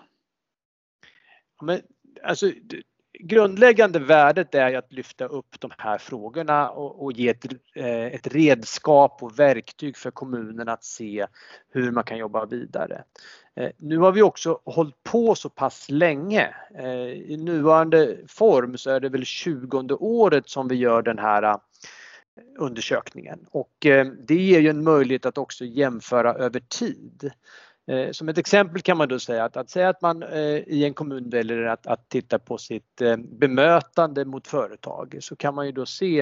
Men, 1.62 1.82
alltså, 2.23 2.51
grundläggande 3.19 4.00
värdet 4.00 4.56
är 4.56 4.78
att 4.78 4.93
lyfta 4.93 5.26
upp 5.26 5.60
de 5.60 5.71
här 5.78 5.97
frågorna 5.97 6.69
och, 6.69 7.04
och 7.04 7.12
ge 7.12 7.30
ett, 7.30 7.45
eh, 7.76 8.06
ett, 8.06 8.28
redskap 8.28 9.24
och 9.24 9.39
verktyg 9.39 9.97
för 9.97 10.12
kommunerna 10.12 10.74
att 10.74 10.84
se 10.84 11.28
hur 11.69 11.91
man 11.91 12.04
kan 12.04 12.17
jobba 12.17 12.45
vidare. 12.45 13.04
Eh, 13.56 13.69
nu 13.78 13.97
har 13.97 14.12
vi 14.12 14.21
också 14.21 14.60
hållit 14.65 15.04
på 15.04 15.36
så 15.36 15.50
pass 15.50 15.89
länge. 15.89 16.56
Eh, 16.80 17.10
I 17.10 17.38
nuvarande 17.38 18.17
form 18.28 18.78
så 18.78 18.89
är 18.89 19.00
det 19.00 19.10
väl 19.10 19.26
20 19.26 19.95
året 20.00 20.50
som 20.50 20.67
vi 20.67 20.76
gör 20.76 21.02
den 21.02 21.19
här 21.19 21.58
undersökningen 22.58 23.39
och 23.52 23.71
det 24.28 24.36
ger 24.36 24.60
ju 24.60 24.69
en 24.69 24.84
möjlighet 24.84 25.26
att 25.26 25.38
också 25.38 25.65
jämföra 25.65 26.34
över 26.34 26.60
tid. 26.60 27.32
Eh, 27.87 28.11
som 28.11 28.29
ett 28.29 28.37
exempel 28.37 28.81
kan 28.81 28.97
man 28.97 29.07
då 29.07 29.19
säga 29.19 29.43
att, 29.43 29.57
att 29.57 29.69
säga 29.69 29.89
att 29.89 30.01
man 30.01 30.23
eh, 30.23 30.57
i 30.57 30.85
en 30.85 30.93
kommun 30.93 31.29
väljer 31.29 31.63
att, 31.63 31.87
att 31.87 32.09
titta 32.09 32.39
på 32.39 32.57
sitt 32.57 33.01
eh, 33.01 33.17
bemötande 33.17 34.25
mot 34.25 34.47
företag 34.47 35.17
så 35.19 35.35
kan 35.35 35.55
man 35.55 35.65
ju 35.65 35.71
då 35.71 35.85
se 35.85 36.21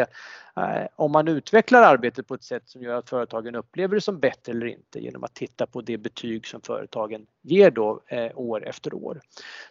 eh, 0.57 0.87
om 0.95 1.11
man 1.11 1.27
utvecklar 1.27 1.81
arbetet 1.81 2.27
på 2.27 2.33
ett 2.33 2.43
sätt 2.43 2.63
som 2.65 2.83
gör 2.83 2.95
att 2.95 3.09
företagen 3.09 3.55
upplever 3.55 3.95
det 3.95 4.01
som 4.01 4.19
bättre 4.19 4.51
eller 4.51 4.65
inte 4.65 4.99
genom 4.99 5.23
att 5.23 5.33
titta 5.33 5.65
på 5.65 5.81
det 5.81 5.97
betyg 5.97 6.47
som 6.47 6.61
företagen 6.61 7.25
ger 7.41 7.71
då 7.71 8.01
eh, 8.07 8.31
år 8.35 8.67
efter 8.67 8.93
år. 8.93 9.21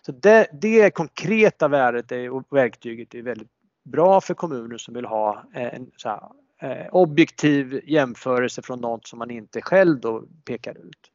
Så 0.03 0.12
det, 0.12 0.46
det 0.53 0.90
konkreta 0.90 1.68
värdet 1.68 2.33
och 2.33 2.57
verktyget 2.57 3.14
är 3.14 3.22
väldigt 3.22 3.48
bra 3.85 4.20
för 4.20 4.35
kommuner 4.35 4.79
som 4.79 4.94
vill 4.94 5.05
ha 5.05 5.42
eh, 5.55 5.74
en 5.74 5.90
så 5.96 6.09
här, 6.09 6.88
objektiv 6.94 7.81
jämförelse 7.85 8.62
från 8.62 8.81
något 8.81 9.07
som 9.07 9.18
man 9.18 9.31
inte 9.31 9.61
själv 9.61 10.01
då 10.01 10.24
pekar 10.44 10.79
ut. 10.79 11.12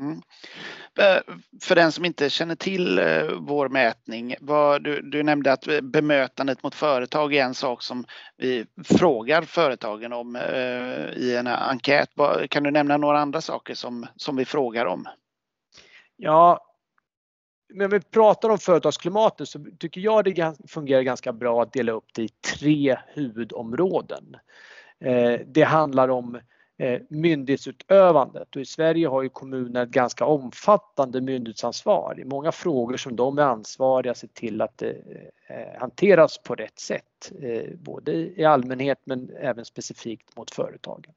Mm. 0.00 0.20
För 1.62 1.74
den 1.74 1.92
som 1.92 2.04
inte 2.04 2.30
känner 2.30 2.54
till 2.54 2.98
eh, 2.98 3.24
vår 3.38 3.68
mätning, 3.68 4.34
vad, 4.40 4.84
du, 4.84 5.02
du, 5.02 5.22
nämnde 5.22 5.52
att 5.52 5.66
eh, 5.66 5.80
bemötandet 5.80 6.62
mot 6.62 6.74
företag 6.74 7.34
är 7.34 7.44
en 7.44 7.54
sak 7.54 7.82
som 7.82 8.04
vi 8.36 8.66
frågar 8.84 9.42
företagen 9.42 10.12
om 10.12 10.36
eh, 10.36 11.10
i 11.16 11.36
en 11.36 11.46
enkät. 11.46 12.10
Kan 12.50 12.62
du 12.62 12.70
nämna 12.70 12.96
några 12.96 13.18
andra 13.18 13.40
saker 13.40 13.74
som, 13.74 14.06
som 14.16 14.36
vi 14.36 14.44
frågar 14.44 14.86
om? 14.86 15.06
Ja, 16.16 16.60
när 17.74 17.88
vi 17.88 18.00
pratar 18.00 18.48
om 18.48 18.58
företagsklimatet 18.58 19.48
så 19.48 19.66
tycker 19.78 20.00
jag 20.00 20.24
det 20.24 20.54
fungerar 20.68 21.02
ganska 21.02 21.32
bra 21.32 21.62
att 21.62 21.72
dela 21.72 21.92
upp 21.92 22.14
det 22.14 22.22
i 22.22 22.28
tre 22.28 22.98
huvudområden. 23.06 24.36
Det 25.46 25.62
handlar 25.62 26.08
om 26.08 26.40
Eh, 26.78 27.00
myndighetsutövandet 27.08 28.56
och 28.56 28.62
i 28.62 28.64
Sverige 28.64 29.08
har 29.08 29.22
ju 29.22 29.28
kommuner 29.28 29.82
ett 29.82 29.88
ganska 29.88 30.24
omfattande 30.26 31.20
myndighetsansvar 31.20 32.20
i 32.20 32.24
många 32.24 32.52
frågor 32.52 32.96
som 32.96 33.16
de 33.16 33.38
är 33.38 33.42
ansvariga 33.42 34.10
att 34.10 34.18
se 34.18 34.26
till 34.26 34.62
att 34.62 34.78
det 34.78 34.96
hanteras 35.78 36.38
på 36.38 36.54
rätt 36.54 36.78
sätt, 36.78 37.32
både 37.78 38.12
i 38.12 38.44
allmänhet 38.44 38.98
men 39.04 39.30
även 39.40 39.64
specifikt 39.64 40.36
mot 40.36 40.50
företagen. 40.50 41.12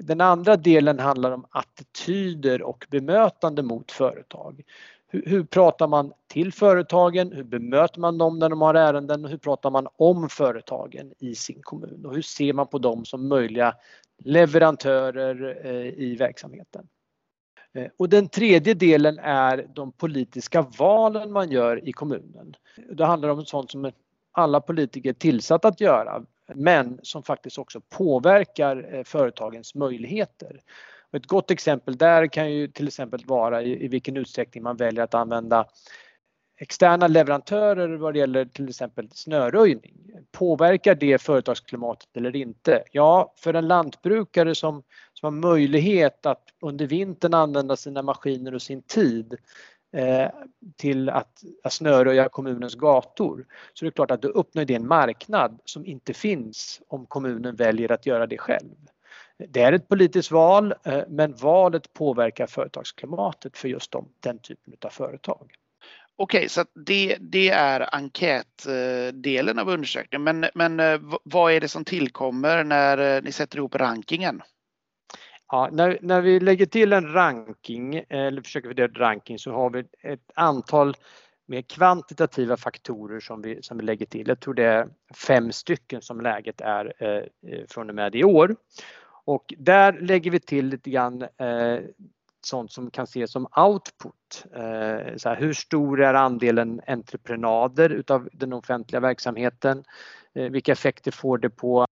Den 0.00 0.20
andra 0.20 0.56
delen 0.56 0.98
handlar 0.98 1.32
om 1.32 1.46
attityder 1.50 2.62
och 2.62 2.86
bemötande 2.90 3.62
mot 3.62 3.92
företag. 3.92 4.62
Hur, 5.08 5.22
hur, 5.26 5.44
pratar 5.44 5.88
man 5.88 6.12
till 6.26 6.52
företagen? 6.52 7.32
Hur 7.32 7.44
bemöter 7.44 8.00
man 8.00 8.18
dem 8.18 8.38
när 8.38 8.48
de 8.48 8.60
har 8.60 8.74
ärenden? 8.74 9.24
hur 9.24 9.38
pratar 9.38 9.70
man 9.70 9.88
om 9.96 10.28
företagen 10.28 11.14
i 11.18 11.34
sin 11.34 11.62
kommun? 11.62 12.06
Och 12.06 12.14
hur 12.14 12.22
ser 12.22 12.52
man 12.52 12.66
på 12.66 12.78
dem 12.78 13.04
som 13.04 13.28
möjliga 13.28 13.74
leverantörer 14.24 15.66
eh, 15.66 16.02
i 16.02 16.16
verksamheten. 16.16 16.88
Eh, 17.72 17.86
och 17.96 18.08
den 18.08 18.28
tredje 18.28 18.74
delen 18.74 19.18
är 19.18 19.66
de 19.74 19.92
politiska 19.92 20.62
valen 20.78 21.32
man 21.32 21.50
gör 21.50 21.88
i 21.88 21.92
kommunen. 21.92 22.56
Det 22.92 23.04
handlar 23.04 23.28
om 23.28 23.44
sånt 23.44 23.70
som 23.70 23.92
alla 24.32 24.60
politiker 24.60 25.10
är 25.10 25.14
tillsatta 25.14 25.68
att 25.68 25.80
göra 25.80 26.22
men 26.54 27.00
som 27.02 27.22
faktiskt 27.22 27.58
också 27.58 27.80
påverkar 27.80 28.94
eh, 28.94 29.04
företagens 29.04 29.74
möjligheter. 29.74 30.60
Och 31.10 31.14
ett 31.14 31.26
gott 31.26 31.50
exempel 31.50 31.96
där 31.96 32.26
kan 32.26 32.52
ju 32.52 32.68
till 32.68 32.86
exempel 32.86 33.24
vara 33.26 33.62
i, 33.62 33.84
i 33.84 33.88
vilken 33.88 34.16
utsträckning 34.16 34.64
man 34.64 34.76
väljer 34.76 35.04
att 35.04 35.14
använda 35.14 35.66
externa 36.58 37.06
leverantörer 37.06 37.96
vad 37.96 38.14
det 38.14 38.18
gäller 38.18 38.44
till 38.44 38.68
exempel 38.68 39.08
snöröjning. 39.12 39.94
Påverkar 40.32 40.94
det 40.94 41.22
företagsklimatet 41.22 42.16
eller 42.16 42.36
inte? 42.36 42.82
Ja, 42.92 43.34
för 43.36 43.54
en 43.54 43.68
lantbrukare 43.68 44.54
som, 44.54 44.82
som 45.12 45.26
har 45.26 45.50
möjlighet 45.50 46.26
att 46.26 46.42
under 46.60 46.86
vintern 46.86 47.34
använda 47.34 47.76
sina 47.76 48.02
maskiner 48.02 48.54
och 48.54 48.62
sin 48.62 48.82
tid 48.82 49.34
eh, 49.92 50.28
till 50.76 51.08
att, 51.08 51.42
att 51.64 51.72
snöröja 51.72 52.28
kommunens 52.28 52.74
gator 52.74 53.46
så 53.74 53.84
det 53.84 53.88
är 53.88 53.90
klart 53.90 54.10
att 54.10 54.22
då 54.22 54.28
öppnar 54.28 54.64
det 54.64 54.74
en 54.74 54.88
marknad 54.88 55.60
som 55.64 55.86
inte 55.86 56.14
finns 56.14 56.80
om 56.88 57.06
kommunen 57.06 57.56
väljer 57.56 57.92
att 57.92 58.06
göra 58.06 58.26
det 58.26 58.38
själv. 58.38 58.74
Det 59.38 59.62
är 59.62 59.72
ett 59.72 59.88
politiskt 59.88 60.30
val 60.30 60.74
eh, 60.84 61.02
men 61.08 61.34
valet 61.34 61.92
påverkar 61.92 62.46
företagsklimatet 62.46 63.56
för 63.56 63.68
just 63.68 63.92
de, 63.92 64.08
den 64.20 64.38
typen 64.38 64.74
av 64.84 64.90
företag. 64.90 65.52
Okej, 66.18 66.48
så 66.48 66.64
det, 66.86 67.16
det 67.20 67.48
är 67.48 67.94
enkätdelen 67.94 69.58
av 69.58 69.68
undersökningen. 69.68 70.24
Men, 70.24 70.50
men 70.54 70.80
eh, 70.80 71.00
vad 71.22 71.52
är 71.52 71.60
det 71.60 71.68
som 71.68 71.84
tillkommer 71.84 72.64
när 72.64 73.16
eh, 73.16 73.22
ni 73.22 73.32
sätter 73.32 73.58
ihop 73.58 73.74
rankingen? 73.74 74.42
Ja, 75.48 75.68
när, 75.72 75.98
när 76.02 76.20
vi 76.20 76.40
lägger 76.40 76.66
till 76.66 76.92
en 76.92 77.12
ranking 77.12 78.02
eller 78.08 78.42
försöker 78.42 78.68
fördela 78.68 78.92
ranking 78.94 79.38
så 79.38 79.52
har 79.52 79.70
vi 79.70 79.84
ett 80.02 80.30
antal 80.34 80.96
mer 81.46 81.62
kvantitativa 81.62 82.56
faktorer 82.56 83.20
som 83.20 83.42
vi, 83.42 83.62
som 83.62 83.78
vi 83.78 83.84
lägger 83.84 84.06
till. 84.06 84.28
Jag 84.28 84.40
tror 84.40 84.54
det 84.54 84.64
är 84.64 84.88
fem 85.26 85.52
stycken 85.52 86.02
som 86.02 86.20
läget 86.20 86.60
är 86.60 86.92
eh, 86.98 87.22
från 87.68 87.88
och 87.88 87.94
med 87.94 88.14
i 88.14 88.24
år. 88.24 88.56
Och 89.26 89.54
där 89.58 89.92
lägger 90.00 90.30
vi 90.30 90.40
till 90.40 90.66
lite 90.66 90.90
grann 90.90 91.22
eh, 91.22 91.80
sånt 92.46 92.72
som 92.72 92.90
kan 92.90 93.04
ses 93.04 93.32
som 93.32 93.46
output. 93.56 94.46
Eh, 94.54 95.16
så 95.16 95.28
här, 95.28 95.36
hur 95.36 95.52
stor 95.52 96.02
är 96.02 96.14
andelen 96.14 96.80
entreprenader 96.86 97.90
utav 97.90 98.28
den 98.32 98.52
offentliga 98.52 99.00
verksamheten? 99.00 99.84
Eh, 100.34 100.50
vilka 100.50 100.72
effekter 100.72 101.10
får 101.10 101.38
det 101.38 101.50
på 101.50 101.86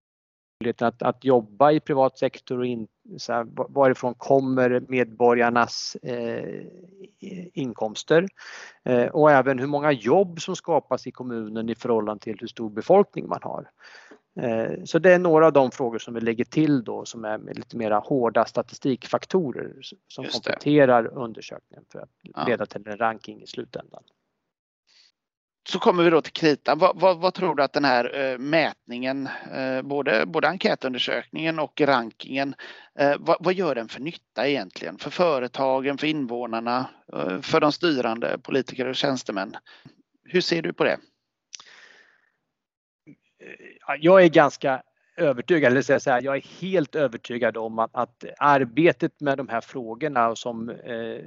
möjligheten 0.61 0.89
att, 0.89 1.03
att 1.03 1.25
jobba 1.25 1.73
i 1.73 1.81
privat 1.81 2.19
sektor 2.19 2.59
och 2.59 2.67
in, 2.67 2.87
så 3.19 3.33
här, 3.33 3.47
varifrån 3.69 4.15
kommer 4.15 4.85
medborgarnas 4.89 5.97
eh, 6.03 6.67
inkomster? 7.53 8.29
Eh, 8.85 9.07
och 9.07 9.31
även 9.31 9.59
hur 9.59 9.67
många 9.67 9.93
jobb 9.93 10.41
som 10.41 10.57
skapas 10.57 11.07
i 11.07 11.11
kommunen 11.11 11.69
i 11.69 11.75
förhållande 11.75 12.23
till 12.23 12.37
hur 12.41 12.47
stor 12.47 12.71
befolkning 12.71 13.29
man 13.29 13.41
har. 13.43 13.71
Eh, 14.37 14.85
så 14.85 14.99
det 14.99 15.15
är 15.15 15.19
några 15.19 15.47
av 15.47 15.53
de 15.53 15.71
frågor 15.71 15.99
som 15.99 16.15
vi 16.15 16.21
lägger 16.21 16.45
till 16.45 16.85
då 16.85 17.05
som 17.05 17.25
är 17.25 17.55
lite 17.55 17.77
mera 17.77 17.99
hårda 17.99 18.45
statistikfaktorer 18.45 19.75
som 20.09 20.25
kompletterar 20.25 21.19
undersökningen 21.19 21.85
för 21.93 21.99
att 21.99 22.49
leda 22.49 22.67
till 22.67 22.89
en 22.89 22.97
ranking 22.97 23.43
i 23.43 23.47
slutändan. 23.47 24.03
Så 25.69 25.79
kommer 25.79 26.05
vi 26.05 26.11
då 26.11 26.21
till 26.21 26.33
kritan. 26.33 26.79
Vad, 26.79 27.01
vad, 27.01 27.19
vad, 27.19 27.35
tror 27.35 27.55
du 27.55 27.63
att 27.63 27.73
den 27.73 27.85
här 27.85 28.33
eh, 28.33 28.39
mätningen, 28.39 29.29
eh, 29.53 29.83
både, 29.83 30.27
både 30.27 30.49
enkätundersökningen 30.49 31.59
och 31.59 31.81
rankingen, 31.81 32.55
vad, 33.19 33.37
vad, 33.41 33.55
gör 33.55 33.75
den 33.75 33.89
för 33.89 34.01
nytta 34.01 34.49
egentligen? 34.49 34.99
För 34.99 35.11
företagen, 35.11 35.99
för 35.99 36.07
invånarna, 36.07 36.91
för 37.43 37.61
de 37.61 37.73
styrande 37.73 38.39
politiker 38.39 38.87
och 38.87 38.97
tjänstemän? 38.97 39.57
Hur 40.25 40.41
ser 40.41 40.63
du 40.63 40.73
på 40.73 40.85
det? 40.85 40.99
Eh, 43.45 43.95
jag 44.01 44.25
är 44.25 44.29
ganska 44.29 44.83
övertygad, 45.17 45.73
eller 45.73 45.83
säga 45.83 46.01
så 46.01 46.11
här, 46.11 46.23
jag 46.23 46.37
är 46.37 46.61
helt 46.61 46.95
övertygad 46.95 47.57
om 47.57 47.79
att, 47.79 47.91
att 47.93 48.25
arbetet 48.39 49.21
med 49.21 49.39
de 49.39 49.49
här 49.49 49.61
frågorna 49.61 50.37
som 50.37 50.71
eh, 50.71 51.19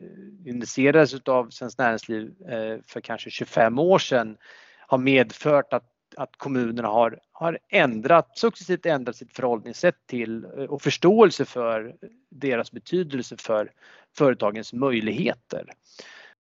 initierades 0.45 1.13
av 1.13 1.49
Svenskt 1.49 1.80
Näringsliv 1.80 2.34
eh, 2.49 2.78
för 2.88 3.01
kanske 3.01 3.30
25 3.30 3.80
år 3.80 3.99
sedan 3.99 4.38
har 4.80 4.97
medfört 4.97 5.74
att, 5.74 5.84
att 6.15 6.38
kommunerna 6.38 6.88
har, 6.88 7.20
har 7.32 7.59
ändrat, 7.70 8.38
successivt 8.38 8.86
ändrat 8.86 9.15
sitt 9.15 9.36
förhållningssätt 9.36 9.95
till 10.07 10.45
eh, 10.45 10.49
och 10.49 10.82
förståelse 10.82 11.45
för 11.45 11.95
deras 12.30 12.72
betydelse 12.72 13.36
för 13.38 13.72
företagens 14.18 14.74
möjligheter. 14.74 15.65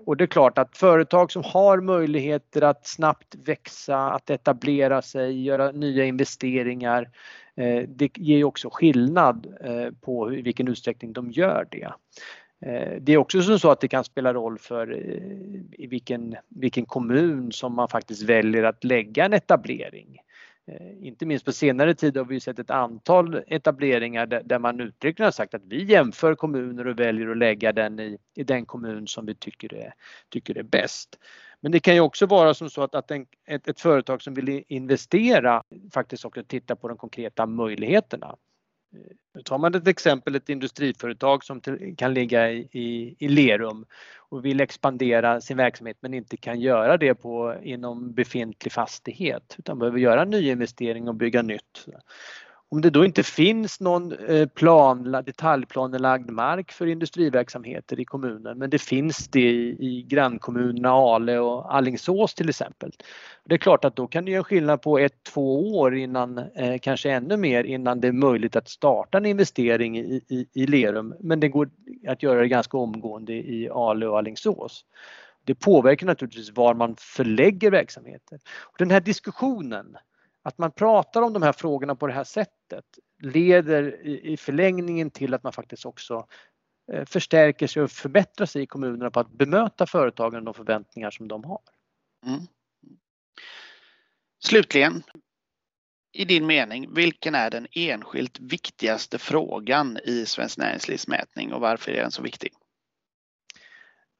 Och 0.05 0.17
det 0.17 0.25
är 0.25 0.27
klart 0.27 0.59
att 0.59 0.77
företag 0.77 1.33
som 1.33 1.43
har 1.45 1.81
möjligheter 1.81 2.63
att 2.63 2.87
snabbt 2.87 3.35
växa, 3.35 4.11
att 4.11 4.31
etablera 4.31 5.03
sig, 5.03 5.43
göra 5.43 5.73
nya 5.73 6.05
investeringar 6.05 7.09
eh, 7.57 7.83
det 7.89 8.19
ger 8.19 8.45
också 8.45 8.69
skillnad 8.73 9.47
eh, 9.61 9.95
på 10.01 10.35
i 10.35 10.43
vilken 10.43 10.69
utsträckning 10.69 11.13
de 11.13 11.31
gör 11.31 11.67
det. 11.71 11.93
Eh, 12.67 12.97
det 13.01 13.13
är 13.13 13.17
också 13.17 13.59
så 13.59 13.71
att 13.71 13.81
det 13.81 13.89
kan 13.89 14.05
spela 14.05 14.35
roll 14.35 14.59
för 14.59 14.97
i 15.73 15.87
vilken, 15.87 16.37
vilken 16.49 16.87
kommun 16.87 17.53
som 17.53 17.75
man 17.75 17.89
faktiskt 17.89 18.23
väljer 18.23 18.63
att 18.63 18.85
lägga 18.85 19.25
en 19.25 19.33
etablering. 19.33 20.21
Eh, 20.67 21.07
inte 21.07 21.27
minst 21.27 21.45
på 21.45 21.53
senare 21.53 21.95
tid 21.95 22.17
har 22.17 22.25
vi 22.25 22.41
sett 22.41 22.59
ett 22.59 22.71
antal 22.71 23.43
etableringar 23.47 24.27
där, 24.27 24.59
man 24.59 24.81
uttryckligen 24.81 25.27
har 25.27 25.33
sagt 25.33 25.55
att 25.55 25.65
vi 25.65 25.85
jämför 25.85 26.35
kommuner 26.35 26.87
och 26.87 26.99
väljer 26.99 27.29
att 27.29 27.37
lägga 27.37 27.73
den 27.73 28.01
i, 28.01 28.19
i 28.37 28.45
den 28.45 28.67
kommun 28.67 29.07
som 29.07 29.27
vi 29.27 29.35
tycker 29.35 29.75
är, 29.75 29.95
tycker 30.29 30.59
är 30.59 30.63
bäst. 30.63 31.19
Men 31.61 31.73
det 31.73 31.81
kan 31.81 31.95
ju 31.95 32.01
också 32.01 32.27
vara 32.27 32.55
som 32.55 32.71
så 32.71 32.83
att, 32.83 32.95
att 32.95 33.11
en, 33.11 33.27
ett, 33.47 33.69
ett, 33.69 33.81
företag 33.81 34.23
som 34.23 34.35
vill 34.35 34.65
investera 34.69 35.63
faktiskt 35.93 36.25
också 36.25 36.45
tittar 36.45 36.75
på 36.75 36.89
de 36.89 36.97
konkreta 36.97 37.47
möjligheterna. 37.47 38.37
Nu 39.35 39.43
tar 39.43 39.59
man 39.59 39.75
ett 39.75 39.89
exempel, 39.89 40.35
ett 40.37 40.49
industriföretag 40.49 41.45
som 41.45 41.61
till, 41.61 41.95
kan 41.97 42.15
ligga 42.15 42.51
i, 42.51 42.69
i, 42.73 43.17
i, 43.19 43.29
Lerum 43.29 43.87
och 44.17 44.45
vill 44.45 44.61
expandera 44.61 45.41
sin 45.41 45.57
verksamhet 45.57 45.97
men 46.01 46.15
inte 46.15 46.37
kan 46.37 46.61
göra 46.61 46.97
det 46.97 47.15
på, 47.15 47.57
inom 47.63 48.13
befintlig 48.13 48.73
fastighet 48.73 49.55
utan 49.59 49.79
behöver 49.79 49.99
göra 49.99 50.25
nyinvestering 50.25 51.09
och 51.09 51.15
bygga 51.15 51.43
nytt. 51.43 51.87
Om 52.73 52.81
det 52.81 52.91
då 52.91 53.05
inte 53.05 53.23
finns 53.23 53.81
någon 53.81 54.13
eh, 54.13 54.49
plan, 54.49 55.23
detaljplanelagd 55.27 56.31
mark 56.31 56.73
för 56.73 56.87
industriverksamheter 56.87 58.01
i 58.01 58.05
kommunen, 58.05 58.59
men 58.59 58.71
det 58.71 58.79
finns 58.79 59.29
det 59.29 59.41
i, 59.41 59.77
i 59.81 60.03
grannkommunerna 60.03 60.91
Ale 60.91 61.39
och 61.39 61.75
Allingsås 61.75 62.35
till 62.35 62.49
exempel. 62.49 62.93
Det 63.45 63.55
är 63.55 63.59
klart 63.59 63.85
att 63.85 63.97
då 63.97 64.07
kan 64.07 64.25
det 64.25 64.31
göra 64.31 64.45
skillnad 64.45 64.83
på 64.83 64.99
ett, 64.99 65.23
två 65.23 65.79
år 65.79 65.97
innan, 65.97 66.39
eh, 66.39 66.79
kanske 66.83 67.11
ännu 67.11 67.37
mer 67.37 67.65
innan 67.65 68.01
det 68.01 68.09
är 68.09 68.13
möjligt 68.13 68.57
att 68.57 68.69
starta 68.69 69.19
en 69.19 69.27
investering 69.27 69.99
i, 69.99 70.25
i, 70.29 70.47
i 70.55 70.67
Lerum. 70.67 71.15
Men 71.21 71.41
det 71.41 71.49
går 71.49 71.71
att 72.09 72.23
göra 72.23 72.41
det 72.41 72.49
ganska 72.49 72.79
omgående 72.79 73.33
i 73.33 73.69
Ale 73.73 74.07
och 74.07 74.19
Allingsås. 74.19 74.85
Det 75.45 75.55
påverkar 75.55 76.07
naturligtvis 76.07 76.57
var 76.57 76.75
man 76.75 76.97
förlägger 76.99 77.71
verksamheter. 77.71 78.39
Och 78.61 78.75
den 78.79 78.91
här 78.91 79.01
diskussionen 79.01 79.97
att 80.43 80.59
man 80.59 80.73
pratar 80.73 81.23
om 81.23 81.33
de 81.33 81.43
här 81.43 81.53
frågorna 81.53 81.95
på 81.95 82.07
det 82.07 82.13
här 82.13 82.25
sättet 82.25 82.60
leder 83.23 84.07
i 84.07 84.37
förlängningen 84.37 85.11
till 85.11 85.35
att 85.35 85.43
man 85.43 85.53
faktiskt 85.53 85.87
också 85.87 86.27
eh, 86.93 87.05
förstärker 87.05 87.67
sig 87.67 87.83
och 87.83 87.91
förbättrar 87.91 88.47
sig 88.47 88.63
i 88.63 88.67
kommunerna 88.67 89.11
på 89.11 89.21
att 89.21 89.31
bemöta 89.31 89.87
företagen 89.87 90.39
och 90.39 90.45
de 90.45 90.55
förväntningar 90.55 91.11
som 91.11 91.29
de 91.29 91.45
har. 91.45 91.61
Mm. 92.27 92.41
Slutligen, 94.45 95.03
i 96.13 96.25
din 96.25 96.47
mening, 96.47 96.95
vilken 96.95 97.35
är 97.35 97.51
den 97.51 97.67
enskilt 97.73 98.41
viktigaste 98.41 99.19
frågan 99.19 99.99
i 100.05 100.27
Svenskt 100.27 100.59
Näringslivs 100.59 101.09
mätning 101.09 101.53
och 101.53 101.61
varför 101.61 101.93
är 101.93 102.03
den 102.03 102.11
så 102.11 102.23
viktig? 102.23 102.53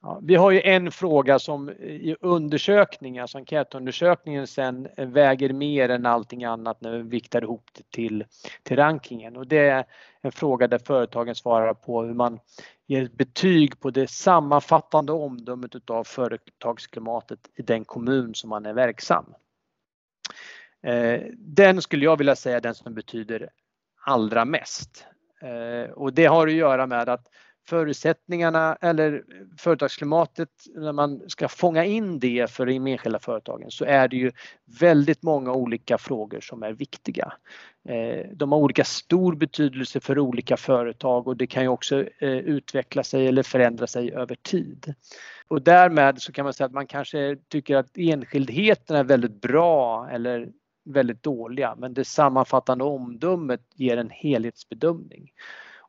Ja, 0.03 0.19
vi 0.23 0.35
har 0.35 0.51
ju 0.51 0.61
en 0.61 0.91
fråga 0.91 1.39
som 1.39 1.69
eh, 1.69 1.75
i 1.85 2.15
undersökningen, 2.21 3.21
alltså 3.21 3.37
enkätundersökningen 3.37 4.47
sen 4.47 4.87
eh, 4.97 5.07
väger 5.07 5.53
mer 5.53 5.89
än 5.89 6.05
allting 6.05 6.43
annat 6.43 6.81
när 6.81 6.91
vi 6.91 7.01
viktar 7.01 7.41
ihop 7.41 7.69
det 7.73 7.91
till, 7.91 8.25
till 8.63 8.77
rankingen 8.77 9.37
och 9.37 9.47
det 9.47 9.67
är 9.67 9.85
en 10.21 10.31
fråga 10.31 10.67
där 10.67 10.77
företagen 10.77 11.35
svarar 11.35 11.73
på 11.73 12.03
hur 12.03 12.13
man 12.13 12.39
ger 12.87 13.09
betyg 13.13 13.79
på 13.79 13.89
det 13.89 14.09
sammanfattande 14.09 15.11
omdömet 15.11 15.75
utav 15.75 16.03
företagsklimatet 16.03 17.39
i 17.55 17.61
den 17.61 17.85
kommun 17.85 18.35
som 18.35 18.49
man 18.49 18.65
är 18.65 18.73
verksam. 18.73 19.25
Eh, 20.83 21.21
den 21.37 21.81
skulle 21.81 22.05
jag 22.05 22.17
vilja 22.17 22.35
säga 22.35 22.59
den 22.59 22.75
som 22.75 22.93
betyder 22.93 23.49
allra 24.05 24.45
mest. 24.45 25.05
Och 25.95 26.13
det 26.13 26.25
har 26.25 26.47
att 26.47 26.53
göra 26.53 26.87
med 26.87 27.09
att 27.09 27.27
förutsättningarna 27.71 28.77
eller 28.81 29.23
företagsklimatet 29.57 30.49
när 30.75 30.91
man 30.91 31.21
ska 31.27 31.47
fånga 31.47 31.85
in 31.85 32.19
det 32.19 32.51
för 32.51 32.65
de 32.65 32.87
enskilda 32.87 33.19
företagen 33.19 33.71
så 33.71 33.85
är 33.85 34.07
det 34.07 34.15
ju 34.15 34.31
väldigt 34.79 35.23
många 35.23 35.53
olika 35.53 35.97
frågor 35.97 36.39
som 36.39 36.63
är 36.63 36.73
viktiga. 36.73 37.33
Eh, 37.89 38.25
de 38.33 38.51
har 38.51 38.59
olika 38.59 38.83
stor 38.83 39.35
betydelse 39.35 39.99
för 39.99 40.19
olika 40.19 40.57
företag 40.57 41.27
och 41.27 41.37
det 41.37 41.47
kan 41.47 41.63
ju 41.63 41.69
också 41.69 42.03
eh, 42.19 42.29
utveckla 42.29 43.03
sig 43.03 43.27
eller 43.27 43.43
förändra 43.43 43.87
sig 43.87 44.13
över 44.13 44.35
tid. 44.35 44.93
Och 45.47 45.61
därmed 45.61 46.21
så 46.21 46.31
kan 46.31 46.43
man 46.43 46.53
säga 46.53 46.65
att 46.65 46.73
man 46.73 46.87
kanske 46.87 47.37
tycker 47.49 47.75
att 47.75 47.97
enskildheterna 47.97 48.99
är 48.99 49.03
väldigt 49.03 49.41
bra 49.41 50.09
eller 50.09 50.49
väldigt 50.85 51.23
dåliga 51.23 51.75
men 51.77 51.93
det 51.93 52.05
sammanfattande 52.05 52.83
omdömet 52.83 53.61
ger 53.75 53.97
en 53.97 54.09
helhetsbedömning. 54.09 55.31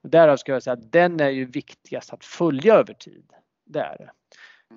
Och 0.03 0.11
därav 0.11 0.37
ska 0.37 0.53
jag 0.53 0.63
säga 0.63 0.75
att 0.75 0.93
den 0.93 1.21
är 1.21 1.29
ju 1.29 1.45
viktigast 1.45 2.13
att 2.13 2.25
följa 2.25 2.75
över 2.75 2.95
tid. 2.95 3.33
Där. 3.65 4.13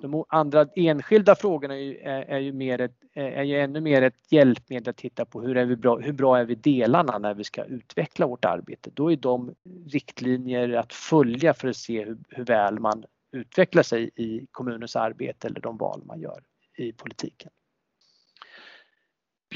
De 0.02 0.24
andra 0.28 0.68
enskilda 0.76 1.34
frågorna 1.34 1.74
är 1.74 1.78
ju, 1.78 1.98
är, 1.98 2.22
är 2.22 2.38
ju, 2.38 2.52
mer 2.52 2.80
ett, 2.80 2.96
är 3.14 3.42
ju 3.42 3.60
ännu 3.60 3.80
mer 3.80 4.02
ett 4.02 4.32
hjälpmedel 4.32 4.90
att 4.90 4.96
titta 4.96 5.24
på 5.24 5.42
hur, 5.42 5.56
är 5.56 5.64
vi 5.64 5.76
bra, 5.76 5.98
hur 5.98 6.12
bra 6.12 6.38
är 6.38 6.44
vi 6.44 6.54
delarna 6.54 7.18
när 7.18 7.34
vi 7.34 7.44
ska 7.44 7.64
utveckla 7.64 8.26
vårt 8.26 8.44
arbete. 8.44 8.90
Då 8.94 9.12
är 9.12 9.16
de 9.16 9.54
riktlinjer 9.86 10.72
att 10.72 10.92
följa 10.92 11.54
för 11.54 11.68
att 11.68 11.76
se 11.76 12.04
hur, 12.04 12.18
hur 12.28 12.44
väl 12.44 12.78
man 12.78 13.04
utvecklar 13.32 13.82
sig 13.82 14.10
i 14.16 14.46
kommunens 14.50 14.96
arbete 14.96 15.48
eller 15.48 15.60
de 15.60 15.76
val 15.76 16.02
man 16.04 16.20
gör 16.20 16.42
i 16.76 16.92
politiken. 16.92 17.50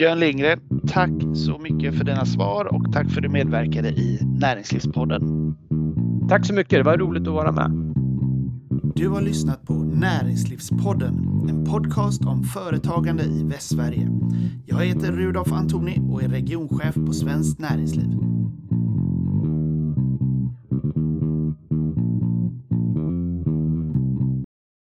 Björn 0.00 0.20
Lindgren, 0.20 0.60
tack 0.88 1.10
så 1.34 1.58
mycket 1.58 1.94
för 1.94 2.04
dina 2.04 2.26
svar 2.26 2.74
och 2.74 2.92
tack 2.92 3.10
för 3.10 3.16
att 3.16 3.22
du 3.22 3.28
medverkade 3.28 3.88
i 3.88 4.18
Näringslivspodden. 4.40 5.54
Tack 6.28 6.46
så 6.46 6.54
mycket, 6.54 6.70
det 6.70 6.82
var 6.82 6.96
roligt 6.96 7.28
att 7.28 7.34
vara 7.34 7.52
med. 7.52 7.94
Du 8.94 9.08
har 9.08 9.20
lyssnat 9.20 9.66
på 9.66 9.74
Näringslivspodden, 9.74 11.14
en 11.48 11.64
podcast 11.64 12.24
om 12.24 12.42
företagande 12.42 13.24
i 13.24 13.44
Västsverige. 13.44 14.08
Jag 14.66 14.78
heter 14.78 15.12
Rudolf 15.12 15.52
Antoni 15.52 16.00
och 16.10 16.22
är 16.22 16.28
regionchef 16.28 16.94
på 16.94 17.12
Svenskt 17.12 17.58
Näringsliv. 17.58 18.10